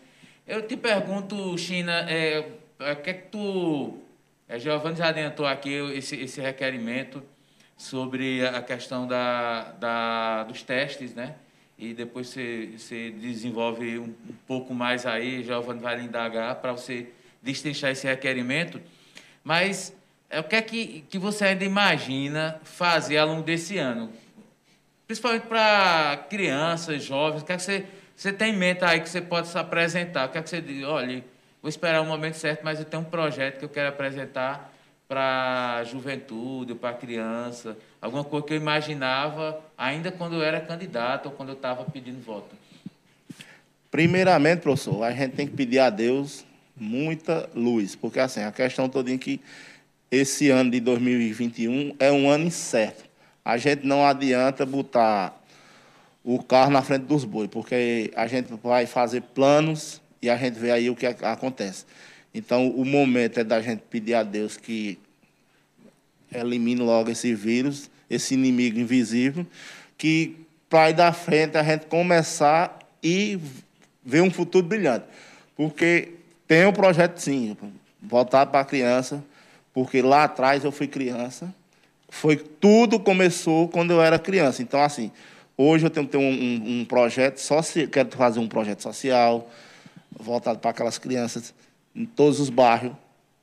Eu 0.46 0.62
te 0.66 0.76
pergunto, 0.76 1.56
China, 1.58 2.06
é, 2.08 2.44
o 2.78 2.96
que 2.96 3.10
é 3.10 3.14
que 3.14 3.28
tu. 3.28 3.98
É, 4.48 4.58
Giovanni 4.58 4.96
já 4.96 5.08
adiantou 5.08 5.46
aqui 5.46 5.72
esse, 5.94 6.16
esse 6.16 6.40
requerimento 6.40 7.22
sobre 7.76 8.46
a 8.46 8.62
questão 8.62 9.06
da, 9.06 9.72
da, 9.72 10.44
dos 10.44 10.62
testes, 10.62 11.14
né? 11.14 11.34
E 11.76 11.92
depois 11.92 12.28
você, 12.28 12.70
você 12.76 13.10
desenvolve 13.10 13.98
um, 13.98 14.04
um 14.04 14.34
pouco 14.46 14.72
mais 14.74 15.06
aí, 15.06 15.44
Giovanni 15.44 15.80
vai 15.80 15.96
lhe 15.96 16.04
indagar 16.04 16.56
para 16.56 16.72
você 16.72 17.08
destrinchar 17.42 17.90
esse 17.90 18.06
requerimento. 18.06 18.80
Mas 19.44 19.94
é, 20.30 20.40
o 20.40 20.44
que 20.44 20.56
é 20.56 20.62
que, 20.62 21.04
que 21.08 21.18
você 21.18 21.46
ainda 21.46 21.64
imagina 21.64 22.60
fazer 22.64 23.18
ao 23.18 23.28
longo 23.28 23.42
desse 23.42 23.78
ano? 23.78 24.10
Principalmente 25.06 25.46
para 25.46 26.26
crianças, 26.28 27.02
jovens, 27.04 27.42
o 27.42 27.44
que 27.44 27.52
é 27.52 27.56
que 27.56 27.62
você, 27.62 27.86
você 28.14 28.32
tem 28.32 28.52
em 28.52 28.56
mente 28.56 28.84
aí 28.84 29.00
que 29.00 29.08
você 29.08 29.20
pode 29.20 29.48
se 29.48 29.58
apresentar? 29.58 30.28
O 30.28 30.32
que 30.32 30.38
é 30.38 30.42
que 30.42 30.50
você 30.50 30.60
diz? 30.60 30.84
Olha 30.84 31.24
vou 31.62 31.68
esperar 31.68 32.00
o 32.00 32.06
momento 32.06 32.34
certo, 32.34 32.62
mas 32.64 32.78
eu 32.78 32.84
tenho 32.84 33.02
um 33.02 33.06
projeto 33.06 33.58
que 33.58 33.64
eu 33.64 33.68
quero 33.68 33.88
apresentar 33.88 34.72
para 35.08 35.76
a 35.78 35.84
juventude, 35.84 36.74
para 36.74 36.90
a 36.90 36.94
criança, 36.94 37.76
alguma 38.00 38.22
coisa 38.22 38.46
que 38.46 38.52
eu 38.52 38.56
imaginava 38.58 39.58
ainda 39.76 40.12
quando 40.12 40.34
eu 40.34 40.42
era 40.42 40.60
candidato 40.60 41.26
ou 41.26 41.32
quando 41.32 41.48
eu 41.48 41.54
estava 41.54 41.84
pedindo 41.84 42.22
voto. 42.22 42.54
Primeiramente, 43.90 44.60
professor, 44.60 45.02
a 45.02 45.10
gente 45.12 45.34
tem 45.34 45.46
que 45.46 45.54
pedir 45.54 45.78
a 45.78 45.88
Deus 45.88 46.44
muita 46.76 47.48
luz, 47.54 47.96
porque 47.96 48.20
assim, 48.20 48.42
a 48.42 48.52
questão 48.52 48.88
toda 48.88 49.10
em 49.10 49.16
que 49.16 49.40
esse 50.10 50.50
ano 50.50 50.70
de 50.70 50.80
2021 50.80 51.96
é 51.98 52.12
um 52.12 52.28
ano 52.28 52.44
incerto. 52.44 53.04
A 53.42 53.56
gente 53.56 53.86
não 53.86 54.04
adianta 54.04 54.66
botar 54.66 55.42
o 56.22 56.42
carro 56.42 56.70
na 56.70 56.82
frente 56.82 57.04
dos 57.04 57.24
bois, 57.24 57.48
porque 57.48 58.10
a 58.14 58.26
gente 58.26 58.52
vai 58.62 58.84
fazer 58.84 59.22
planos 59.22 60.02
e 60.20 60.28
a 60.28 60.36
gente 60.36 60.58
vê 60.58 60.70
aí 60.70 60.90
o 60.90 60.96
que 60.96 61.06
acontece. 61.06 61.84
Então, 62.34 62.68
o 62.70 62.84
momento 62.84 63.40
é 63.40 63.44
da 63.44 63.60
gente 63.60 63.82
pedir 63.90 64.14
a 64.14 64.22
Deus 64.22 64.56
que 64.56 64.98
elimine 66.32 66.80
logo 66.82 67.10
esse 67.10 67.34
vírus, 67.34 67.90
esse 68.08 68.34
inimigo 68.34 68.78
invisível, 68.78 69.46
que 69.96 70.36
para 70.68 70.90
ir 70.90 70.94
da 70.94 71.12
frente 71.12 71.56
a 71.56 71.62
gente 71.62 71.86
começar 71.86 72.78
e 73.02 73.38
ver 74.04 74.22
um 74.22 74.30
futuro 74.30 74.66
brilhante. 74.66 75.06
Porque 75.56 76.10
tem 76.46 76.66
um 76.66 76.72
projeto, 76.72 77.18
sim, 77.18 77.56
voltar 78.02 78.46
para 78.46 78.60
a 78.60 78.64
criança, 78.64 79.24
porque 79.72 80.02
lá 80.02 80.24
atrás 80.24 80.64
eu 80.64 80.72
fui 80.72 80.86
criança, 80.86 81.52
foi 82.08 82.36
tudo 82.36 82.98
começou 82.98 83.68
quando 83.68 83.92
eu 83.92 84.02
era 84.02 84.18
criança. 84.18 84.62
Então, 84.62 84.82
assim, 84.82 85.10
hoje 85.56 85.86
eu 85.86 85.90
tenho 85.90 86.06
que 86.06 86.12
ter 86.12 86.18
um, 86.18 86.30
um, 86.30 86.80
um 86.80 86.84
projeto, 86.84 87.38
se 87.38 87.86
quero 87.86 88.10
fazer 88.10 88.40
um 88.40 88.48
projeto 88.48 88.82
social, 88.82 89.50
voltado 90.18 90.58
para 90.58 90.70
aquelas 90.70 90.98
crianças 90.98 91.54
em 91.94 92.04
todos 92.04 92.40
os 92.40 92.50
bairros, 92.50 92.92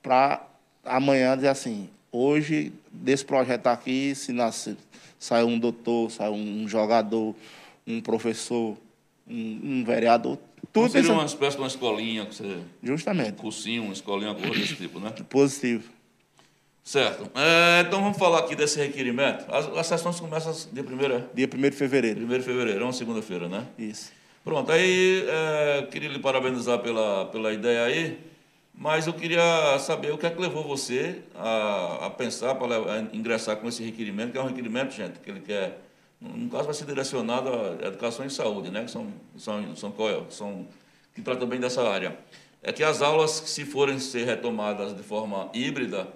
para 0.01 0.45
amanhã 0.83 1.35
dizer 1.35 1.47
assim, 1.47 1.89
hoje, 2.11 2.71
desse 2.91 3.25
projeto 3.25 3.67
aqui, 3.67 4.13
se 4.13 4.31
nasce, 4.31 4.77
sai 5.19 5.43
um 5.43 5.57
doutor, 5.57 6.11
sai 6.11 6.29
um 6.29 6.67
jogador, 6.67 7.35
um 7.87 8.01
professor, 8.01 8.77
um, 9.27 9.59
um 9.63 9.83
vereador, 9.83 10.37
tudo 10.71 10.89
seria 10.89 11.03
isso. 11.03 11.13
uma 11.13 11.25
espécie 11.25 11.55
de 11.55 11.61
uma 11.61 11.67
escolinha, 11.67 12.25
que 12.25 12.35
você, 12.35 12.57
Justamente. 12.83 13.33
Um 13.33 13.35
cursinho, 13.35 13.83
uma 13.83 13.93
escolinha, 13.93 14.31
uma 14.31 14.39
coisa 14.39 14.59
desse 14.59 14.75
tipo, 14.75 14.99
né? 14.99 15.11
Positivo. 15.29 15.89
Certo. 16.83 17.31
É, 17.33 17.81
então 17.81 18.01
vamos 18.01 18.17
falar 18.17 18.39
aqui 18.39 18.55
desse 18.55 18.77
requerimento. 18.77 19.45
As, 19.49 19.65
as 19.67 19.87
sessões 19.87 20.19
começam 20.19 20.53
dia 20.71 20.83
1 20.83 21.33
Dia 21.33 21.49
1 21.51 21.61
de 21.61 21.71
fevereiro. 21.71 22.25
1 22.25 22.27
de 22.27 22.41
fevereiro, 22.41 22.81
é 22.81 22.83
uma 22.83 22.93
segunda-feira, 22.93 23.47
né? 23.47 23.65
Isso. 23.77 24.11
Pronto, 24.45 24.71
aí 24.71 25.25
é, 25.27 25.87
queria 25.91 26.07
lhe 26.07 26.19
parabenizar 26.19 26.79
pela, 26.79 27.25
pela 27.25 27.51
ideia 27.51 27.83
aí, 27.83 28.19
mas 28.73 29.07
eu 29.07 29.13
queria 29.13 29.77
saber 29.79 30.13
o 30.13 30.17
que 30.17 30.25
é 30.27 30.29
que 30.29 30.39
levou 30.39 30.63
você 30.63 31.23
a, 31.33 32.05
a 32.05 32.09
pensar 32.11 32.53
para 32.55 32.99
ingressar 33.11 33.57
com 33.57 33.67
esse 33.67 33.83
requerimento, 33.83 34.31
que 34.31 34.37
é 34.37 34.41
um 34.41 34.47
requerimento, 34.47 34.93
gente, 34.93 35.19
que 35.19 35.31
ele 35.31 35.41
quer 35.41 35.81
no 36.21 36.49
caso 36.49 36.65
vai 36.65 36.73
ser 36.73 36.85
direcionado 36.85 37.49
à 37.49 37.87
educação 37.87 38.25
e 38.25 38.29
saúde, 38.29 38.71
né? 38.71 38.85
que 38.85 38.91
são, 38.91 39.07
são, 39.37 39.75
são, 39.75 39.93
são 40.29 40.67
que 41.13 41.21
tratam 41.21 41.47
bem 41.47 41.59
dessa 41.59 41.81
área. 41.87 42.17
É 42.63 42.71
que 42.71 42.83
as 42.83 43.01
aulas, 43.01 43.31
se 43.31 43.65
forem 43.65 43.99
ser 43.99 44.25
retomadas 44.25 44.95
de 44.95 45.03
forma 45.03 45.49
híbrida, 45.53 46.07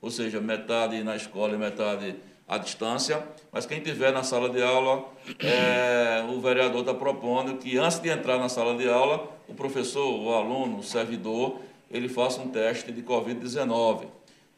ou 0.00 0.10
seja, 0.10 0.40
metade 0.40 1.02
na 1.02 1.16
escola 1.16 1.54
e 1.54 1.58
metade 1.58 2.16
à 2.48 2.58
distância, 2.58 3.22
mas 3.52 3.66
quem 3.66 3.80
tiver 3.80 4.12
na 4.12 4.22
sala 4.22 4.48
de 4.48 4.62
aula, 4.62 5.04
é, 5.40 6.24
o 6.30 6.40
vereador 6.40 6.80
está 6.80 6.94
propondo 6.94 7.56
que 7.58 7.76
antes 7.76 7.98
de 7.98 8.08
entrar 8.08 8.38
na 8.38 8.48
sala 8.48 8.76
de 8.76 8.88
aula, 8.88 9.28
o 9.48 9.54
professor, 9.54 10.08
o 10.08 10.32
aluno, 10.32 10.78
o 10.78 10.82
servidor, 10.82 11.60
ele 11.90 12.08
faça 12.08 12.40
um 12.40 12.48
teste 12.48 12.92
de 12.92 13.02
Covid-19. 13.02 14.06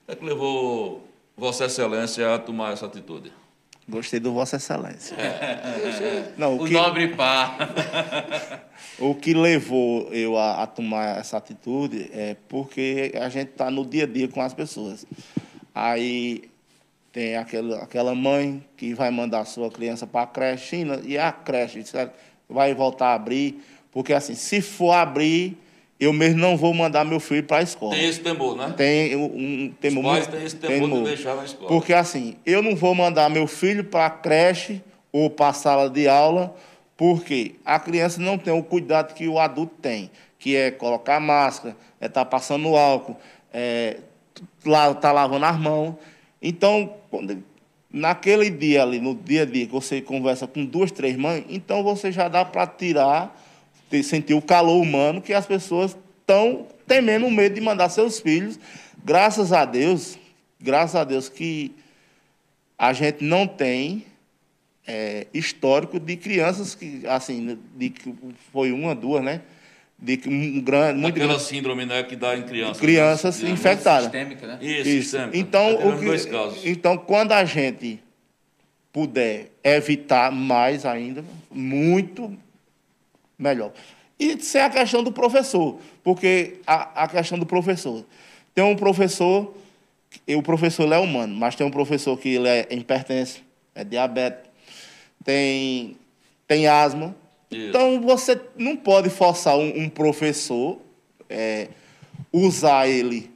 É 0.06 0.14
que 0.14 0.24
levou 0.24 1.06
Vossa 1.36 1.64
Excelência 1.64 2.34
a 2.34 2.38
tomar 2.38 2.72
essa 2.72 2.86
atitude. 2.86 3.32
Gostei 3.88 4.20
do 4.20 4.32
Vossa 4.32 4.56
Excelência. 4.56 5.16
Não, 6.36 6.58
o, 6.58 6.62
o 6.62 6.66
que, 6.66 6.74
nobre 6.74 7.08
par. 7.08 7.56
o 8.98 9.14
que 9.14 9.32
levou 9.32 10.12
eu 10.12 10.36
a, 10.36 10.62
a, 10.62 10.66
tomar 10.66 11.18
essa 11.18 11.38
atitude 11.38 12.10
é 12.12 12.36
porque 12.48 13.12
a 13.14 13.30
gente 13.30 13.50
está 13.52 13.70
no 13.70 13.86
dia 13.86 14.04
a 14.04 14.06
dia 14.06 14.28
com 14.28 14.42
as 14.42 14.52
pessoas. 14.52 15.06
Aí 15.74 16.50
tem 17.18 17.34
aquela, 17.34 17.78
aquela 17.78 18.14
mãe 18.14 18.64
que 18.76 18.94
vai 18.94 19.10
mandar 19.10 19.44
sua 19.44 19.68
criança 19.68 20.06
para 20.06 20.22
a 20.22 20.26
creche, 20.26 20.86
e 21.04 21.18
a 21.18 21.32
creche 21.32 21.82
vai 22.48 22.72
voltar 22.72 23.08
a 23.08 23.14
abrir, 23.14 23.60
porque 23.90 24.12
assim, 24.12 24.36
se 24.36 24.60
for 24.60 24.92
abrir, 24.92 25.58
eu 25.98 26.12
mesmo 26.12 26.38
não 26.38 26.56
vou 26.56 26.72
mandar 26.72 27.04
meu 27.04 27.18
filho 27.18 27.42
para 27.42 27.56
a 27.56 27.62
escola. 27.62 27.92
Tem 27.96 28.06
esse 28.06 28.20
temor, 28.20 28.56
né? 28.56 28.72
Tem 28.76 29.16
um, 29.16 29.24
um 29.24 29.74
temor. 29.80 30.04
Os 30.04 30.10
pais 30.10 30.26
têm 30.28 30.44
esse 30.44 30.54
temor, 30.54 30.74
temor 30.74 30.98
de 30.98 31.04
deixar 31.08 31.34
na 31.34 31.44
escola. 31.44 31.68
Porque 31.68 31.92
assim, 31.92 32.36
eu 32.46 32.62
não 32.62 32.76
vou 32.76 32.94
mandar 32.94 33.28
meu 33.28 33.48
filho 33.48 33.82
para 33.82 34.06
a 34.06 34.10
creche 34.10 34.80
ou 35.10 35.28
para 35.28 35.48
a 35.48 35.52
sala 35.52 35.90
de 35.90 36.06
aula, 36.06 36.54
porque 36.96 37.56
a 37.64 37.80
criança 37.80 38.20
não 38.20 38.38
tem 38.38 38.54
o 38.54 38.62
cuidado 38.62 39.12
que 39.12 39.26
o 39.26 39.40
adulto 39.40 39.74
tem, 39.82 40.08
que 40.38 40.54
é 40.54 40.70
colocar 40.70 41.18
máscara, 41.18 41.76
é 42.00 42.06
estar 42.06 42.24
tá 42.24 42.30
passando 42.30 42.76
álcool, 42.76 43.16
é 43.52 43.96
estar 44.64 44.94
tá 44.94 45.10
lavando 45.10 45.44
as 45.44 45.58
mãos. 45.58 45.96
Então, 46.40 46.94
quando, 47.10 47.42
naquele 47.90 48.50
dia 48.50 48.82
ali, 48.82 49.00
no 49.00 49.14
dia 49.14 49.42
a 49.42 49.44
dia, 49.44 49.66
que 49.66 49.72
você 49.72 50.00
conversa 50.00 50.46
com 50.46 50.64
duas, 50.64 50.90
três 50.90 51.16
mães, 51.16 51.44
então 51.48 51.82
você 51.82 52.12
já 52.12 52.28
dá 52.28 52.44
para 52.44 52.66
tirar 52.66 53.36
sentir 54.02 54.34
o 54.34 54.42
calor 54.42 54.80
humano 54.80 55.22
que 55.22 55.32
as 55.32 55.46
pessoas 55.46 55.96
estão 56.20 56.66
temendo 56.86 57.30
medo 57.30 57.54
de 57.54 57.60
mandar 57.60 57.88
seus 57.88 58.20
filhos. 58.20 58.58
Graças 59.02 59.52
a 59.52 59.64
Deus, 59.64 60.18
graças 60.60 60.94
a 60.94 61.04
Deus 61.04 61.28
que 61.28 61.72
a 62.76 62.92
gente 62.92 63.24
não 63.24 63.46
tem 63.46 64.04
é, 64.86 65.26
histórico 65.32 65.98
de 65.98 66.16
crianças 66.16 66.74
que, 66.74 67.02
assim, 67.06 67.58
de 67.76 67.90
que 67.90 68.14
foi 68.52 68.72
uma, 68.72 68.94
duas, 68.94 69.24
né? 69.24 69.42
De 70.00 70.20
um 70.28 70.60
grande, 70.60 71.00
muito 71.00 71.16
Aquela 71.16 71.40
síndrome 71.40 71.84
né, 71.84 72.04
que 72.04 72.14
dá 72.14 72.36
em 72.36 72.42
crianças. 72.42 72.78
Crianças 72.78 73.40
né? 73.40 73.50
infectadas. 73.50 74.04
Sistêmica, 74.04 74.46
né? 74.46 74.58
Isso, 74.60 74.88
Isso. 74.88 75.16
Então, 75.32 75.74
o 75.74 75.98
que, 75.98 76.04
dois 76.04 76.24
casos. 76.24 76.64
então, 76.64 76.96
quando 76.96 77.32
a 77.32 77.44
gente 77.44 78.00
puder 78.92 79.50
evitar 79.62 80.30
mais 80.30 80.86
ainda, 80.86 81.24
muito 81.50 82.36
melhor. 83.38 83.72
E 84.18 84.36
isso 84.36 84.58
é 84.58 84.62
a 84.62 84.70
questão 84.70 85.02
do 85.02 85.12
professor, 85.12 85.78
porque 86.02 86.58
a, 86.66 87.04
a 87.04 87.08
questão 87.08 87.38
do 87.38 87.46
professor. 87.46 88.04
Tem 88.54 88.64
um 88.64 88.74
professor, 88.74 89.54
o 90.28 90.42
professor 90.42 90.92
é 90.92 90.98
humano, 90.98 91.34
mas 91.34 91.54
tem 91.54 91.64
um 91.66 91.70
professor 91.70 92.18
que 92.18 92.30
ele 92.30 92.48
é 92.48 92.66
hipertenso, 92.70 93.40
é 93.74 93.84
diabetes, 93.84 94.50
tem, 95.24 95.96
tem 96.46 96.66
asma. 96.66 97.14
Isso. 97.50 97.68
Então 97.68 98.00
você 98.00 98.40
não 98.56 98.76
pode 98.76 99.08
forçar 99.10 99.56
um, 99.56 99.82
um 99.82 99.88
professor 99.88 100.78
é, 101.28 101.68
usar 102.32 102.88
ele 102.88 103.30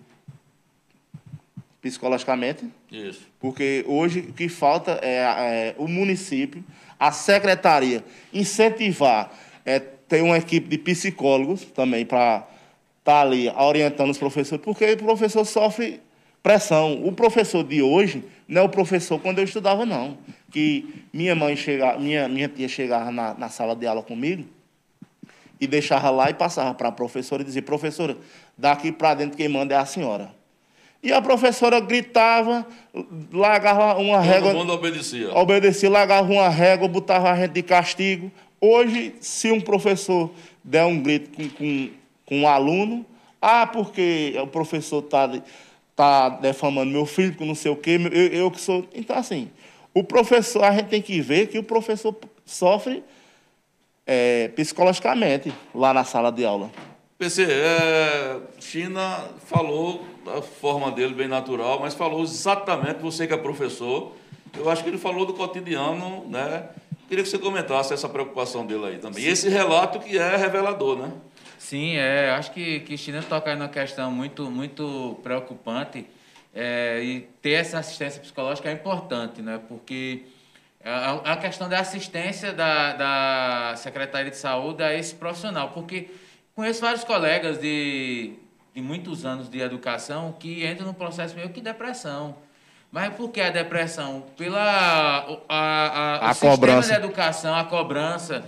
psicologicamente. 1.80 2.64
Isso. 2.90 3.22
Porque 3.40 3.84
hoje 3.88 4.20
o 4.20 4.32
que 4.32 4.48
falta 4.48 4.98
é, 5.02 5.16
é 5.16 5.74
o 5.78 5.88
município, 5.88 6.64
a 6.98 7.10
secretaria, 7.10 8.04
incentivar 8.32 9.32
é, 9.64 9.80
tem 9.80 10.22
uma 10.22 10.36
equipe 10.36 10.68
de 10.68 10.78
psicólogos 10.78 11.64
também 11.64 12.04
para 12.04 12.46
estar 12.98 13.12
tá 13.12 13.20
ali 13.22 13.48
orientando 13.48 14.10
os 14.10 14.18
professores, 14.18 14.62
porque 14.62 14.92
o 14.92 14.96
professor 14.98 15.44
sofre 15.44 16.00
pressão. 16.42 17.02
O 17.06 17.12
professor 17.12 17.64
de 17.64 17.80
hoje 17.80 18.22
não 18.46 18.62
é 18.62 18.64
o 18.64 18.68
professor 18.68 19.18
quando 19.18 19.38
eu 19.38 19.44
estudava, 19.44 19.86
não. 19.86 20.18
Que 20.52 21.06
minha 21.12 21.34
mãe 21.34 21.56
chegava, 21.56 21.98
minha, 21.98 22.28
minha 22.28 22.48
tia 22.48 22.68
chegava 22.68 23.10
na, 23.10 23.34
na 23.34 23.48
sala 23.48 23.74
de 23.74 23.86
aula 23.86 24.02
comigo 24.02 24.44
e 25.60 25.66
deixava 25.66 26.10
lá 26.10 26.28
e 26.28 26.34
passava 26.34 26.74
para 26.74 26.88
a 26.88 26.92
professora 26.92 27.42
e 27.42 27.44
dizia, 27.44 27.62
professora, 27.62 28.16
daqui 28.58 28.90
para 28.90 29.14
dentro 29.14 29.36
quem 29.36 29.48
manda 29.48 29.74
é 29.74 29.78
a 29.78 29.86
senhora. 29.86 30.34
E 31.02 31.12
a 31.12 31.22
professora 31.22 31.80
gritava, 31.80 32.66
largava 33.32 33.98
uma 33.98 34.18
Todo 34.18 34.26
régua. 34.26 34.50
Todo 34.50 34.58
mundo 34.58 34.72
obedecia. 34.72 35.36
Obedecia, 35.36 35.90
largava 35.90 36.30
uma 36.32 36.48
régua, 36.48 36.86
botava 36.86 37.30
a 37.30 37.36
gente 37.36 37.52
de 37.52 37.62
castigo. 37.62 38.30
Hoje, 38.60 39.14
se 39.20 39.50
um 39.50 39.60
professor 39.60 40.30
der 40.62 40.84
um 40.84 41.00
grito 41.00 41.30
com, 41.30 41.48
com, 41.48 41.90
com 42.24 42.40
um 42.40 42.48
aluno, 42.48 43.04
ah, 43.40 43.66
porque 43.66 44.34
o 44.40 44.46
professor 44.46 45.02
está 45.02 45.30
tá 45.96 46.28
defamando 46.28 46.92
meu 46.92 47.06
filho, 47.06 47.34
com 47.34 47.44
não 47.44 47.54
sei 47.54 47.72
o 47.72 47.76
quê, 47.76 47.98
eu, 48.12 48.26
eu 48.28 48.50
que 48.50 48.60
sou. 48.60 48.86
Então, 48.94 49.16
assim, 49.16 49.48
o 49.94 50.02
professor, 50.02 50.64
a 50.64 50.72
gente 50.72 50.88
tem 50.88 51.02
que 51.02 51.20
ver 51.20 51.48
que 51.48 51.58
o 51.58 51.62
professor 51.62 52.14
sofre 52.44 53.02
é, 54.06 54.48
psicologicamente 54.48 55.52
lá 55.74 55.92
na 55.92 56.04
sala 56.04 56.30
de 56.30 56.44
aula. 56.44 56.70
PC, 57.18 57.44
é, 57.44 58.40
China 58.58 59.28
falou 59.46 60.04
da 60.24 60.42
forma 60.42 60.90
dele 60.90 61.14
bem 61.14 61.28
natural, 61.28 61.78
mas 61.80 61.94
falou 61.94 62.22
exatamente, 62.22 63.00
você 63.00 63.26
que 63.26 63.34
é 63.34 63.36
professor, 63.36 64.12
eu 64.56 64.68
acho 64.68 64.82
que 64.82 64.90
ele 64.90 64.98
falou 64.98 65.24
do 65.24 65.32
cotidiano, 65.32 66.26
né? 66.28 66.68
Queria 67.08 67.22
que 67.22 67.30
você 67.30 67.38
comentasse 67.38 67.92
essa 67.92 68.08
preocupação 68.08 68.66
dele 68.66 68.86
aí 68.86 68.98
também. 68.98 69.22
Sim. 69.22 69.28
E 69.28 69.32
esse 69.32 69.48
relato 69.48 70.00
que 70.00 70.18
é 70.18 70.36
revelador, 70.36 70.96
né? 70.96 71.12
Sim, 71.58 71.96
é, 71.96 72.30
acho 72.30 72.52
que 72.52 72.80
Cristina 72.80 73.22
toca 73.22 73.50
aí 73.50 73.56
numa 73.56 73.68
questão 73.68 74.10
muito, 74.10 74.50
muito 74.50 75.18
preocupante 75.22 76.06
é, 76.54 77.00
e 77.02 77.20
ter 77.40 77.52
essa 77.52 77.78
assistência 77.78 78.20
psicológica 78.20 78.68
é 78.68 78.72
importante, 78.72 79.40
né? 79.42 79.60
Porque 79.68 80.24
a, 80.84 81.32
a 81.32 81.36
questão 81.36 81.68
da 81.68 81.80
assistência 81.80 82.52
da, 82.52 82.92
da 82.92 83.76
Secretaria 83.76 84.30
de 84.30 84.36
Saúde 84.36 84.82
a 84.82 84.92
esse 84.94 85.14
profissional, 85.14 85.70
porque 85.70 86.10
conheço 86.54 86.80
vários 86.80 87.04
colegas 87.04 87.58
de, 87.58 88.34
de 88.74 88.80
muitos 88.80 89.24
anos 89.24 89.48
de 89.48 89.60
educação 89.60 90.32
que 90.38 90.66
entram 90.66 90.86
no 90.86 90.94
processo 90.94 91.34
meio 91.34 91.50
que 91.50 91.60
depressão 91.60 92.36
mas 92.92 93.14
por 93.14 93.30
que 93.30 93.40
a 93.40 93.48
depressão? 93.48 94.26
Pela 94.36 94.60
a, 95.48 95.48
a, 95.48 96.28
a 96.28 96.32
o 96.32 96.36
cobrança. 96.36 96.82
sistema 96.82 97.00
de 97.00 97.06
educação, 97.06 97.54
a 97.54 97.64
cobrança. 97.64 98.44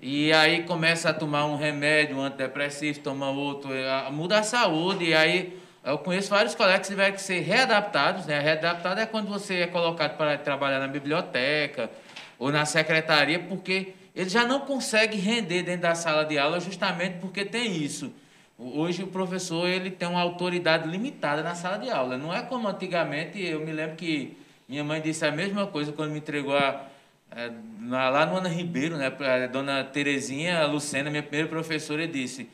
E 0.00 0.32
aí 0.32 0.62
começa 0.62 1.10
a 1.10 1.14
tomar 1.14 1.44
um 1.44 1.56
remédio, 1.56 2.16
um 2.16 2.22
antidepressivo, 2.22 3.00
toma 3.00 3.28
outro, 3.28 3.68
muda 4.10 4.38
a 4.38 4.42
saúde. 4.42 5.04
E 5.04 5.14
aí 5.14 5.61
eu 5.84 5.98
conheço 5.98 6.30
vários 6.30 6.54
colegas 6.54 6.82
que 6.82 6.88
tiveram 6.88 7.14
que 7.14 7.20
ser 7.20 7.40
readaptados. 7.40 8.26
Né? 8.26 8.38
Readaptado 8.38 9.00
é 9.00 9.06
quando 9.06 9.28
você 9.28 9.60
é 9.60 9.66
colocado 9.66 10.16
para 10.16 10.38
trabalhar 10.38 10.78
na 10.78 10.88
biblioteca 10.88 11.90
ou 12.38 12.52
na 12.52 12.64
secretaria, 12.64 13.38
porque 13.38 13.94
ele 14.14 14.28
já 14.28 14.44
não 14.44 14.60
consegue 14.60 15.16
render 15.16 15.62
dentro 15.62 15.82
da 15.82 15.94
sala 15.94 16.24
de 16.24 16.38
aula 16.38 16.60
justamente 16.60 17.18
porque 17.18 17.44
tem 17.44 17.76
isso. 17.76 18.12
Hoje 18.58 19.02
o 19.02 19.08
professor 19.08 19.66
ele 19.66 19.90
tem 19.90 20.08
uma 20.08 20.20
autoridade 20.20 20.88
limitada 20.88 21.42
na 21.42 21.54
sala 21.54 21.78
de 21.78 21.90
aula. 21.90 22.16
Não 22.16 22.32
é 22.32 22.42
como 22.42 22.68
antigamente, 22.68 23.42
eu 23.42 23.60
me 23.60 23.72
lembro 23.72 23.96
que 23.96 24.36
minha 24.68 24.84
mãe 24.84 25.00
disse 25.00 25.24
a 25.24 25.32
mesma 25.32 25.66
coisa 25.66 25.92
quando 25.92 26.12
me 26.12 26.18
entregou 26.18 26.56
a, 26.56 26.86
a, 27.30 28.10
lá 28.10 28.24
no 28.24 28.36
Ana 28.36 28.48
Ribeiro, 28.48 28.96
né, 28.96 29.06
a 29.08 29.46
dona 29.46 29.82
Terezinha 29.82 30.64
Lucena, 30.66 31.10
minha 31.10 31.22
primeira 31.22 31.48
professora, 31.48 32.06
disse: 32.06 32.48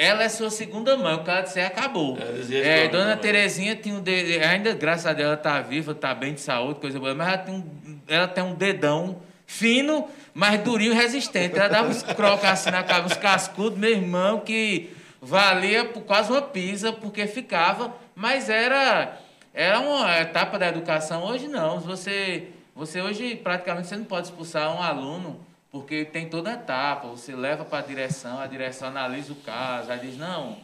ela 0.00 0.22
é 0.22 0.30
sua 0.30 0.48
segunda 0.48 0.96
mãe. 0.96 1.14
O 1.14 1.24
cara 1.24 1.42
disse: 1.42 1.60
acabou. 1.60 2.16
É, 2.50 2.88
dona 2.88 3.18
Terezinha 3.18 3.76
tinha 3.76 3.94
um 3.94 4.00
dedo, 4.00 4.42
ainda, 4.42 4.72
graças 4.72 5.04
a 5.04 5.12
Deus, 5.12 5.26
ela 5.26 5.34
está 5.34 5.60
viva, 5.60 5.92
está 5.92 6.14
bem 6.14 6.32
de 6.32 6.40
saúde, 6.40 6.80
coisa 6.80 6.98
boa, 6.98 7.14
mas 7.14 7.28
ela 7.28 7.38
tem 7.38 7.54
um, 7.54 8.00
ela 8.08 8.26
tem 8.26 8.42
um 8.42 8.54
dedão 8.54 9.20
fino, 9.46 10.08
mas 10.32 10.58
durinho 10.62 10.92
e 10.92 10.96
resistente. 10.96 11.58
Ela 11.58 11.68
dava 11.68 11.90
uns 11.90 12.02
crocos 12.02 12.46
assim 12.46 12.70
na 12.70 12.82
cara, 12.82 13.04
uns 13.04 13.12
cascudos, 13.12 13.78
meu 13.78 13.90
irmão, 13.90 14.40
que 14.40 14.88
valia 15.20 15.84
por 15.84 16.02
quase 16.04 16.32
uma 16.32 16.40
pisa, 16.40 16.94
porque 16.94 17.26
ficava, 17.26 17.94
mas 18.14 18.48
era, 18.48 19.18
era 19.52 19.80
uma 19.80 20.18
etapa 20.18 20.58
da 20.58 20.68
educação. 20.68 21.24
Hoje 21.24 21.46
não. 21.46 21.78
Você, 21.78 22.48
você 22.74 23.02
hoje 23.02 23.36
praticamente 23.36 23.88
você 23.88 23.96
não 23.96 24.04
pode 24.04 24.28
expulsar 24.28 24.74
um 24.74 24.82
aluno, 24.82 25.44
porque 25.70 26.04
tem 26.04 26.28
toda 26.28 26.50
a 26.50 26.54
etapa. 26.54 27.08
Você 27.08 27.34
leva 27.34 27.64
para 27.64 27.78
a 27.78 27.82
direção, 27.86 28.40
a 28.40 28.46
direção 28.46 28.88
analisa 28.88 29.32
o 29.32 29.36
caso, 29.36 29.90
aí 29.92 29.98
diz, 30.00 30.16
não, 30.16 30.56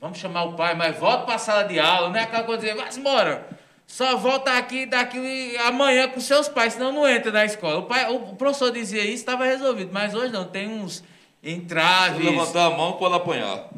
vamos 0.00 0.18
chamar 0.18 0.44
o 0.44 0.54
pai, 0.54 0.74
mas 0.74 0.96
volta 0.98 1.24
para 1.24 1.34
a 1.34 1.38
sala 1.38 1.64
de 1.64 1.78
aula, 1.78 2.08
não 2.08 2.16
é 2.16 2.22
aquela 2.22 2.44
coisa 2.44 2.62
de 2.62 2.68
dizer, 2.72 2.80
vai 2.82 2.92
embora. 2.96 3.46
só 3.86 4.16
volta 4.16 4.52
aqui 4.56 4.86
daqui 4.86 5.56
amanhã 5.58 6.08
com 6.08 6.20
seus 6.20 6.48
pais, 6.48 6.74
senão 6.74 6.92
não 6.92 7.08
entra 7.08 7.30
na 7.32 7.44
escola. 7.44 7.78
O, 7.78 7.82
pai, 7.84 8.10
o 8.10 8.34
professor 8.36 8.70
dizia 8.70 9.02
isso, 9.02 9.14
estava 9.14 9.44
resolvido, 9.44 9.90
mas 9.92 10.14
hoje 10.14 10.32
não, 10.32 10.44
tem 10.44 10.68
uns 10.68 11.02
entraves. 11.42 12.18
Se 12.18 12.30
levantar 12.30 12.66
a 12.66 12.70
mão, 12.70 12.92
pode 12.94 13.14
apanhar. 13.14 13.68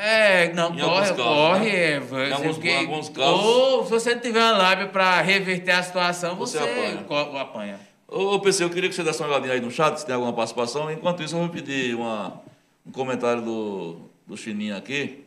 É, 0.00 0.52
não, 0.52 0.72
Em 0.72 0.78
corre, 0.78 1.08
casos, 1.08 1.16
corre. 1.16 1.70
né? 1.70 2.24
é, 2.24 2.28
Em 2.28 2.32
alguns- 2.32 2.54
porque- 2.56 2.70
alguns 2.70 3.08
casos- 3.08 3.44
Ou 3.44 3.84
se 3.84 3.90
você 3.90 4.14
não 4.14 4.20
tiver 4.20 4.38
uma 4.40 4.56
lábia 4.56 4.86
para 4.86 5.20
reverter 5.22 5.72
a 5.72 5.82
situação, 5.82 6.36
Você 6.36 6.56
você, 6.56 6.64
apanha. 6.64 7.40
apanha. 7.42 7.80
Ô, 8.10 8.40
PC, 8.40 8.64
eu 8.64 8.70
queria 8.70 8.88
que 8.88 8.94
você 8.94 9.04
desse 9.04 9.20
uma 9.20 9.28
olhadinha 9.28 9.52
aí 9.52 9.60
no 9.60 9.70
chat, 9.70 9.98
se 9.98 10.06
tem 10.06 10.14
alguma 10.14 10.32
participação. 10.32 10.90
Enquanto 10.90 11.22
isso, 11.22 11.34
eu 11.36 11.40
vou 11.40 11.48
pedir 11.50 11.94
uma, 11.94 12.40
um 12.86 12.90
comentário 12.90 13.42
do, 13.42 13.96
do 14.26 14.34
Chininho 14.34 14.74
aqui, 14.74 15.24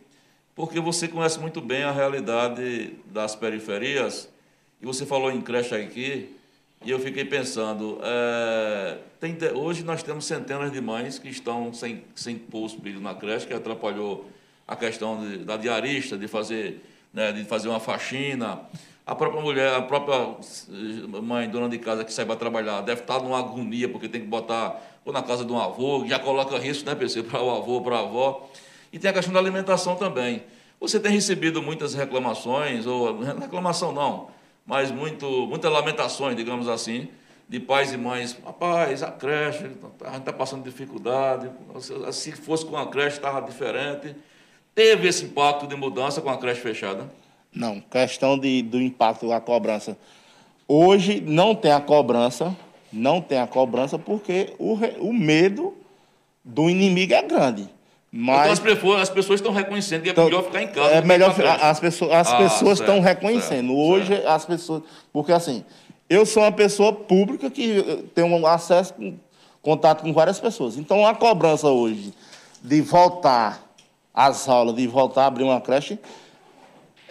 porque 0.55 0.79
você 0.79 1.07
conhece 1.07 1.39
muito 1.39 1.61
bem 1.61 1.83
a 1.83 1.91
realidade 1.91 2.95
das 3.05 3.35
periferias, 3.35 4.27
e 4.81 4.85
você 4.87 5.05
falou 5.05 5.31
em 5.31 5.39
creche 5.41 5.75
aqui, 5.75 6.35
e 6.83 6.89
eu 6.89 6.99
fiquei 6.99 7.23
pensando, 7.23 7.99
é, 8.01 8.97
tem 9.19 9.37
hoje 9.53 9.83
nós 9.83 10.01
temos 10.01 10.25
centenas 10.25 10.71
de 10.71 10.81
mães 10.81 11.19
que 11.19 11.29
estão 11.29 11.71
sem, 11.71 12.03
sem 12.15 12.35
pôr 12.35 12.65
os 12.65 12.73
filhos 12.73 12.99
na 12.99 13.13
creche, 13.13 13.45
que 13.45 13.53
atrapalhou 13.53 14.27
a 14.67 14.75
questão 14.75 15.21
de- 15.23 15.37
da 15.45 15.55
diarista, 15.55 16.17
de 16.17 16.27
fazer, 16.27 16.83
né, 17.13 17.31
de 17.31 17.43
fazer 17.45 17.67
uma 17.69 17.79
faxina. 17.79 18.59
A 19.11 19.15
própria 19.15 19.41
mulher, 19.41 19.73
a 19.75 19.81
própria 19.81 20.15
eh, 20.15 21.21
mãe, 21.21 21.49
dona 21.49 21.67
de 21.67 21.77
casa 21.77 22.05
que 22.05 22.13
sai 22.13 22.23
para 22.23 22.37
trabalhar, 22.37 22.79
deve 22.79 23.01
estar 23.01 23.21
numa 23.21 23.39
agonia, 23.39 23.89
porque 23.89 24.07
tem 24.07 24.21
que 24.21 24.27
botar 24.27 24.81
ou 25.03 25.11
na 25.11 25.21
casa 25.21 25.43
de 25.43 25.51
um 25.51 25.59
avô, 25.59 26.05
já 26.07 26.17
coloca 26.17 26.57
risco, 26.57 26.85
né, 26.85 26.95
PC, 26.95 27.23
para 27.23 27.41
o 27.43 27.51
avô, 27.51 27.81
para 27.81 27.97
a 27.97 27.99
avó. 27.99 28.49
E 28.89 28.97
tem 28.97 29.11
a 29.11 29.13
questão 29.13 29.33
da 29.33 29.39
alimentação 29.41 29.97
também. 29.97 30.43
Você 30.79 30.97
tem 30.97 31.11
recebido 31.11 31.61
muitas 31.61 31.93
reclamações, 31.93 32.87
ou 32.87 33.19
reclamação 33.37 33.91
não, 33.91 34.29
mas 34.65 34.91
muito, 34.91 35.27
muitas 35.45 35.69
lamentações, 35.69 36.37
digamos 36.37 36.69
assim, 36.69 37.09
de 37.49 37.59
pais 37.59 37.91
e 37.91 37.97
mães. 37.97 38.37
Rapaz, 38.45 39.03
a 39.03 39.11
creche, 39.11 39.65
a 40.05 40.11
gente 40.11 40.19
está 40.19 40.31
passando 40.31 40.63
dificuldade, 40.63 41.51
se 42.13 42.31
fosse 42.31 42.65
com 42.65 42.77
a 42.77 42.87
creche 42.87 43.17
estava 43.17 43.41
diferente. 43.41 44.15
Teve 44.73 45.09
esse 45.09 45.25
impacto 45.25 45.67
de 45.67 45.75
mudança 45.75 46.21
com 46.21 46.29
a 46.29 46.37
creche 46.37 46.61
fechada? 46.61 47.11
Não, 47.53 47.81
questão 47.81 48.37
de, 48.37 48.61
do 48.61 48.81
impacto 48.81 49.27
da 49.27 49.39
cobrança. 49.41 49.97
Hoje 50.67 51.21
não 51.25 51.53
tem 51.53 51.71
a 51.71 51.81
cobrança, 51.81 52.55
não 52.91 53.19
tem 53.21 53.39
a 53.39 53.47
cobrança 53.47 53.99
porque 53.99 54.53
o, 54.57 54.75
o 54.99 55.13
medo 55.13 55.73
do 56.43 56.69
inimigo 56.69 57.13
é 57.13 57.21
grande. 57.21 57.63
Então 58.13 58.25
Mas 58.35 58.51
as 58.53 58.59
pessoas, 58.59 59.01
as 59.01 59.09
pessoas 59.09 59.39
estão 59.39 59.53
reconhecendo 59.53 60.03
que 60.03 60.09
é 60.09 60.11
Então, 60.11 60.25
melhor 60.25 60.43
ficar 60.43 60.61
em 60.63 60.67
casa. 60.67 60.95
É 60.95 61.01
melhor, 61.01 61.33
as 61.61 61.79
pessoas, 61.79 62.11
as 62.11 62.27
Ah, 62.29 62.37
pessoas 62.37 62.77
certo, 62.77 62.89
estão 62.89 62.99
reconhecendo. 62.99 63.67
certo, 63.67 63.77
Hoje 63.77 64.07
certo. 64.07 64.27
as 64.27 64.45
pessoas, 64.45 64.83
porque 65.13 65.31
assim, 65.31 65.63
eu 66.09 66.25
sou 66.25 66.43
uma 66.43 66.51
pessoa 66.51 66.91
pública 66.93 67.49
que 67.49 67.79
eh, 67.79 68.03
tem 68.13 68.23
um 68.25 68.45
acesso, 68.45 68.93
contato 69.61 70.01
com 70.01 70.11
várias 70.13 70.39
pessoas. 70.39 70.77
Então 70.77 71.05
a 71.07 71.13
cobrança 71.15 71.67
hoje 71.69 72.13
de 72.61 72.81
voltar 72.81 73.61
às 74.13 74.47
aulas, 74.49 74.75
de 74.75 74.87
voltar 74.87 75.23
a 75.23 75.27
abrir 75.27 75.43
uma 75.43 75.61
creche, 75.61 75.97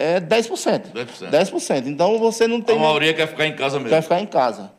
é 0.01 0.21
10%. 0.21 0.93
10%. 0.93 1.31
10%. 1.31 1.87
Então 1.87 2.19
você 2.19 2.47
não 2.49 2.59
A 2.59 2.63
tem 2.63 2.79
maioria 2.79 3.13
quer 3.15 3.27
ficar 3.29 3.47
em 3.47 3.55
casa 3.55 3.79
mesmo. 3.79 3.91
quer 3.91 4.03
ficar 4.03 4.21
em 4.21 4.27
casa. 4.27 4.73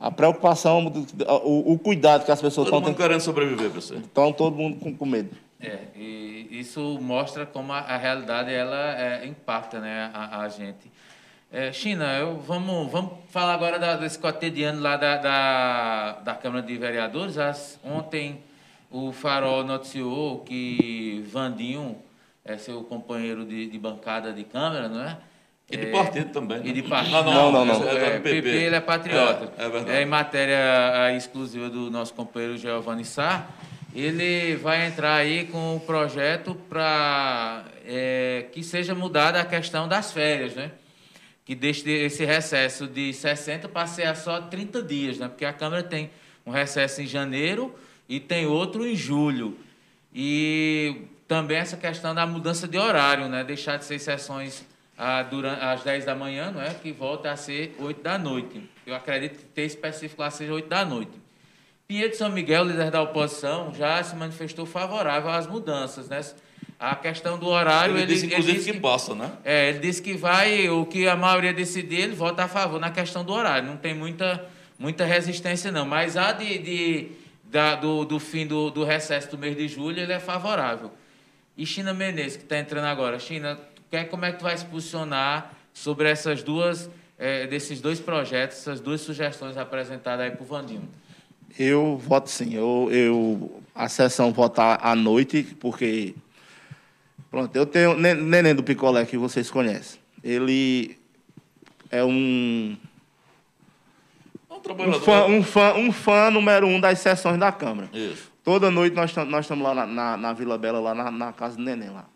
A 0.00 0.10
preocupação, 0.10 0.86
o, 1.44 1.72
o 1.72 1.78
cuidado 1.78 2.24
que 2.24 2.30
as 2.30 2.40
pessoas 2.40 2.66
Todo 2.68 2.76
estão 2.76 2.80
mundo 2.80 2.96
tendo, 2.96 3.06
querendo 3.06 3.20
sobreviver, 3.20 3.70
professor. 3.70 3.96
estão 3.98 4.32
todo 4.32 4.54
mundo 4.56 4.76
com, 4.78 4.94
com 4.94 5.04
medo. 5.06 5.30
É, 5.60 5.78
e 5.96 6.46
isso 6.52 6.98
mostra 7.00 7.44
como 7.44 7.72
a, 7.72 7.78
a 7.80 7.96
realidade 7.96 8.52
ela 8.52 8.96
é, 8.96 9.26
impacta 9.26 9.80
né, 9.80 10.10
a, 10.14 10.42
a 10.42 10.48
gente. 10.48 10.88
É, 11.50 11.72
China, 11.72 12.04
eu, 12.16 12.38
vamos, 12.38 12.92
vamos 12.92 13.12
falar 13.30 13.54
agora 13.54 13.78
da- 13.78 13.96
desse 13.96 14.18
cotidiano 14.18 14.80
lá 14.80 14.96
da, 14.96 15.16
da, 15.16 16.12
da 16.22 16.34
Câmara 16.34 16.64
de 16.64 16.76
Vereadores. 16.76 17.36
As- 17.38 17.80
ontem 17.84 18.38
o 18.92 19.10
Farol 19.12 19.64
noticiou 19.64 20.40
que 20.40 21.24
Vandinho 21.32 21.96
é 22.48 22.56
seu 22.56 22.82
companheiro 22.82 23.44
de, 23.44 23.68
de 23.68 23.78
bancada 23.78 24.32
de 24.32 24.42
Câmara, 24.42 24.88
não 24.88 25.02
é? 25.02 25.18
E 25.70 25.76
de 25.76 25.86
É, 25.86 25.90
partido 25.90 26.32
também. 26.32 26.66
E 26.66 26.72
de 26.72 26.82
partido. 26.82 27.22
Não, 27.24 27.52
não, 27.52 27.64
não. 27.64 27.88
É, 27.88 28.14
É, 28.14 28.16
do 28.16 28.22
PP, 28.22 28.48
ele 28.48 28.74
é 28.74 28.80
patriota. 28.80 29.52
É, 29.58 29.66
é 29.66 29.68
verdade. 29.68 29.98
É, 29.98 30.02
em 30.02 30.06
matéria 30.06 30.58
ah, 30.94 31.12
exclusiva 31.12 31.68
do 31.68 31.90
nosso 31.90 32.14
companheiro 32.14 32.56
Giovanni 32.56 33.04
Sá, 33.04 33.46
ele 33.94 34.56
vai 34.56 34.86
entrar 34.86 35.14
aí 35.16 35.44
com 35.44 35.76
o 35.76 35.80
projeto 35.80 36.54
para 36.68 37.64
que 38.52 38.62
seja 38.62 38.94
mudada 38.94 39.40
a 39.40 39.44
questão 39.44 39.86
das 39.86 40.12
férias, 40.12 40.54
né? 40.54 40.70
Que 41.44 41.54
deixe 41.54 41.88
esse 41.90 42.24
recesso 42.24 42.86
de 42.86 43.12
60 43.12 43.68
para 43.68 43.86
ser 43.86 44.04
a 44.06 44.14
só 44.14 44.40
30 44.42 44.82
dias, 44.82 45.18
né? 45.18 45.28
Porque 45.28 45.44
a 45.44 45.52
Câmara 45.52 45.82
tem 45.82 46.10
um 46.46 46.50
recesso 46.50 47.02
em 47.02 47.06
janeiro 47.06 47.74
e 48.08 48.20
tem 48.20 48.46
outro 48.46 48.86
em 48.86 48.94
julho. 48.94 49.58
E 50.14 51.07
também 51.28 51.58
essa 51.58 51.76
questão 51.76 52.14
da 52.14 52.26
mudança 52.26 52.66
de 52.66 52.78
horário, 52.78 53.28
né? 53.28 53.44
Deixar 53.44 53.76
de 53.76 53.84
ser 53.84 53.98
sessões 53.98 54.64
ah, 54.96 55.22
durante, 55.22 55.62
às 55.62 55.82
10 55.84 56.06
da 56.06 56.14
manhã, 56.14 56.50
não 56.50 56.60
é? 56.62 56.70
Que 56.74 56.90
volta 56.90 57.30
a 57.30 57.36
ser 57.36 57.76
8 57.78 58.02
da 58.02 58.16
noite. 58.18 58.68
Eu 58.86 58.94
acredito 58.94 59.38
que 59.38 59.44
ter 59.44 59.64
específico 59.66 60.22
lá 60.22 60.30
seja 60.30 60.52
8 60.54 60.66
da 60.68 60.84
noite. 60.84 61.12
Pinheiro 61.86 62.10
de 62.10 62.16
São 62.16 62.30
Miguel, 62.30 62.64
líder 62.64 62.90
da 62.90 63.00
oposição, 63.02 63.72
já 63.74 64.02
se 64.02 64.16
manifestou 64.16 64.66
favorável 64.66 65.30
às 65.30 65.46
mudanças, 65.46 66.08
né? 66.08 66.20
A 66.80 66.94
questão 66.94 67.38
do 67.38 67.46
horário, 67.48 67.94
Ele, 67.94 68.02
ele, 68.02 68.14
disse, 68.14 68.26
inclusive, 68.26 68.56
disse 68.58 68.72
que 68.72 68.78
passa, 68.80 69.14
né? 69.14 69.32
é, 69.44 69.68
ele 69.70 69.80
disse 69.80 70.00
que 70.00 70.14
vai, 70.14 70.68
o 70.70 70.86
que 70.86 71.08
a 71.08 71.16
maioria 71.16 71.52
decidir, 71.52 72.00
ele 72.02 72.14
vota 72.14 72.44
a 72.44 72.48
favor 72.48 72.78
na 72.80 72.90
questão 72.90 73.24
do 73.24 73.32
horário. 73.32 73.66
Não 73.68 73.76
tem 73.76 73.92
muita, 73.94 74.46
muita 74.78 75.04
resistência, 75.04 75.72
não. 75.72 75.84
Mas 75.84 76.16
a 76.16 76.30
de, 76.32 76.58
de- 76.58 77.08
da- 77.44 77.74
do, 77.74 78.04
do 78.04 78.20
fim 78.20 78.46
do, 78.46 78.70
do 78.70 78.84
recesso 78.84 79.30
do 79.32 79.38
mês 79.38 79.56
de 79.56 79.66
julho, 79.66 79.98
ele 80.00 80.12
é 80.12 80.20
favorável. 80.20 80.92
E 81.58 81.66
China 81.66 81.92
Menezes, 81.92 82.36
que 82.36 82.44
está 82.44 82.56
entrando 82.56 82.84
agora. 82.86 83.18
China, 83.18 83.58
como 84.10 84.24
é 84.24 84.30
que 84.32 84.38
tu 84.38 84.42
vai 84.44 84.56
se 84.56 84.64
posicionar 84.64 85.52
sobre 85.74 86.08
essas 86.08 86.40
duas, 86.42 86.88
eh, 87.18 87.48
desses 87.48 87.80
dois 87.80 87.98
projetos, 87.98 88.58
essas 88.58 88.78
duas 88.80 89.00
sugestões 89.00 89.56
apresentadas 89.56 90.24
aí 90.24 90.30
para 90.30 90.42
o 90.42 90.46
Vandinho? 90.46 90.88
Eu 91.58 91.98
voto 91.98 92.30
sim. 92.30 92.54
Eu, 92.54 92.88
eu, 92.92 93.60
a 93.74 93.88
sessão 93.88 94.32
votar 94.32 94.78
à 94.80 94.94
noite, 94.94 95.42
porque. 95.58 96.14
Pronto, 97.30 97.54
eu 97.56 97.66
tenho. 97.66 97.96
Ne- 97.98 98.14
Neném 98.14 98.54
do 98.54 98.62
Picolé, 98.62 99.04
que 99.04 99.18
vocês 99.18 99.50
conhecem. 99.50 99.98
Ele 100.22 100.96
é 101.90 102.04
um. 102.04 102.76
É 104.48 104.54
um 104.54 104.88
Um 104.88 104.92
fã, 105.00 105.24
um, 105.26 105.42
fã, 105.42 105.74
um 105.74 105.92
fã 105.92 106.30
número 106.30 106.66
um 106.68 106.78
das 106.80 107.00
sessões 107.00 107.38
da 107.38 107.50
Câmara. 107.50 107.88
Isso. 107.92 108.27
Toda 108.48 108.70
noite 108.70 108.96
nós 108.96 109.10
estamos 109.10 109.62
lá 109.62 109.74
na, 109.74 109.86
na, 109.86 110.16
na 110.16 110.32
Vila 110.32 110.56
Bela, 110.56 110.80
lá 110.80 110.94
na, 110.94 111.10
na 111.10 111.34
casa 111.34 111.58
do 111.58 111.62
neném 111.62 111.90
lá. 111.90 112.06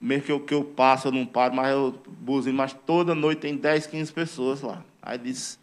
Mesmo 0.00 0.22
que 0.22 0.30
eu, 0.30 0.38
que 0.38 0.54
eu 0.54 0.62
passo, 0.62 1.08
eu 1.08 1.12
não 1.12 1.26
paro, 1.26 1.56
mas 1.56 1.72
eu 1.72 2.00
buzino, 2.06 2.56
mas 2.56 2.72
toda 2.72 3.12
noite 3.12 3.40
tem 3.40 3.56
10, 3.56 3.88
15 3.88 4.12
pessoas 4.12 4.62
lá. 4.62 4.80
Aí 5.02 5.18
disse, 5.18 5.58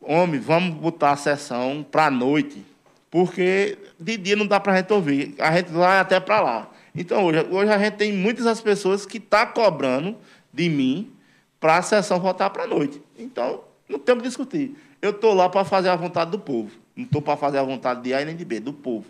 homem, 0.00 0.38
vamos 0.38 0.76
botar 0.76 1.10
a 1.10 1.16
sessão 1.16 1.84
para 1.90 2.12
noite, 2.12 2.64
porque 3.10 3.76
de 3.98 4.16
dia 4.16 4.36
não 4.36 4.46
dá 4.46 4.60
para 4.60 4.74
a 4.74 4.76
gente 4.76 4.92
ouvir. 4.92 5.34
A 5.40 5.56
gente 5.56 5.72
vai 5.72 5.98
até 5.98 6.20
para 6.20 6.40
lá. 6.40 6.70
Então, 6.94 7.24
hoje, 7.24 7.44
hoje 7.50 7.72
a 7.72 7.78
gente 7.78 7.94
tem 7.94 8.12
muitas 8.12 8.44
das 8.44 8.60
pessoas 8.60 9.04
que 9.04 9.18
estão 9.18 9.48
cobrando 9.48 10.16
de 10.54 10.68
mim 10.68 11.12
para 11.58 11.78
a 11.78 11.82
sessão 11.82 12.20
voltar 12.20 12.50
para 12.50 12.68
noite. 12.68 13.02
Então, 13.18 13.64
não 13.88 13.98
tem 13.98 14.14
o 14.14 14.18
que 14.18 14.28
discutir. 14.28 14.76
Eu 15.02 15.10
estou 15.10 15.34
lá 15.34 15.48
para 15.48 15.64
fazer 15.64 15.88
a 15.88 15.96
vontade 15.96 16.30
do 16.30 16.38
povo. 16.38 16.81
Não 16.96 17.04
estou 17.04 17.22
para 17.22 17.36
fazer 17.36 17.58
a 17.58 17.62
vontade 17.62 18.02
de 18.02 18.12
A 18.14 18.20
e 18.22 18.24
nem 18.24 18.36
de 18.36 18.44
B, 18.44 18.60
do 18.60 18.72
povo. 18.72 19.06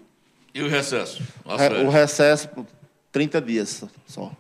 E 0.55 0.63
o 0.63 0.69
recesso? 0.69 1.23
Re- 1.47 1.85
o 1.85 1.89
recesso, 1.91 2.49
por 2.49 2.67
30 3.11 3.41
dias 3.41 3.85
só. 4.07 4.31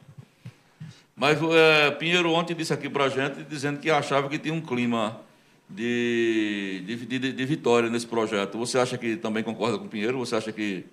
Mas 1.17 1.39
é, 1.43 1.91
Pinheiro 1.93 2.33
ontem 2.33 2.55
disse 2.55 2.73
aqui 2.73 2.89
para 2.89 3.05
a 3.05 3.09
gente, 3.09 3.43
dizendo 3.45 3.79
que 3.81 3.91
achava 3.91 4.29
que 4.29 4.39
tinha 4.39 4.55
um 4.55 4.61
clima 4.61 5.21
de, 5.69 6.83
de, 6.87 6.97
de, 7.19 7.33
de 7.33 7.45
vitória 7.47 7.89
nesse 7.91 8.07
projeto. 8.07 8.59
Você 8.59 8.79
acha 8.79 8.97
que 8.99 9.17
também 9.17 9.43
concorda 9.43 9.79
com 9.79 9.85
o 9.85 9.89
Pinheiro? 9.89 10.19
Você 10.19 10.35
acha 10.37 10.53
que, 10.53 10.85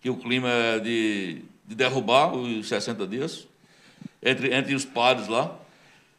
que 0.00 0.10
o 0.10 0.16
clima 0.16 0.48
é 0.50 0.78
de, 0.80 1.42
de 1.66 1.74
derrubar 1.74 2.34
os 2.34 2.68
60 2.68 3.06
dias? 3.06 3.46
Entre, 4.22 4.52
entre 4.54 4.74
os 4.74 4.84
padres 4.84 5.28
lá? 5.28 5.56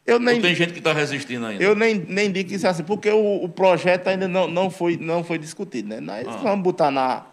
Eu 0.08 0.18
nem, 0.18 0.36
Ou 0.36 0.40
tem 0.42 0.54
gente 0.54 0.72
que 0.72 0.78
está 0.78 0.92
resistindo 0.94 1.44
ainda? 1.44 1.62
eu 1.62 1.74
nem, 1.76 1.94
nem 2.08 2.32
digo 2.32 2.50
isso 2.54 2.66
assim, 2.66 2.82
porque 2.82 3.10
o, 3.10 3.44
o 3.44 3.48
projeto 3.48 4.08
ainda 4.08 4.26
não, 4.26 4.48
não, 4.48 4.70
foi, 4.70 4.96
não 4.96 5.22
foi 5.22 5.36
discutido. 5.38 5.88
Né? 5.90 6.00
Nós 6.00 6.26
Ah. 6.26 6.36
vamos 6.38 6.62
botar 6.62 6.90
na. 6.90 7.26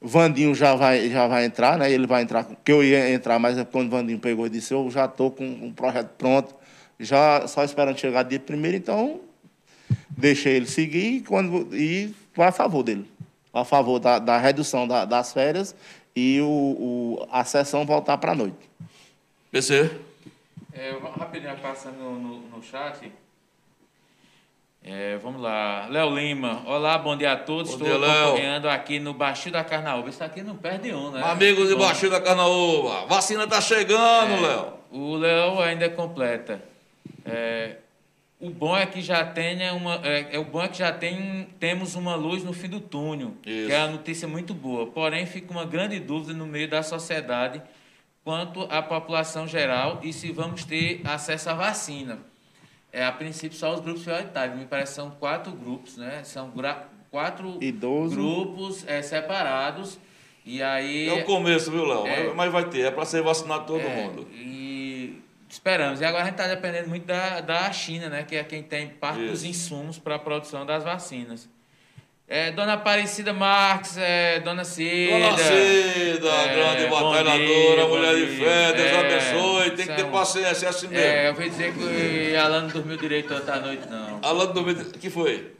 Vandinho 0.00 0.54
já 0.54 0.74
vai, 0.74 1.08
já 1.10 1.26
vai 1.28 1.44
entrar, 1.44 1.78
né? 1.78 1.90
Ele 1.90 2.06
vai 2.06 2.22
entrar, 2.22 2.44
que 2.64 2.72
eu 2.72 2.82
ia 2.82 3.12
entrar, 3.12 3.38
mas 3.38 3.56
é 3.58 3.64
quando 3.64 3.86
o 3.86 3.90
Vandinho 3.90 4.18
pegou 4.18 4.46
e 4.46 4.50
disse, 4.50 4.72
eu 4.74 4.88
já 4.90 5.04
estou 5.04 5.30
com 5.30 5.44
um 5.44 5.72
projeto 5.72 6.10
pronto, 6.18 6.54
já 6.98 7.46
só 7.46 7.62
esperando 7.64 7.98
chegar 7.98 8.22
dia 8.24 8.40
primeiro, 8.40 8.76
então 8.76 9.20
deixei 10.10 10.54
ele 10.56 10.66
seguir 10.66 11.16
e, 11.16 11.20
quando, 11.20 11.68
e 11.76 12.12
a 12.36 12.50
favor 12.52 12.82
dele. 12.82 13.08
A 13.54 13.64
favor 13.64 13.98
da, 14.00 14.18
da 14.18 14.38
redução 14.38 14.88
da- 14.88 15.04
das 15.04 15.32
férias 15.32 15.74
e 16.16 16.40
o, 16.40 16.46
o- 16.46 17.26
a 17.30 17.44
sessão 17.44 17.84
voltar 17.86 18.18
para 18.18 18.32
a 18.32 18.34
noite. 18.34 18.56
PC? 19.52 19.88
É, 20.74 20.90
rapidinho, 21.18 21.54
passando 21.58 21.98
no, 21.98 22.18
no, 22.18 22.38
no 22.56 22.62
chat. 22.62 23.12
É, 24.82 25.18
vamos 25.18 25.42
lá. 25.42 25.86
Léo 25.90 26.16
Lima. 26.16 26.62
Olá, 26.66 26.96
bom 26.96 27.14
dia 27.14 27.32
a 27.32 27.36
todos. 27.36 27.72
Bom 27.72 27.84
Estou 27.84 27.98
dia, 27.98 27.98
Léo. 27.98 28.28
acompanhando 28.28 28.68
aqui 28.70 28.98
no 28.98 29.12
Baixio 29.12 29.52
da 29.52 29.62
Carnaúba. 29.62 30.08
Isso 30.08 30.24
aqui 30.24 30.42
não 30.42 30.56
perde 30.56 30.92
um, 30.94 31.10
né? 31.10 31.22
Amigos 31.24 31.68
de 31.68 31.74
Bom, 31.74 31.84
Baixio 31.84 32.10
da 32.10 32.22
Carnaúba, 32.22 33.04
vacina 33.06 33.46
tá 33.46 33.60
chegando, 33.60 34.40
Léo. 34.40 34.72
O 34.90 35.16
Léo 35.16 35.60
ainda 35.60 35.90
completa. 35.90 36.62
É, 37.26 37.76
o 38.40 38.48
bom 38.48 38.74
é 38.74 38.86
que 38.86 39.02
já 39.02 39.26
tenha 39.26 39.74
uma. 39.74 40.00
É, 40.02 40.36
é 40.36 40.38
o 40.38 40.44
bom 40.44 40.62
é 40.62 40.68
que 40.68 40.78
já 40.78 40.90
tem, 40.90 41.48
temos 41.60 41.94
uma 41.94 42.14
luz 42.14 42.42
no 42.42 42.54
fim 42.54 42.68
do 42.68 42.80
túnel, 42.80 43.34
Isso. 43.44 43.68
que 43.68 43.72
é 43.72 43.78
a 43.78 43.88
notícia 43.88 44.26
muito 44.26 44.54
boa. 44.54 44.86
Porém, 44.86 45.26
fica 45.26 45.52
uma 45.52 45.66
grande 45.66 46.00
dúvida 46.00 46.32
no 46.32 46.46
meio 46.46 46.66
da 46.66 46.82
sociedade 46.82 47.62
quanto 48.24 48.62
à 48.70 48.80
população 48.82 49.46
geral 49.46 50.00
e 50.02 50.12
se 50.12 50.30
vamos 50.32 50.64
ter 50.64 51.00
acesso 51.04 51.50
à 51.50 51.54
vacina. 51.54 52.18
É, 52.92 53.04
a 53.04 53.12
princípio, 53.12 53.56
só 53.56 53.72
os 53.72 53.80
grupos 53.80 54.02
prioritários. 54.02 54.58
Me 54.58 54.66
parece 54.66 54.92
que 54.92 54.96
são 54.96 55.10
quatro 55.12 55.52
grupos, 55.52 55.96
né? 55.96 56.22
São 56.24 56.52
quatro 57.10 57.58
Idoso. 57.62 58.14
grupos 58.14 58.86
é, 58.86 59.00
separados. 59.00 59.98
E 60.44 60.62
aí. 60.62 61.08
É 61.08 61.12
o 61.12 61.24
começo, 61.24 61.70
viu, 61.70 61.84
Léo? 61.84 62.06
É. 62.06 62.34
Mas, 62.34 62.52
vai 62.52 62.68
ter, 62.68 62.80
é 62.82 62.90
para 62.90 63.04
ser 63.04 63.22
vacinado 63.22 63.64
todo 63.64 63.80
É, 63.80 63.94
mundo. 63.94 64.28
E 64.32 65.22
esperamos. 65.48 66.00
E 66.00 66.04
agora 66.04 66.24
a 66.24 66.26
gente 66.26 66.34
está 66.34 66.46
dependendo 66.48 66.88
muito 66.88 67.06
da, 67.06 67.40
da 67.40 67.72
China, 67.72 68.08
né? 68.08 68.24
Que 68.24 68.36
é 68.36 68.44
quem 68.44 68.62
tem 68.62 68.88
parte 68.88 69.24
dos 69.26 69.44
insumos 69.44 69.98
para 69.98 70.16
a 70.16 70.18
produção 70.18 70.66
das 70.66 70.84
vacinas. 70.84 71.48
É, 72.34 72.50
dona 72.50 72.72
Aparecida 72.72 73.34
Marques, 73.34 73.98
é, 73.98 74.40
Dona 74.40 74.64
Cida. 74.64 75.18
Dona 75.18 75.36
Cida, 75.36 76.28
é, 76.30 76.54
grande 76.54 76.86
batalhadora, 76.86 77.36
dia, 77.36 77.86
mulher 77.86 78.14
bom 78.14 78.20
de 78.20 78.36
dia. 78.36 78.46
fé, 78.46 78.72
Deus 78.72 78.90
É, 78.90 79.00
abençoe. 79.00 79.70
Tem 79.72 79.86
que 79.86 79.92
ter 79.92 80.04
paciência, 80.06 80.64
é 80.64 80.68
assim 80.70 80.88
mesmo. 80.88 81.04
É, 81.04 81.28
eu 81.28 81.34
vou 81.34 81.46
dizer 81.46 81.74
que 81.74 82.34
Alan 82.34 82.62
não 82.62 82.68
dormiu 82.68 82.96
direito 82.96 83.34
ontem 83.34 83.50
à 83.50 83.60
noite, 83.60 83.82
não. 83.90 84.18
Alan 84.22 84.46
do 84.46 84.60
O 84.62 84.98
que 84.98 85.10
foi? 85.10 85.52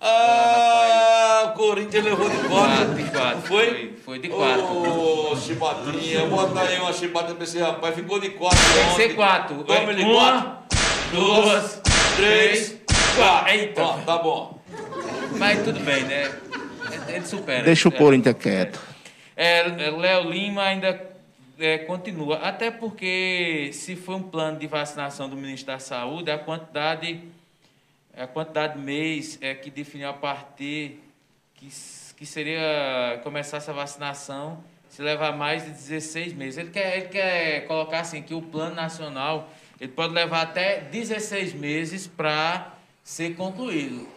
Ah, 0.00 1.52
o 1.52 1.56
Corinthians 1.56 2.04
levou 2.04 2.28
de 2.28 2.36
quatro. 2.48 2.48
Quatro, 2.48 2.94
de 2.94 3.10
quatro. 3.12 3.40
Foi? 3.42 3.66
Foi, 3.68 3.94
foi 4.04 4.18
de 4.18 4.28
quatro. 4.28 4.64
Ô, 4.64 5.36
chibatinha, 5.36 6.26
bota 6.26 6.60
aí 6.62 6.80
uma 6.80 6.92
chibata 6.92 7.32
pra 7.32 7.44
esse 7.44 7.60
rapaz. 7.60 7.94
Ficou 7.94 8.18
de 8.18 8.30
quatro 8.30 8.58
Tem 8.74 8.88
que 8.88 8.94
ser 8.96 9.14
quatro. 9.14 9.62
Tome-lhe 9.62 10.02
Uma, 10.02 10.14
quatro, 10.32 10.80
duas, 11.12 11.80
três, 12.16 12.76
quatro. 13.14 13.52
Eita. 13.52 13.82
Ó, 13.84 13.92
tá 13.98 14.18
bom. 14.18 14.57
Mas 15.36 15.62
tudo 15.62 15.80
bem, 15.80 16.04
né? 16.04 16.30
Ele 17.08 17.26
supera. 17.26 17.64
Deixa 17.64 17.88
o 17.88 17.92
É. 17.92 17.96
Corinthians 17.96 18.36
quieto. 18.38 18.80
É, 19.36 19.62
Léo 19.90 20.30
Lima 20.30 20.62
ainda 20.62 21.00
é, 21.58 21.78
continua. 21.78 22.38
Até 22.38 22.70
porque, 22.70 23.70
se 23.72 23.96
for 23.96 24.16
um 24.16 24.22
plano 24.22 24.58
de 24.58 24.66
vacinação 24.66 25.28
do 25.28 25.36
ministro 25.36 25.66
da 25.66 25.78
Saúde, 25.78 26.30
a 26.30 26.38
quantidade, 26.38 27.20
a 28.16 28.26
quantidade 28.26 28.78
de 28.78 28.84
mês 28.84 29.38
é 29.40 29.54
que 29.54 29.70
definiu 29.70 30.08
a 30.08 30.12
partir 30.12 31.00
que, 31.54 31.68
que 32.16 32.26
seria 32.26 33.20
começar 33.22 33.58
essa 33.58 33.72
vacinação 33.72 34.62
se 34.88 35.02
levar 35.02 35.36
mais 35.36 35.64
de 35.64 35.70
16 35.70 36.32
meses. 36.32 36.58
Ele 36.58 36.70
quer, 36.70 36.96
ele 36.96 37.08
quer 37.08 37.66
colocar 37.66 38.00
assim 38.00 38.22
que 38.22 38.34
o 38.34 38.42
plano 38.42 38.74
nacional 38.74 39.48
ele 39.80 39.92
pode 39.92 40.12
levar 40.12 40.42
até 40.42 40.80
16 40.80 41.54
meses 41.54 42.06
para 42.06 42.74
ser 43.04 43.36
concluído. 43.36 44.08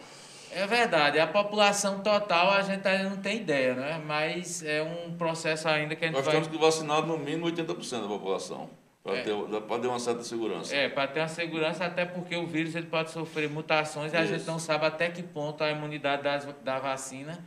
É 0.54 0.66
verdade, 0.66 1.18
a 1.18 1.26
população 1.26 2.00
total 2.00 2.50
a 2.50 2.62
gente 2.62 2.86
ainda 2.86 3.10
não 3.10 3.16
tem 3.16 3.38
ideia, 3.38 3.74
né? 3.74 4.02
Mas 4.04 4.62
é 4.62 4.82
um 4.82 5.14
processo 5.16 5.66
ainda 5.68 5.96
que 5.96 6.04
a 6.04 6.08
gente 6.08 6.16
Nós 6.16 6.24
vai. 6.26 6.34
temos 6.34 6.48
que 6.48 6.58
vacinar 6.58 7.02
no 7.06 7.18
mínimo 7.18 7.46
80% 7.46 8.02
da 8.02 8.08
população. 8.08 8.68
Para 9.02 9.16
É. 9.16 9.22
ter, 9.22 9.32
ter 9.34 9.86
uma 9.88 9.98
certa 9.98 10.22
segurança. 10.22 10.74
É, 10.76 10.88
para 10.88 11.08
ter 11.08 11.20
uma 11.20 11.28
segurança, 11.28 11.84
até 11.84 12.04
porque 12.04 12.36
o 12.36 12.46
vírus 12.46 12.74
ele 12.76 12.86
pode 12.86 13.10
sofrer 13.10 13.48
mutações 13.50 14.12
e 14.12 14.16
a 14.16 14.22
Isso. 14.22 14.34
gente 14.34 14.46
não 14.46 14.60
sabe 14.60 14.86
até 14.86 15.08
que 15.10 15.22
ponto 15.22 15.64
a 15.64 15.70
imunidade 15.70 16.22
das, 16.22 16.46
da 16.62 16.78
vacina 16.78 17.44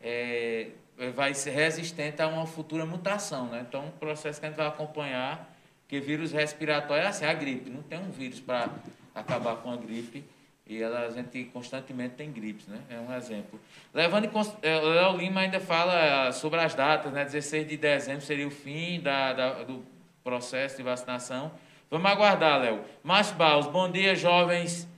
é, 0.00 0.68
vai 1.14 1.32
ser 1.34 1.50
resistente 1.50 2.20
a 2.20 2.26
uma 2.26 2.44
futura 2.46 2.84
mutação, 2.84 3.46
né? 3.46 3.64
Então, 3.68 3.84
um 3.86 3.90
processo 3.90 4.40
que 4.40 4.46
a 4.46 4.48
gente 4.48 4.56
vai 4.58 4.66
acompanhar, 4.66 5.54
porque 5.82 6.00
vírus 6.00 6.32
respiratório 6.32 7.04
é 7.04 7.06
assim, 7.06 7.24
a 7.24 7.32
gripe, 7.34 7.70
não 7.70 7.82
tem 7.82 7.98
um 8.00 8.10
vírus 8.10 8.40
para 8.40 8.68
acabar 9.14 9.56
com 9.56 9.70
a 9.70 9.76
gripe 9.76 10.24
e 10.66 10.82
ela, 10.82 11.06
a 11.06 11.10
gente 11.10 11.44
constantemente 11.52 12.14
tem 12.16 12.30
gripes, 12.32 12.66
né? 12.66 12.78
É 12.90 12.98
um 12.98 13.14
exemplo. 13.14 13.58
Levando 13.94 14.24
em 14.24 14.28
cons- 14.28 14.56
é, 14.62 14.78
Léo 14.80 15.16
Lima 15.16 15.40
ainda 15.40 15.60
fala 15.60 16.32
sobre 16.32 16.60
as 16.60 16.74
datas, 16.74 17.12
né? 17.12 17.24
16 17.24 17.68
de 17.68 17.76
dezembro 17.76 18.20
seria 18.22 18.46
o 18.46 18.50
fim 18.50 19.00
da, 19.00 19.32
da- 19.32 19.62
do 19.62 19.84
processo 20.24 20.76
de 20.76 20.82
vacinação. 20.82 21.52
Vamos 21.88 22.10
aguardar, 22.10 22.60
Léo. 22.60 22.80
Márcio 23.04 23.36
Barros, 23.36 23.66
bom 23.68 23.88
dia, 23.88 24.14
jovens 24.16 24.88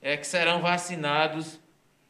é, 0.00 0.16
que 0.16 0.26
serão 0.26 0.60
vacinados 0.62 1.60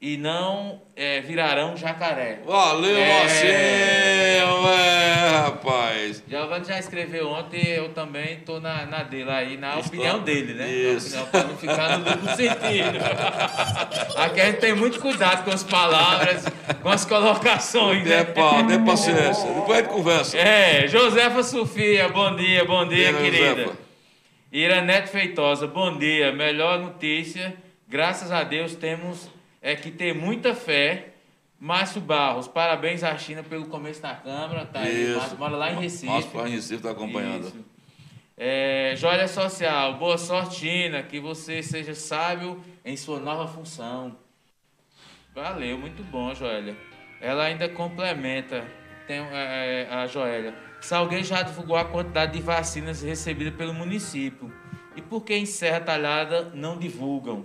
e 0.01 0.16
não 0.16 0.80
é, 0.94 1.20
virarão 1.20 1.76
jacaré. 1.76 2.40
Valeu, 2.46 2.96
É. 2.96 3.18
Marcinho, 3.18 4.68
é, 4.68 5.38
rapaz. 5.42 6.22
Giovanni 6.28 6.64
já 6.66 6.78
escreveu 6.78 7.28
ontem, 7.30 7.66
eu 7.66 7.88
também 7.88 8.34
estou 8.34 8.61
na, 8.61 8.86
na 8.86 9.03
dele 9.03 9.28
aí, 9.30 9.57
na 9.57 9.70
Está- 9.76 9.88
opinião 9.88 10.20
dele, 10.20 10.55
né? 10.55 10.68
Isso. 10.70 11.16
Na 11.16 11.22
opinião, 11.22 11.26
para 11.30 11.44
não 11.51 11.57
ficar 11.59 11.99
no 11.99 12.05
duplo 12.05 12.28
sentido. 12.36 12.99
Aqui 14.16 14.40
a 14.40 14.46
gente 14.46 14.59
tem 14.61 14.72
muito 14.74 15.01
cuidado 15.01 15.44
com 15.44 15.51
as 15.51 15.64
palavras, 15.64 16.44
com 16.80 16.88
as 16.90 17.05
colocações, 17.05 18.05
Dê, 18.05 18.11
né? 18.18 18.24
pá, 18.24 18.62
dê 18.62 18.78
paciência. 18.78 19.49
Depois 19.53 19.78
a 19.78 19.82
gente 19.82 19.88
conversa. 19.92 20.38
É, 20.38 20.86
Josefa 20.86 21.42
Sofia, 21.42 22.09
bom 22.09 22.36
dia, 22.36 22.64
bom 22.64 22.86
dia, 22.86 23.12
Dona 23.12 23.24
querida. 23.24 23.49
Josefa. 23.62 23.78
Iranete 24.53 25.09
Feitosa, 25.09 25.66
bom 25.66 25.99
dia. 25.99 26.32
Melhor 26.32 26.78
notícia, 26.78 27.55
graças 27.88 28.30
a 28.32 28.44
Deus 28.44 28.74
temos 28.76 29.28
é 29.61 29.77
que 29.77 29.91
ter 29.91 30.15
muita 30.15 30.55
fé. 30.55 31.15
Márcio 31.61 32.01
Barros, 32.01 32.47
parabéns 32.47 33.03
à 33.03 33.17
China 33.19 33.43
pelo 33.43 33.67
começo 33.67 34.01
na 34.01 34.15
Câmara. 34.15 34.65
Tá 34.65 34.81
aí. 34.81 35.15
Márcio 35.17 35.39
mora 35.39 35.57
lá 35.57 35.73
em 35.73 35.81
Recife. 35.81 36.07
Márcio 36.07 36.39
lá 36.39 36.49
em 36.49 36.53
Recife 36.53 36.75
está 36.77 36.91
acompanhando. 36.91 37.49
Isso. 37.49 37.65
É, 38.37 38.95
Joia 38.97 39.27
Social, 39.27 39.95
boa 39.95 40.17
sorte, 40.17 40.61
China, 40.61 41.03
que 41.03 41.19
você 41.19 41.61
seja 41.61 41.93
sábio 41.93 42.63
em 42.85 42.97
sua 42.97 43.19
nova 43.19 43.49
função. 43.49 44.17
Valeu, 45.35 45.77
muito 45.77 46.05
bom, 46.05 46.33
Joélia. 46.33 46.77
Ela 47.21 47.45
ainda 47.45 47.69
complementa, 47.69 48.65
tem, 49.09 49.19
é, 49.19 49.89
a 49.91 50.07
Joélia. 50.07 50.55
Salgueiro 50.81 51.25
já 51.25 51.43
divulgou 51.43 51.77
a 51.77 51.85
quantidade 51.85 52.35
de 52.35 52.41
vacinas 52.41 53.03
recebidas 53.03 53.55
pelo 53.55 53.75
município. 53.75 54.53
E 54.95 55.03
por 55.03 55.25
que 55.25 55.35
em 55.35 55.45
Serra 55.45 55.81
Talhada 55.81 56.53
não 56.55 56.79
divulgam? 56.79 57.45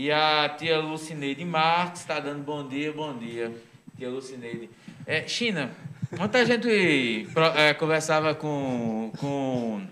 E 0.00 0.12
a 0.12 0.48
tia 0.48 0.78
Lucineide 0.78 1.44
Marques 1.44 2.02
está 2.02 2.20
dando 2.20 2.44
bom 2.44 2.68
dia, 2.68 2.92
bom 2.92 3.18
dia, 3.18 3.52
tia 3.96 4.08
Lucineide. 4.08 4.70
É, 5.04 5.26
China, 5.26 5.72
ontem 6.20 6.40
a 6.40 6.44
gente 6.44 7.26
é, 7.56 7.74
conversava 7.74 8.32
com, 8.32 9.10
com 9.18 9.84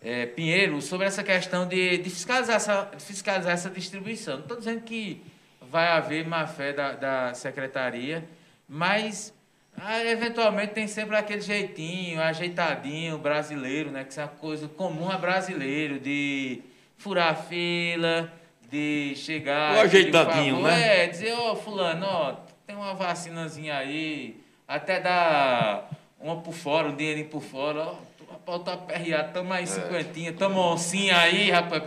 é, 0.00 0.24
Pinheiro 0.24 0.80
sobre 0.80 1.06
essa 1.06 1.22
questão 1.22 1.68
de, 1.68 1.98
de 1.98 2.08
fiscalizar, 2.08 2.56
essa, 2.56 2.90
de 2.96 3.04
fiscalizar 3.04 3.52
essa 3.52 3.68
distribuição. 3.68 4.36
Não 4.36 4.42
estou 4.44 4.56
dizendo 4.56 4.80
que 4.80 5.22
vai 5.70 5.88
haver 5.88 6.26
má 6.26 6.46
fé 6.46 6.72
da, 6.72 6.92
da 6.92 7.34
secretaria, 7.34 8.26
mas 8.66 9.34
ah, 9.76 10.02
eventualmente 10.02 10.72
tem 10.72 10.88
sempre 10.88 11.14
aquele 11.14 11.42
jeitinho, 11.42 12.22
ajeitadinho 12.22 13.18
brasileiro, 13.18 13.90
né? 13.90 14.02
Que 14.02 14.18
é 14.18 14.22
uma 14.22 14.28
coisa 14.30 14.66
comum 14.66 15.10
a 15.10 15.18
brasileiro, 15.18 16.00
de 16.00 16.62
furar 16.96 17.36
fila, 17.36 18.32
de 18.70 19.14
chegar. 19.16 19.76
O 19.76 19.80
ajeitadinho, 19.80 20.56
favor. 20.56 20.68
né? 20.70 21.04
É, 21.04 21.06
dizer, 21.06 21.32
ô 21.34 21.54
fulano, 21.56 22.06
ó, 22.06 22.34
tem 22.66 22.74
uma 22.76 22.94
vacinazinha 22.94 23.76
aí, 23.76 24.40
até 24.66 25.00
dar 25.00 25.88
uma 26.20 26.36
por 26.36 26.52
fora, 26.54 26.88
um 26.88 26.96
dinheirinho 26.96 27.28
por 27.28 27.42
fora, 27.42 27.80
ó, 27.80 27.94
a 28.34 28.38
pau 28.38 28.58
tá 28.58 28.72
aperreado, 28.74 29.38
É. 29.38 29.52
aí 29.52 29.66
cinquentinha, 29.66 30.32
tamo 30.32 30.58
oncinha 30.60 31.16
aí, 31.18 31.50
rapaz. 31.50 31.82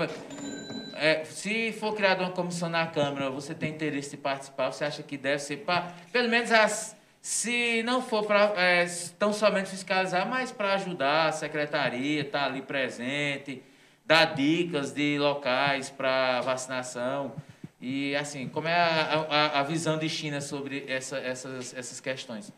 É, 0.96 1.24
se 1.24 1.72
for 1.72 1.94
criada 1.94 2.24
uma 2.24 2.32
comissão 2.32 2.68
na 2.70 2.86
Câmara, 2.86 3.30
você 3.30 3.54
tem 3.54 3.70
interesse 3.72 4.12
de 4.12 4.18
participar, 4.18 4.72
você 4.72 4.84
acha 4.84 5.02
que 5.02 5.18
deve 5.18 5.40
ser 5.40 5.58
para, 5.58 5.94
pelo 6.12 6.28
menos 6.28 6.52
as, 6.52 6.94
se 7.22 7.82
não 7.84 8.02
for 8.02 8.26
para 8.26 8.54
é, 8.58 8.86
tão 9.18 9.32
somente 9.32 9.70
fiscalizar, 9.70 10.28
mas 10.28 10.52
para 10.52 10.74
ajudar 10.74 11.28
a 11.28 11.32
secretaria, 11.32 12.22
estar 12.22 12.46
ali 12.46 12.62
presente, 12.62 13.64
dar 14.10 14.34
dicas 14.34 14.92
de 14.92 15.20
locais 15.20 15.92
para 15.92 16.42
vacinação. 16.42 17.32
E 17.80 18.16
assim, 18.16 18.48
como 18.48 18.68
é 18.68 18.74
a, 18.74 19.28
a, 19.30 19.60
a 19.60 19.64
visão 19.64 20.00
de 20.00 20.10
China 20.10 20.42
sobre 20.42 20.84
essa, 20.88 21.20
essas, 21.20 21.76
essas 21.76 22.00
questões? 22.00 22.52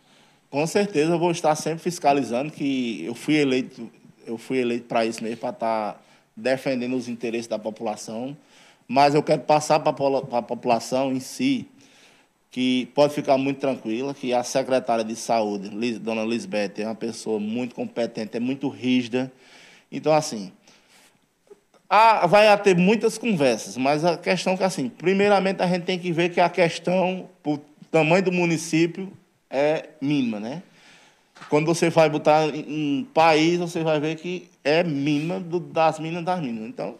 Com 0.49 0.65
certeza 0.65 1.11
eu 1.11 1.19
vou 1.19 1.29
estar 1.29 1.53
sempre 1.55 1.79
fiscalizando 1.79 2.53
que 2.53 3.03
eu 3.03 3.13
fui 3.13 3.35
eleito, 3.35 3.91
eu 4.25 4.37
fui 4.37 4.59
eleito 4.59 4.85
para 4.85 5.05
isso 5.05 5.21
mesmo, 5.21 5.37
para 5.37 5.49
estar 5.49 6.01
defendendo 6.37 6.95
os 6.95 7.09
interesses 7.09 7.47
da 7.47 7.59
população. 7.59 8.35
Mas 8.87 9.13
eu 9.13 9.21
quero 9.21 9.41
passar 9.41 9.81
para 9.81 9.91
a 10.37 10.41
população 10.41 11.11
em 11.11 11.19
si 11.19 11.67
que 12.49 12.85
pode 12.95 13.13
ficar 13.13 13.37
muito 13.37 13.59
tranquila, 13.59 14.13
que 14.13 14.33
a 14.33 14.41
secretária 14.41 15.03
de 15.03 15.17
saúde, 15.17 15.99
dona 15.99 16.23
Lisbeth, 16.23 16.73
é 16.77 16.85
uma 16.85 16.95
pessoa 16.95 17.41
muito 17.41 17.75
competente, 17.75 18.37
é 18.37 18.39
muito 18.39 18.69
rígida. 18.69 19.31
Então, 19.91 20.13
assim, 20.13 20.51
Ah, 21.93 22.25
vai 22.25 22.57
ter 22.59 22.73
muitas 22.73 23.17
conversas, 23.17 23.75
mas 23.75 24.05
a 24.05 24.15
questão 24.15 24.53
é 24.53 24.57
que, 24.57 24.63
assim, 24.63 24.87
primeiramente 24.87 25.61
a 25.61 25.67
gente 25.67 25.83
tem 25.83 25.99
que 25.99 26.09
ver 26.13 26.29
que 26.29 26.39
a 26.39 26.47
questão, 26.47 27.27
o 27.45 27.57
tamanho 27.91 28.23
do 28.23 28.31
município, 28.31 29.11
é 29.49 29.89
mínima, 29.99 30.39
né? 30.39 30.63
Quando 31.49 31.65
você 31.65 31.89
vai 31.89 32.09
botar 32.09 32.45
um 32.45 33.05
país, 33.13 33.59
você 33.59 33.83
vai 33.83 33.99
ver 33.99 34.15
que 34.15 34.49
é 34.63 34.85
mínima 34.85 35.37
do, 35.41 35.59
das 35.59 35.99
minas 35.99 36.23
das 36.23 36.39
minas. 36.39 36.63
Então, 36.63 36.95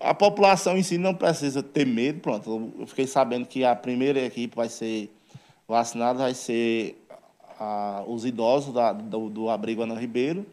a 0.00 0.12
população 0.12 0.76
em 0.76 0.82
si 0.82 0.98
não 0.98 1.14
precisa 1.14 1.62
ter 1.62 1.86
medo. 1.86 2.18
Pronto, 2.18 2.72
eu 2.80 2.86
fiquei 2.88 3.06
sabendo 3.06 3.46
que 3.46 3.64
a 3.64 3.76
primeira 3.76 4.18
equipe 4.18 4.56
vai 4.56 4.68
ser 4.68 5.14
vacinada, 5.68 6.18
vai 6.18 6.34
ser 6.34 7.00
a, 7.60 8.02
os 8.04 8.24
idosos 8.24 8.74
da, 8.74 8.92
do, 8.92 9.30
do 9.30 9.48
abrigo 9.48 9.82
Ana 9.82 9.94
Ribeiro, 9.94 10.44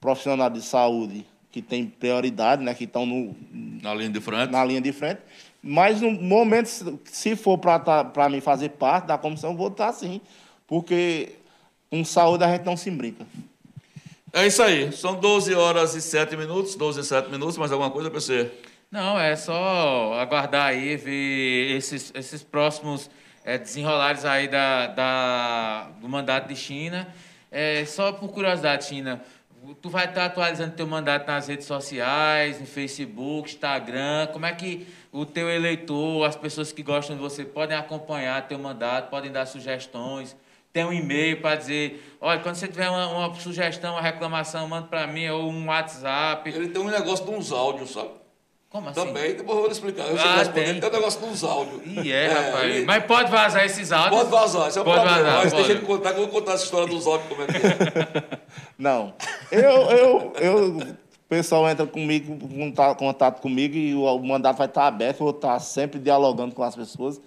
profissionais 0.00 0.52
de 0.52 0.62
saúde 0.62 1.26
que 1.50 1.62
tem 1.62 1.86
prioridade, 1.86 2.62
né, 2.62 2.74
que 2.74 2.84
estão 2.84 3.06
no, 3.06 3.34
na 3.82 3.94
linha 3.94 4.10
de 4.10 4.20
frente. 4.20 4.50
Na 4.50 4.64
linha 4.64 4.80
de 4.80 4.92
frente. 4.92 5.20
Mas 5.62 6.00
no 6.00 6.10
momento, 6.10 6.68
se 7.04 7.34
for 7.34 7.58
para 7.58 7.78
tá, 7.78 8.28
mim 8.28 8.40
fazer 8.40 8.70
parte 8.70 9.06
da 9.06 9.18
comissão, 9.18 9.56
vou 9.56 9.68
estar 9.68 9.92
sim, 9.92 10.20
porque 10.66 11.30
com 11.90 12.04
saúde 12.04 12.44
a 12.44 12.52
gente 12.52 12.64
não 12.64 12.76
se 12.76 12.90
brinca. 12.90 13.26
É 14.32 14.46
isso 14.46 14.62
aí. 14.62 14.92
São 14.92 15.18
12 15.18 15.54
horas 15.54 15.94
e 15.94 16.02
7 16.02 16.36
minutos, 16.36 16.74
12 16.74 17.00
e 17.00 17.04
7 17.04 17.30
minutos. 17.30 17.56
Mais 17.56 17.72
alguma 17.72 17.90
coisa, 17.90 18.10
PC? 18.10 18.50
Não, 18.90 19.18
é 19.18 19.34
só 19.36 20.14
aguardar 20.14 20.66
aí, 20.66 20.96
ver 20.96 21.76
esses, 21.76 22.12
esses 22.14 22.42
próximos 22.42 23.10
é, 23.44 23.58
desenrolares 23.58 24.24
aí 24.24 24.46
da, 24.46 24.86
da, 24.88 25.90
do 26.00 26.08
mandato 26.08 26.48
de 26.48 26.56
China. 26.56 27.08
É, 27.50 27.84
só 27.86 28.12
por 28.12 28.28
curiosidade, 28.28 28.84
China, 28.84 29.22
tu 29.80 29.90
vai 29.90 30.06
estar 30.06 30.26
atualizando 30.26 30.74
teu 30.74 30.86
mandato 30.86 31.26
nas 31.26 31.48
redes 31.48 31.66
sociais, 31.66 32.60
no 32.60 32.66
Facebook, 32.66 33.50
Instagram. 33.50 34.28
Como 34.32 34.46
é 34.46 34.52
que 34.52 34.86
o 35.12 35.24
teu 35.24 35.48
eleitor, 35.50 36.24
as 36.24 36.36
pessoas 36.36 36.72
que 36.72 36.82
gostam 36.82 37.16
de 37.16 37.22
você, 37.22 37.44
podem 37.44 37.76
acompanhar 37.76 38.46
teu 38.48 38.58
mandato, 38.58 39.10
podem 39.10 39.30
dar 39.30 39.46
sugestões? 39.46 40.36
tem 40.72 40.84
um 40.84 40.92
e-mail 40.92 41.40
para 41.40 41.56
dizer, 41.56 42.16
olha, 42.20 42.40
quando 42.40 42.54
você 42.54 42.68
tiver 42.68 42.88
uma, 42.88 43.08
uma 43.08 43.34
sugestão, 43.34 43.94
uma 43.94 44.02
reclamação, 44.02 44.68
manda 44.68 44.86
para 44.86 45.06
mim, 45.06 45.26
ou 45.28 45.50
um 45.50 45.66
WhatsApp. 45.66 46.48
Ele 46.48 46.68
tem 46.68 46.80
um 46.80 46.88
negócio 46.88 47.24
de 47.24 47.30
uns 47.32 47.50
áudios, 47.50 47.90
sabe? 47.90 48.10
Como 48.70 48.86
assim? 48.90 49.00
Também, 49.00 49.34
depois 49.34 49.56
eu 49.56 49.62
vou 49.62 49.70
explicar. 49.70 50.06
Eu 50.08 50.16
ah. 50.18 50.42
Ele 50.42 50.80
tem 50.80 50.90
um 50.90 50.92
negócio 50.92 51.26
uns 51.26 51.42
áudios. 51.42 51.80
Ih, 51.86 52.12
é, 52.12 52.24
é 52.24 52.28
rapaz. 52.28 52.64
Ele... 52.64 52.84
Mas 52.84 53.04
pode 53.04 53.30
vazar 53.30 53.64
esses 53.64 53.90
áudios? 53.90 54.20
Pode 54.20 54.30
vazar, 54.30 54.68
isso 54.68 54.78
é 54.78 54.82
um 54.82 54.84
pode 54.84 55.00
problema. 55.00 55.22
Vazar, 55.22 55.38
Mas 55.38 55.52
pode. 55.52 55.56
deixa 55.56 55.72
ele 55.72 55.86
contar, 55.86 56.12
que 56.12 56.20
eu 56.20 56.28
vou 56.28 56.40
contar 56.40 56.52
essa 56.52 56.64
história 56.64 56.86
dos 56.86 57.06
áudios, 57.06 57.28
como 57.28 57.42
é 57.42 57.46
que 57.46 57.56
é. 57.56 58.38
Não. 58.76 59.14
Eu, 59.50 59.60
eu, 59.60 60.32
eu, 60.38 60.76
o 60.76 60.96
pessoal 61.28 61.66
entra 61.68 61.86
comigo, 61.86 62.36
contato 62.98 63.40
comigo 63.40 63.74
e 63.74 63.94
o 63.94 64.18
mandato 64.18 64.58
vai 64.58 64.66
estar 64.66 64.86
aberto, 64.86 65.20
eu 65.20 65.26
vou 65.26 65.34
estar 65.34 65.58
sempre 65.60 65.98
dialogando 65.98 66.54
com 66.54 66.62
as 66.62 66.76
pessoas, 66.76 67.18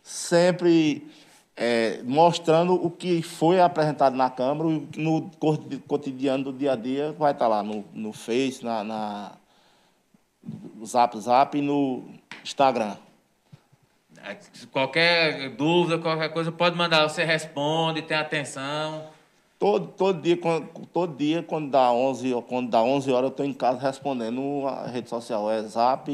sempre 0.00 1.08
é, 1.56 2.00
mostrando 2.04 2.74
o 2.74 2.88
que 2.88 3.20
foi 3.20 3.60
apresentado 3.60 4.16
na 4.16 4.30
Câmara, 4.30 4.68
no 4.96 5.30
cotidiano 5.88 6.44
do 6.44 6.52
dia 6.52 6.72
a 6.72 6.76
dia, 6.76 7.12
vai 7.18 7.32
estar 7.32 7.48
lá 7.48 7.64
no, 7.64 7.84
no 7.92 8.12
Face, 8.12 8.64
na, 8.64 8.84
na 8.84 9.32
Zap 10.84 11.18
Zap 11.18 11.56
e 11.56 11.62
no 11.62 12.04
Instagram. 12.42 12.96
É, 14.22 14.38
qualquer 14.72 15.50
dúvida, 15.50 15.98
qualquer 15.98 16.30
coisa, 16.30 16.50
pode 16.50 16.76
mandar, 16.76 17.08
você 17.08 17.24
responde, 17.24 18.02
tem 18.02 18.16
atenção. 18.16 19.02
Todo, 19.58 19.86
todo, 19.88 20.20
dia, 20.20 20.36
quando, 20.36 20.66
todo 20.92 21.16
dia, 21.16 21.42
quando 21.42 21.70
dá 21.70 21.92
11, 21.92 22.34
quando 22.48 22.70
dá 22.70 22.82
11 22.82 23.10
horas, 23.12 23.24
eu 23.24 23.28
estou 23.30 23.46
em 23.46 23.52
casa 23.52 23.78
respondendo 23.78 24.66
a 24.66 24.86
rede 24.86 25.08
social. 25.08 25.50
É 25.50 25.62
Zap, 25.62 26.10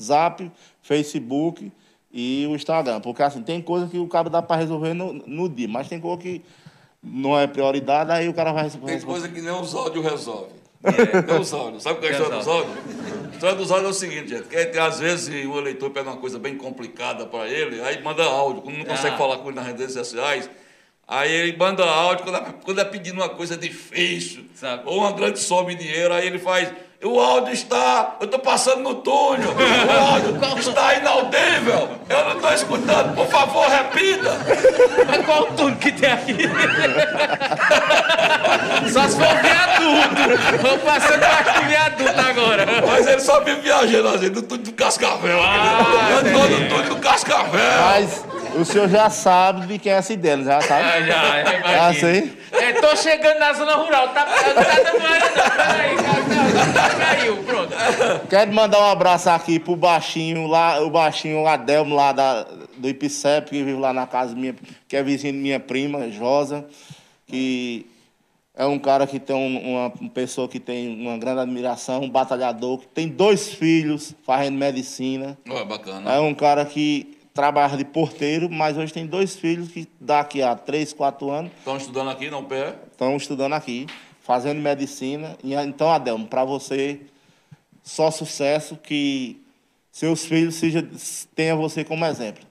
Zap, 0.00 0.50
Facebook 0.82 1.72
e 2.12 2.46
o 2.48 2.54
Instagram. 2.54 3.00
Porque 3.00 3.22
assim, 3.22 3.42
tem 3.42 3.60
coisa 3.60 3.86
que 3.86 3.98
o 3.98 4.08
cara 4.08 4.30
dá 4.30 4.40
para 4.40 4.56
resolver 4.56 4.94
no, 4.94 5.12
no 5.12 5.48
dia, 5.48 5.68
mas 5.68 5.88
tem 5.88 6.00
coisa 6.00 6.22
que 6.22 6.42
não 7.02 7.38
é 7.38 7.46
prioridade, 7.46 8.10
aí 8.10 8.28
o 8.28 8.34
cara 8.34 8.52
vai 8.52 8.64
responder. 8.64 8.96
Tem 8.96 9.06
coisa 9.06 9.28
que 9.28 9.40
nem 9.40 9.52
os 9.52 9.74
áudios 9.74 10.04
resolve. 10.04 10.52
É. 10.86 11.32
Nem 11.32 11.40
os 11.40 11.52
áudios. 11.52 11.82
Sabe 11.82 11.98
o 11.98 12.00
que 12.00 12.06
é 12.06 12.10
a 12.10 12.12
história 12.12 12.38
dos 12.38 12.48
áudios? 12.48 12.76
A 13.32 13.34
história 13.34 13.56
dos 13.56 13.70
áudios 13.70 13.86
é 13.86 13.90
o 13.90 13.94
seguinte, 13.94 14.28
gente, 14.28 14.48
que 14.48 14.78
às 14.78 15.00
vezes 15.00 15.46
o 15.46 15.58
eleitor 15.58 15.90
pega 15.90 16.10
uma 16.10 16.16
coisa 16.16 16.38
bem 16.38 16.56
complicada 16.56 17.26
para 17.26 17.48
ele, 17.48 17.80
aí 17.82 18.02
manda 18.02 18.24
áudio, 18.24 18.62
quando 18.62 18.78
não 18.78 18.84
consegue 18.84 19.14
ah. 19.14 19.18
falar 19.18 19.38
com 19.38 19.48
ele 19.48 19.56
nas 19.56 19.66
redes 19.66 19.92
sociais. 19.92 20.48
Aí 21.08 21.30
ele 21.30 21.56
manda 21.56 21.84
áudio 21.84 22.24
quando 22.24 22.36
é, 22.36 22.54
quando 22.64 22.80
é 22.80 22.84
pedindo 22.84 23.16
uma 23.16 23.28
coisa 23.28 23.56
difícil, 23.56 24.44
Sabe? 24.54 24.82
ou 24.86 24.98
uma 24.98 25.12
grande 25.12 25.38
soma 25.38 25.70
de 25.70 25.84
dinheiro, 25.84 26.12
aí 26.12 26.26
ele 26.26 26.38
faz 26.38 26.72
o 27.04 27.20
áudio 27.20 27.52
está. 27.52 28.16
Eu 28.18 28.24
estou 28.24 28.40
passando 28.40 28.82
no 28.82 28.94
túnel. 28.96 29.50
O 29.50 29.92
áudio 29.92 30.34
está 30.58 30.94
inaudível. 30.94 31.90
Eu 32.08 32.24
não 32.24 32.36
estou 32.36 32.50
escutando. 32.52 33.14
Por 33.14 33.28
favor, 33.28 33.68
repita. 33.68 34.32
Mas 35.06 35.26
qual 35.26 35.42
o 35.42 35.52
túnel 35.52 35.76
que 35.76 35.92
tem 35.92 36.10
aqui? 36.10 36.34
Só 38.90 39.06
se 39.08 39.16
for 39.16 39.26
viaduto. 39.96 40.62
Vou 40.62 40.78
passando 40.78 41.20
baixo 41.20 41.60
do 41.60 41.68
viaduto 41.68 42.20
agora. 42.20 42.66
Mas 42.86 43.06
ele 43.06 43.20
só 43.20 43.40
vive 43.40 43.60
viajando 43.60 44.08
assim, 44.08 44.28
no 44.28 44.42
túnel 44.42 44.64
do 44.64 44.72
Cascavel. 44.72 45.42
Ah, 45.42 46.20
estou 46.24 46.48
no 46.48 46.68
túnel 46.68 46.94
do 46.94 46.96
Cascavel. 46.96 47.60
Mas 47.86 48.24
o 48.56 48.64
senhor 48.64 48.88
já 48.88 49.10
sabe 49.10 49.66
de 49.66 49.78
quem 49.78 49.92
é 49.92 49.96
essa 49.96 50.12
ideia, 50.12 50.42
já 50.42 50.60
sabe? 50.60 50.82
Ah, 50.82 51.00
já, 51.02 51.40
imagino. 51.40 51.64
Ah, 51.66 51.94
sim? 51.94 52.36
É, 52.52 52.72
tô 52.74 52.96
chegando 52.96 53.38
na 53.38 53.52
zona 53.52 53.74
rural, 53.74 54.08
tá, 54.08 54.26
não 54.26 54.54
tá 54.54 54.62
dando 54.62 55.06
área 55.06 55.30
não, 55.36 55.50
peraí, 55.56 57.16
caiu, 57.16 57.36
pronto. 57.44 57.74
Quero 58.28 58.52
mandar 58.52 58.80
um 58.80 58.90
abraço 58.90 59.28
aqui 59.28 59.58
pro 59.58 59.76
baixinho 59.76 60.46
lá, 60.46 60.80
o 60.80 60.88
baixinho 60.88 61.46
Adelmo 61.46 61.94
lá 61.94 62.12
da, 62.12 62.46
do 62.76 62.88
IPCEP, 62.88 63.50
que 63.50 63.62
vive 63.62 63.78
lá 63.78 63.92
na 63.92 64.06
casa 64.06 64.34
minha, 64.34 64.54
que 64.88 64.96
é 64.96 65.02
vizinho 65.02 65.34
de 65.34 65.38
minha 65.38 65.60
prima, 65.60 66.10
Josa, 66.10 66.64
que 67.26 67.86
é 68.56 68.64
um 68.64 68.78
cara 68.78 69.06
que 69.06 69.20
tem 69.20 69.36
uma, 69.36 69.92
uma 70.00 70.10
pessoa 70.10 70.48
que 70.48 70.58
tem 70.58 70.88
uma 70.98 71.18
grande 71.18 71.40
admiração, 71.40 72.02
um 72.02 72.08
batalhador, 72.08 72.78
que 72.78 72.88
tem 72.88 73.06
dois 73.06 73.52
filhos 73.52 74.14
fazendo 74.24 74.56
medicina. 74.56 75.36
Oh, 75.46 75.62
bacana. 75.66 76.10
É 76.10 76.18
um 76.18 76.34
cara 76.34 76.64
que 76.64 77.18
trabalha 77.34 77.76
de 77.76 77.84
porteiro, 77.84 78.50
mas 78.50 78.78
hoje 78.78 78.94
tem 78.94 79.06
dois 79.06 79.36
filhos 79.36 79.68
que 79.68 79.86
daqui 80.00 80.42
a 80.42 80.56
três, 80.56 80.94
quatro 80.94 81.30
anos. 81.30 81.52
Estão 81.58 81.76
estudando 81.76 82.08
aqui, 82.08 82.30
não 82.30 82.42
pé? 82.42 82.74
Estão 82.90 83.14
estudando 83.14 83.52
aqui, 83.52 83.86
fazendo 84.22 84.58
medicina. 84.58 85.36
Então, 85.44 85.90
Adelmo, 85.90 86.26
para 86.26 86.42
você, 86.42 87.02
só 87.82 88.10
sucesso 88.10 88.74
que 88.82 89.38
seus 89.92 90.24
filhos 90.24 90.54
seja, 90.54 90.88
tenham 91.34 91.58
você 91.58 91.84
como 91.84 92.06
exemplo. 92.06 92.45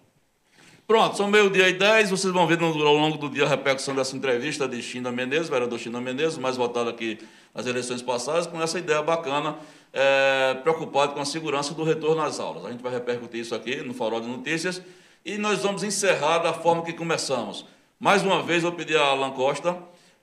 Pronto, 0.88 1.18
são 1.18 1.28
meio-dia 1.28 1.68
e 1.68 1.74
dez. 1.74 2.12
Vocês 2.12 2.32
vão 2.32 2.46
ver 2.46 2.62
ao 2.62 2.70
longo 2.70 3.18
do 3.18 3.28
dia 3.28 3.46
a 3.46 3.48
repercussão 3.48 3.96
dessa 3.96 4.16
entrevista 4.16 4.68
de 4.68 4.80
China 4.84 5.12
Menezes, 5.12 5.50
vereador 5.50 5.80
China 5.80 6.00
Menezes, 6.00 6.38
mais 6.38 6.58
votado 6.58 6.92
aqui 6.92 7.18
nas 7.56 7.66
eleições 7.66 8.04
passadas, 8.04 8.46
com 8.46 8.62
essa 8.62 8.78
ideia 8.78 9.02
bacana 9.02 9.56
é, 9.92 10.54
preocupado 10.62 11.14
com 11.14 11.20
a 11.20 11.26
segurança 11.26 11.74
do 11.74 11.84
retorno 11.84 12.22
às 12.22 12.40
aulas. 12.40 12.66
A 12.66 12.72
gente 12.72 12.84
vai 12.84 12.92
repercutir 12.92 13.42
isso 13.42 13.56
aqui 13.56 13.78
no 13.78 13.96
Farol 13.96 14.22
de 14.22 14.28
Notícias 14.28 14.80
e 15.26 15.40
nós 15.40 15.64
vamos 15.64 15.82
encerrar 15.82 16.38
da 16.38 16.54
forma 16.54 16.84
que 16.84 16.94
começamos. 16.94 17.66
Mais 18.00 18.22
uma 18.22 18.44
vez, 18.44 18.64
eu 18.64 18.72
pedi 18.72 18.96
a 18.96 19.06
Alan 19.06 19.32
Costa, 19.32 19.76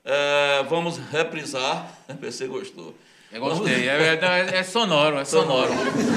é, 0.05 0.63
vamos 0.69 0.97
reprisar. 0.97 1.91
Você 2.21 2.47
gostou. 2.47 2.95
Eu 3.29 3.41
gostei, 3.41 3.89
é, 3.89 4.15
é, 4.15 4.57
é, 4.59 4.63
sonoro, 4.63 5.17
é 5.17 5.25
sonoro. 5.25 5.73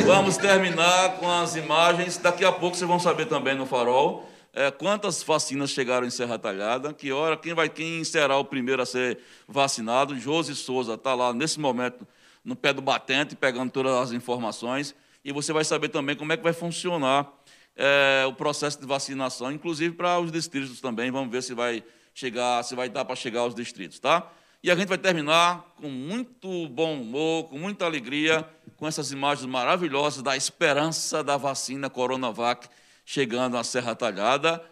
Vamos 0.07 0.37
terminar 0.37 1.17
com 1.17 1.29
as 1.29 1.57
imagens. 1.57 2.17
Daqui 2.19 2.45
a 2.45 2.53
pouco 2.53 2.77
vocês 2.77 2.87
vão 2.87 3.01
saber 3.01 3.25
também 3.25 3.57
no 3.57 3.67
Farol 3.67 4.36
é, 4.57 4.71
quantas 4.71 5.23
vacinas 5.23 5.69
chegaram 5.69 6.07
em 6.07 6.11
Serra 6.11 6.39
Talhada, 6.39 6.91
que 6.95 7.13
hora, 7.13 7.37
quem 7.37 7.53
vai, 7.53 7.69
quem 7.69 8.03
será 8.03 8.39
o 8.39 8.45
primeiro 8.45 8.81
a 8.81 8.87
ser 8.87 9.19
vacinado. 9.47 10.19
Josi 10.19 10.57
Souza 10.57 10.95
está 10.95 11.15
lá 11.15 11.31
nesse 11.35 11.61
momento 11.61 12.09
no 12.43 12.57
pé 12.57 12.73
do 12.73 12.81
batente, 12.81 13.37
pegando 13.37 13.71
todas 13.71 13.93
as 13.93 14.13
informações, 14.13 14.95
e 15.23 15.31
você 15.31 15.53
vai 15.53 15.63
saber 15.63 15.91
também 15.91 16.17
como 16.17 16.33
é 16.33 16.39
que 16.39 16.43
vai 16.43 16.55
funcionar 16.55 17.31
é, 17.77 18.25
o 18.27 18.33
processo 18.33 18.81
de 18.81 18.87
vacinação, 18.87 19.53
inclusive 19.53 19.95
para 19.95 20.19
os 20.19 20.33
distritos 20.33 20.81
também. 20.81 21.11
Vamos 21.11 21.31
ver 21.31 21.43
se 21.43 21.53
vai 21.53 21.85
chegar, 22.15 22.63
se 22.63 22.75
vai 22.75 22.89
dar 22.89 23.05
para 23.05 23.15
chegar 23.15 23.41
aos 23.41 23.55
distritos, 23.55 23.99
tá? 23.99 24.27
E 24.63 24.71
a 24.71 24.75
gente 24.75 24.89
vai 24.89 24.97
terminar 24.97 25.67
com 25.79 25.91
muito 25.91 26.67
bom 26.69 26.99
humor, 26.99 27.45
com 27.45 27.59
muita 27.59 27.85
alegria, 27.85 28.49
com 28.79 28.87
essas 28.87 29.13
imagens 29.13 29.45
maravilhosas 29.45 30.23
da 30.23 30.35
esperança 30.35 31.23
da 31.23 31.37
vacina 31.37 31.91
Coronavac 31.91 32.67
chegando 33.07 33.57
à 33.57 33.65
Serra 33.65 33.95
Talhada. 33.95 34.63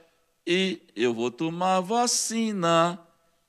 E 0.47 0.82
eu 0.95 1.14
vou 1.14 1.30
tomar 1.30 1.80
vacina, 1.80 3.01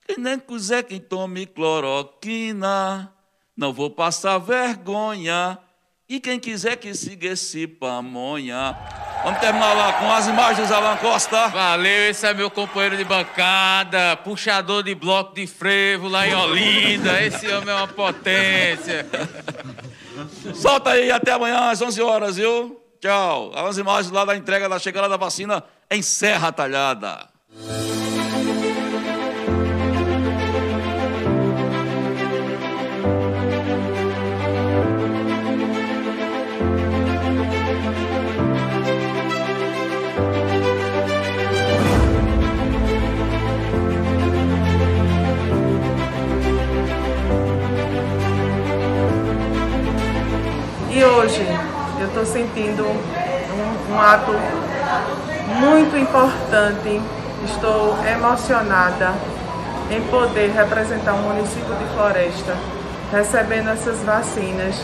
quem 0.06 0.16
nem 0.16 0.38
quiser 0.38 0.82
quem 0.84 0.98
tome 0.98 1.44
cloroquina 1.44 3.12
não 3.56 3.72
vou 3.72 3.90
passar 3.90 4.38
vergonha. 4.38 5.58
E 6.08 6.20
quem 6.20 6.38
quiser 6.38 6.76
que 6.76 6.94
siga 6.94 7.30
esse 7.30 7.66
pamonha. 7.66 8.76
Vamos 9.24 9.40
terminar 9.40 9.72
lá 9.72 9.92
com 9.94 10.12
as 10.12 10.28
imagens, 10.28 10.70
Alan 10.70 10.96
Costa. 10.98 11.48
Valeu, 11.48 12.10
esse 12.10 12.24
é 12.26 12.32
meu 12.32 12.48
companheiro 12.48 12.96
de 12.96 13.04
bancada, 13.04 14.16
puxador 14.18 14.84
de 14.84 14.94
bloco 14.94 15.34
de 15.34 15.48
frevo 15.48 16.06
lá 16.06 16.28
em 16.28 16.34
Olinda. 16.34 17.20
Esse 17.24 17.48
homem 17.48 17.70
é 17.70 17.74
uma 17.74 17.88
potência. 17.88 19.04
Solta 20.54 20.90
aí, 20.90 21.10
até 21.10 21.32
amanhã 21.32 21.70
às 21.70 21.82
11 21.82 22.00
horas, 22.02 22.36
viu? 22.36 22.80
Tchau. 23.00 23.52
As 23.54 23.78
imagens 23.78 24.12
lá 24.12 24.24
da 24.24 24.36
entrega 24.36 24.68
da 24.68 24.78
chegada 24.78 25.08
da 25.08 25.16
vacina 25.16 25.62
em 25.90 26.02
Serra 26.02 26.52
Talhada. 26.52 27.28
Sentindo 52.26 52.84
um, 52.84 53.94
um 53.94 54.00
ato 54.00 54.32
muito 55.60 55.96
importante, 55.96 57.00
estou 57.44 57.96
emocionada 58.04 59.14
em 59.90 60.00
poder 60.02 60.50
representar 60.50 61.14
o 61.14 61.18
município 61.18 61.74
de 61.76 61.84
Floresta, 61.94 62.54
recebendo 63.12 63.70
essas 63.70 64.02
vacinas 64.02 64.74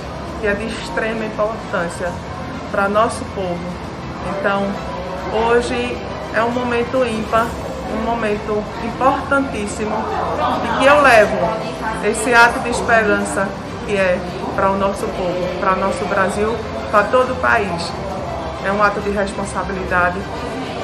que 0.41 0.47
é 0.47 0.55
de 0.55 0.67
extrema 0.67 1.25
importância 1.25 2.11
para 2.71 2.89
nosso 2.89 3.25
povo. 3.35 3.59
Então, 4.39 4.67
hoje 5.47 5.99
é 6.35 6.43
um 6.43 6.51
momento 6.51 7.05
ímpar, 7.05 7.47
um 7.93 8.05
momento 8.05 8.63
importantíssimo 8.85 9.95
e 10.65 10.79
que 10.79 10.87
eu 10.87 11.01
levo 11.03 11.37
esse 12.05 12.33
ato 12.33 12.61
de 12.61 12.71
esperança 12.71 13.49
que 13.87 13.97
é 13.97 14.19
para 14.55 14.71
o 14.71 14.77
nosso 14.77 15.07
povo, 15.07 15.61
para 15.61 15.73
o 15.73 15.77
nosso 15.81 16.05
Brasil, 16.07 16.55
para 16.93 17.05
todo 17.05 17.33
o 17.33 17.37
país. 17.37 17.91
É 18.65 18.71
um 18.71 18.81
ato 18.83 19.01
de 19.01 19.11
responsabilidade, 19.11 20.19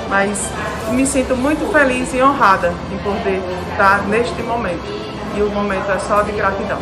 mas 0.08 0.50
me 0.90 1.06
sinto 1.06 1.36
muito 1.36 1.70
feliz 1.70 2.12
e 2.14 2.22
honrada 2.22 2.72
em 2.90 2.98
poder 2.98 3.42
estar 3.70 4.02
neste 4.08 4.42
momento. 4.42 4.82
E 5.36 5.42
o 5.42 5.50
momento 5.50 5.92
é 5.92 5.98
só 5.98 6.22
de 6.22 6.32
gratidão. 6.32 6.78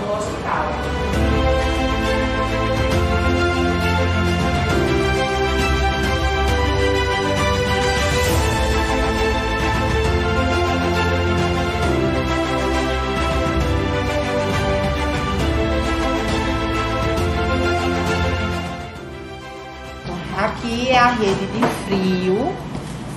Aqui 20.47 20.90
é 20.90 20.97
a 20.97 21.09
rede 21.09 21.44
de 21.47 21.66
frio 21.86 22.55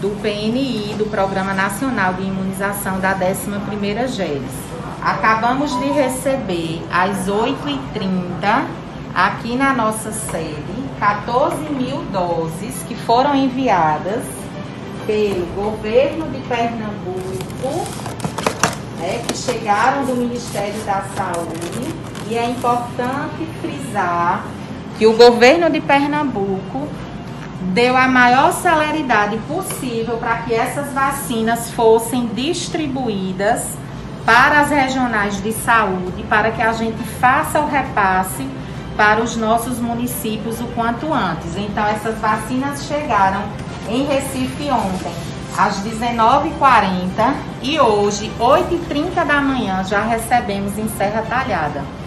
do 0.02 0.20
PNI, 0.20 0.96
do 0.98 1.06
Programa 1.12 1.54
Nacional 1.54 2.16
de 2.16 2.24
Imunização 2.24 3.00
da 3.00 3.14
11ª 3.14 4.08
GERES. 4.08 4.52
Acabamos 5.00 5.70
de 5.78 5.92
receber 5.92 6.82
às 6.92 7.28
8h30, 7.28 8.66
aqui 9.14 9.56
na 9.56 9.76
nossa 9.76 10.12
sede, 10.12 10.74
14 11.00 11.56
mil 11.70 11.98
doses 12.12 12.84
que 12.88 12.96
foram 12.96 13.36
enviadas 13.36 14.24
pelo 15.06 15.46
governo 15.54 16.32
de 16.32 16.40
Pernambuco, 16.48 17.88
né, 18.98 19.22
que 19.28 19.38
chegaram 19.38 20.04
do 20.04 20.16
Ministério 20.16 20.82
da 20.84 21.04
Saúde. 21.16 21.94
E 22.28 22.36
é 22.36 22.50
importante 22.50 23.48
frisar 23.62 24.46
que 24.98 25.06
o 25.06 25.16
governo 25.16 25.70
de 25.70 25.80
Pernambuco 25.80 26.88
deu 27.62 27.96
a 27.96 28.08
maior 28.08 28.54
celeridade 28.54 29.38
possível 29.48 30.18
para 30.18 30.38
que 30.38 30.54
essas 30.54 30.94
vacinas 30.94 31.72
fossem 31.72 32.28
distribuídas 32.28 33.78
para 34.26 34.62
as 34.62 34.70
regionais 34.70 35.42
de 35.42 35.52
saúde, 35.52 36.24
para 36.24 36.52
que 36.52 36.62
a 36.62 36.72
gente 36.72 37.02
faça 37.20 37.60
o 37.60 37.68
repasse 37.68 38.48
para 38.96 39.22
os 39.22 39.36
nossos 39.36 39.80
municípios 39.80 40.60
o 40.62 40.66
quanto 40.68 41.14
antes. 41.14 41.56
Então, 41.58 41.86
essas 41.86 42.18
vacinas 42.20 42.86
chegaram 42.86 43.44
em 43.88 44.06
Recife 44.06 44.70
ontem, 44.70 45.14
às 45.58 45.84
19h40 45.84 47.34
e 47.62 47.80
hoje, 47.80 48.32
8h30 48.40 49.26
da 49.26 49.42
manhã, 49.42 49.84
já 49.84 50.02
recebemos 50.02 50.78
em 50.78 50.88
Serra 50.90 51.24
Talhada 51.24 51.99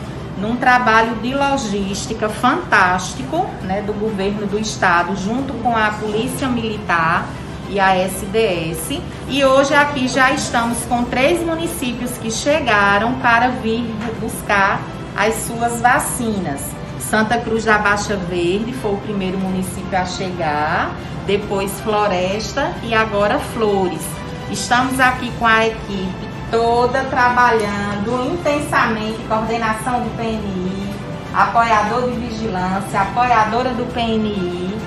num 0.43 0.57
trabalho 0.57 1.15
de 1.23 1.33
logística 1.33 2.29
fantástico 2.29 3.49
né, 3.63 3.81
do 3.81 3.93
governo 3.93 4.45
do 4.45 4.59
estado, 4.59 5.17
junto 5.17 5.55
com 5.55 5.77
a 5.77 5.91
Polícia 5.91 6.49
Militar 6.49 7.29
e 7.71 7.79
a 7.79 7.95
SDS. 7.97 9.01
E 9.29 9.45
hoje 9.45 9.73
aqui 9.73 10.09
já 10.09 10.33
estamos 10.33 10.85
com 10.87 11.05
três 11.05 11.41
municípios 11.47 12.11
que 12.19 12.29
chegaram 12.29 13.15
para 13.21 13.51
vir 13.51 13.85
buscar 14.21 14.81
as 15.17 15.35
suas 15.47 15.81
vacinas. 15.81 16.61
Santa 16.99 17.39
Cruz 17.39 17.65
da 17.65 17.79
Baixa 17.79 18.17
Verde 18.17 18.73
foi 18.73 18.95
o 18.95 18.99
primeiro 18.99 19.39
município 19.39 19.97
a 19.97 20.05
chegar, 20.05 20.93
depois 21.25 21.71
Floresta 21.83 22.73
e 22.83 22.93
agora 22.93 23.39
Flores. 23.39 24.03
Estamos 24.51 24.99
aqui 24.99 25.31
com 25.39 25.47
a 25.47 25.67
equipe 25.67 26.32
toda 26.53 27.03
trabalhando 27.05 28.31
intensamente, 28.31 29.19
coordenação 29.27 30.03
do 30.03 30.17
PNI, 30.19 30.95
apoiador 31.35 32.11
de 32.11 32.17
vigilância, 32.19 33.01
apoiadora 33.01 33.71
do 33.71 33.91
PNI, 33.95 34.79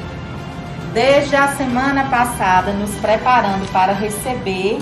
desde 0.94 1.36
a 1.36 1.48
semana 1.56 2.08
passada 2.08 2.72
nos 2.72 2.92
preparando 3.02 3.70
para 3.72 3.94
receber 3.94 4.78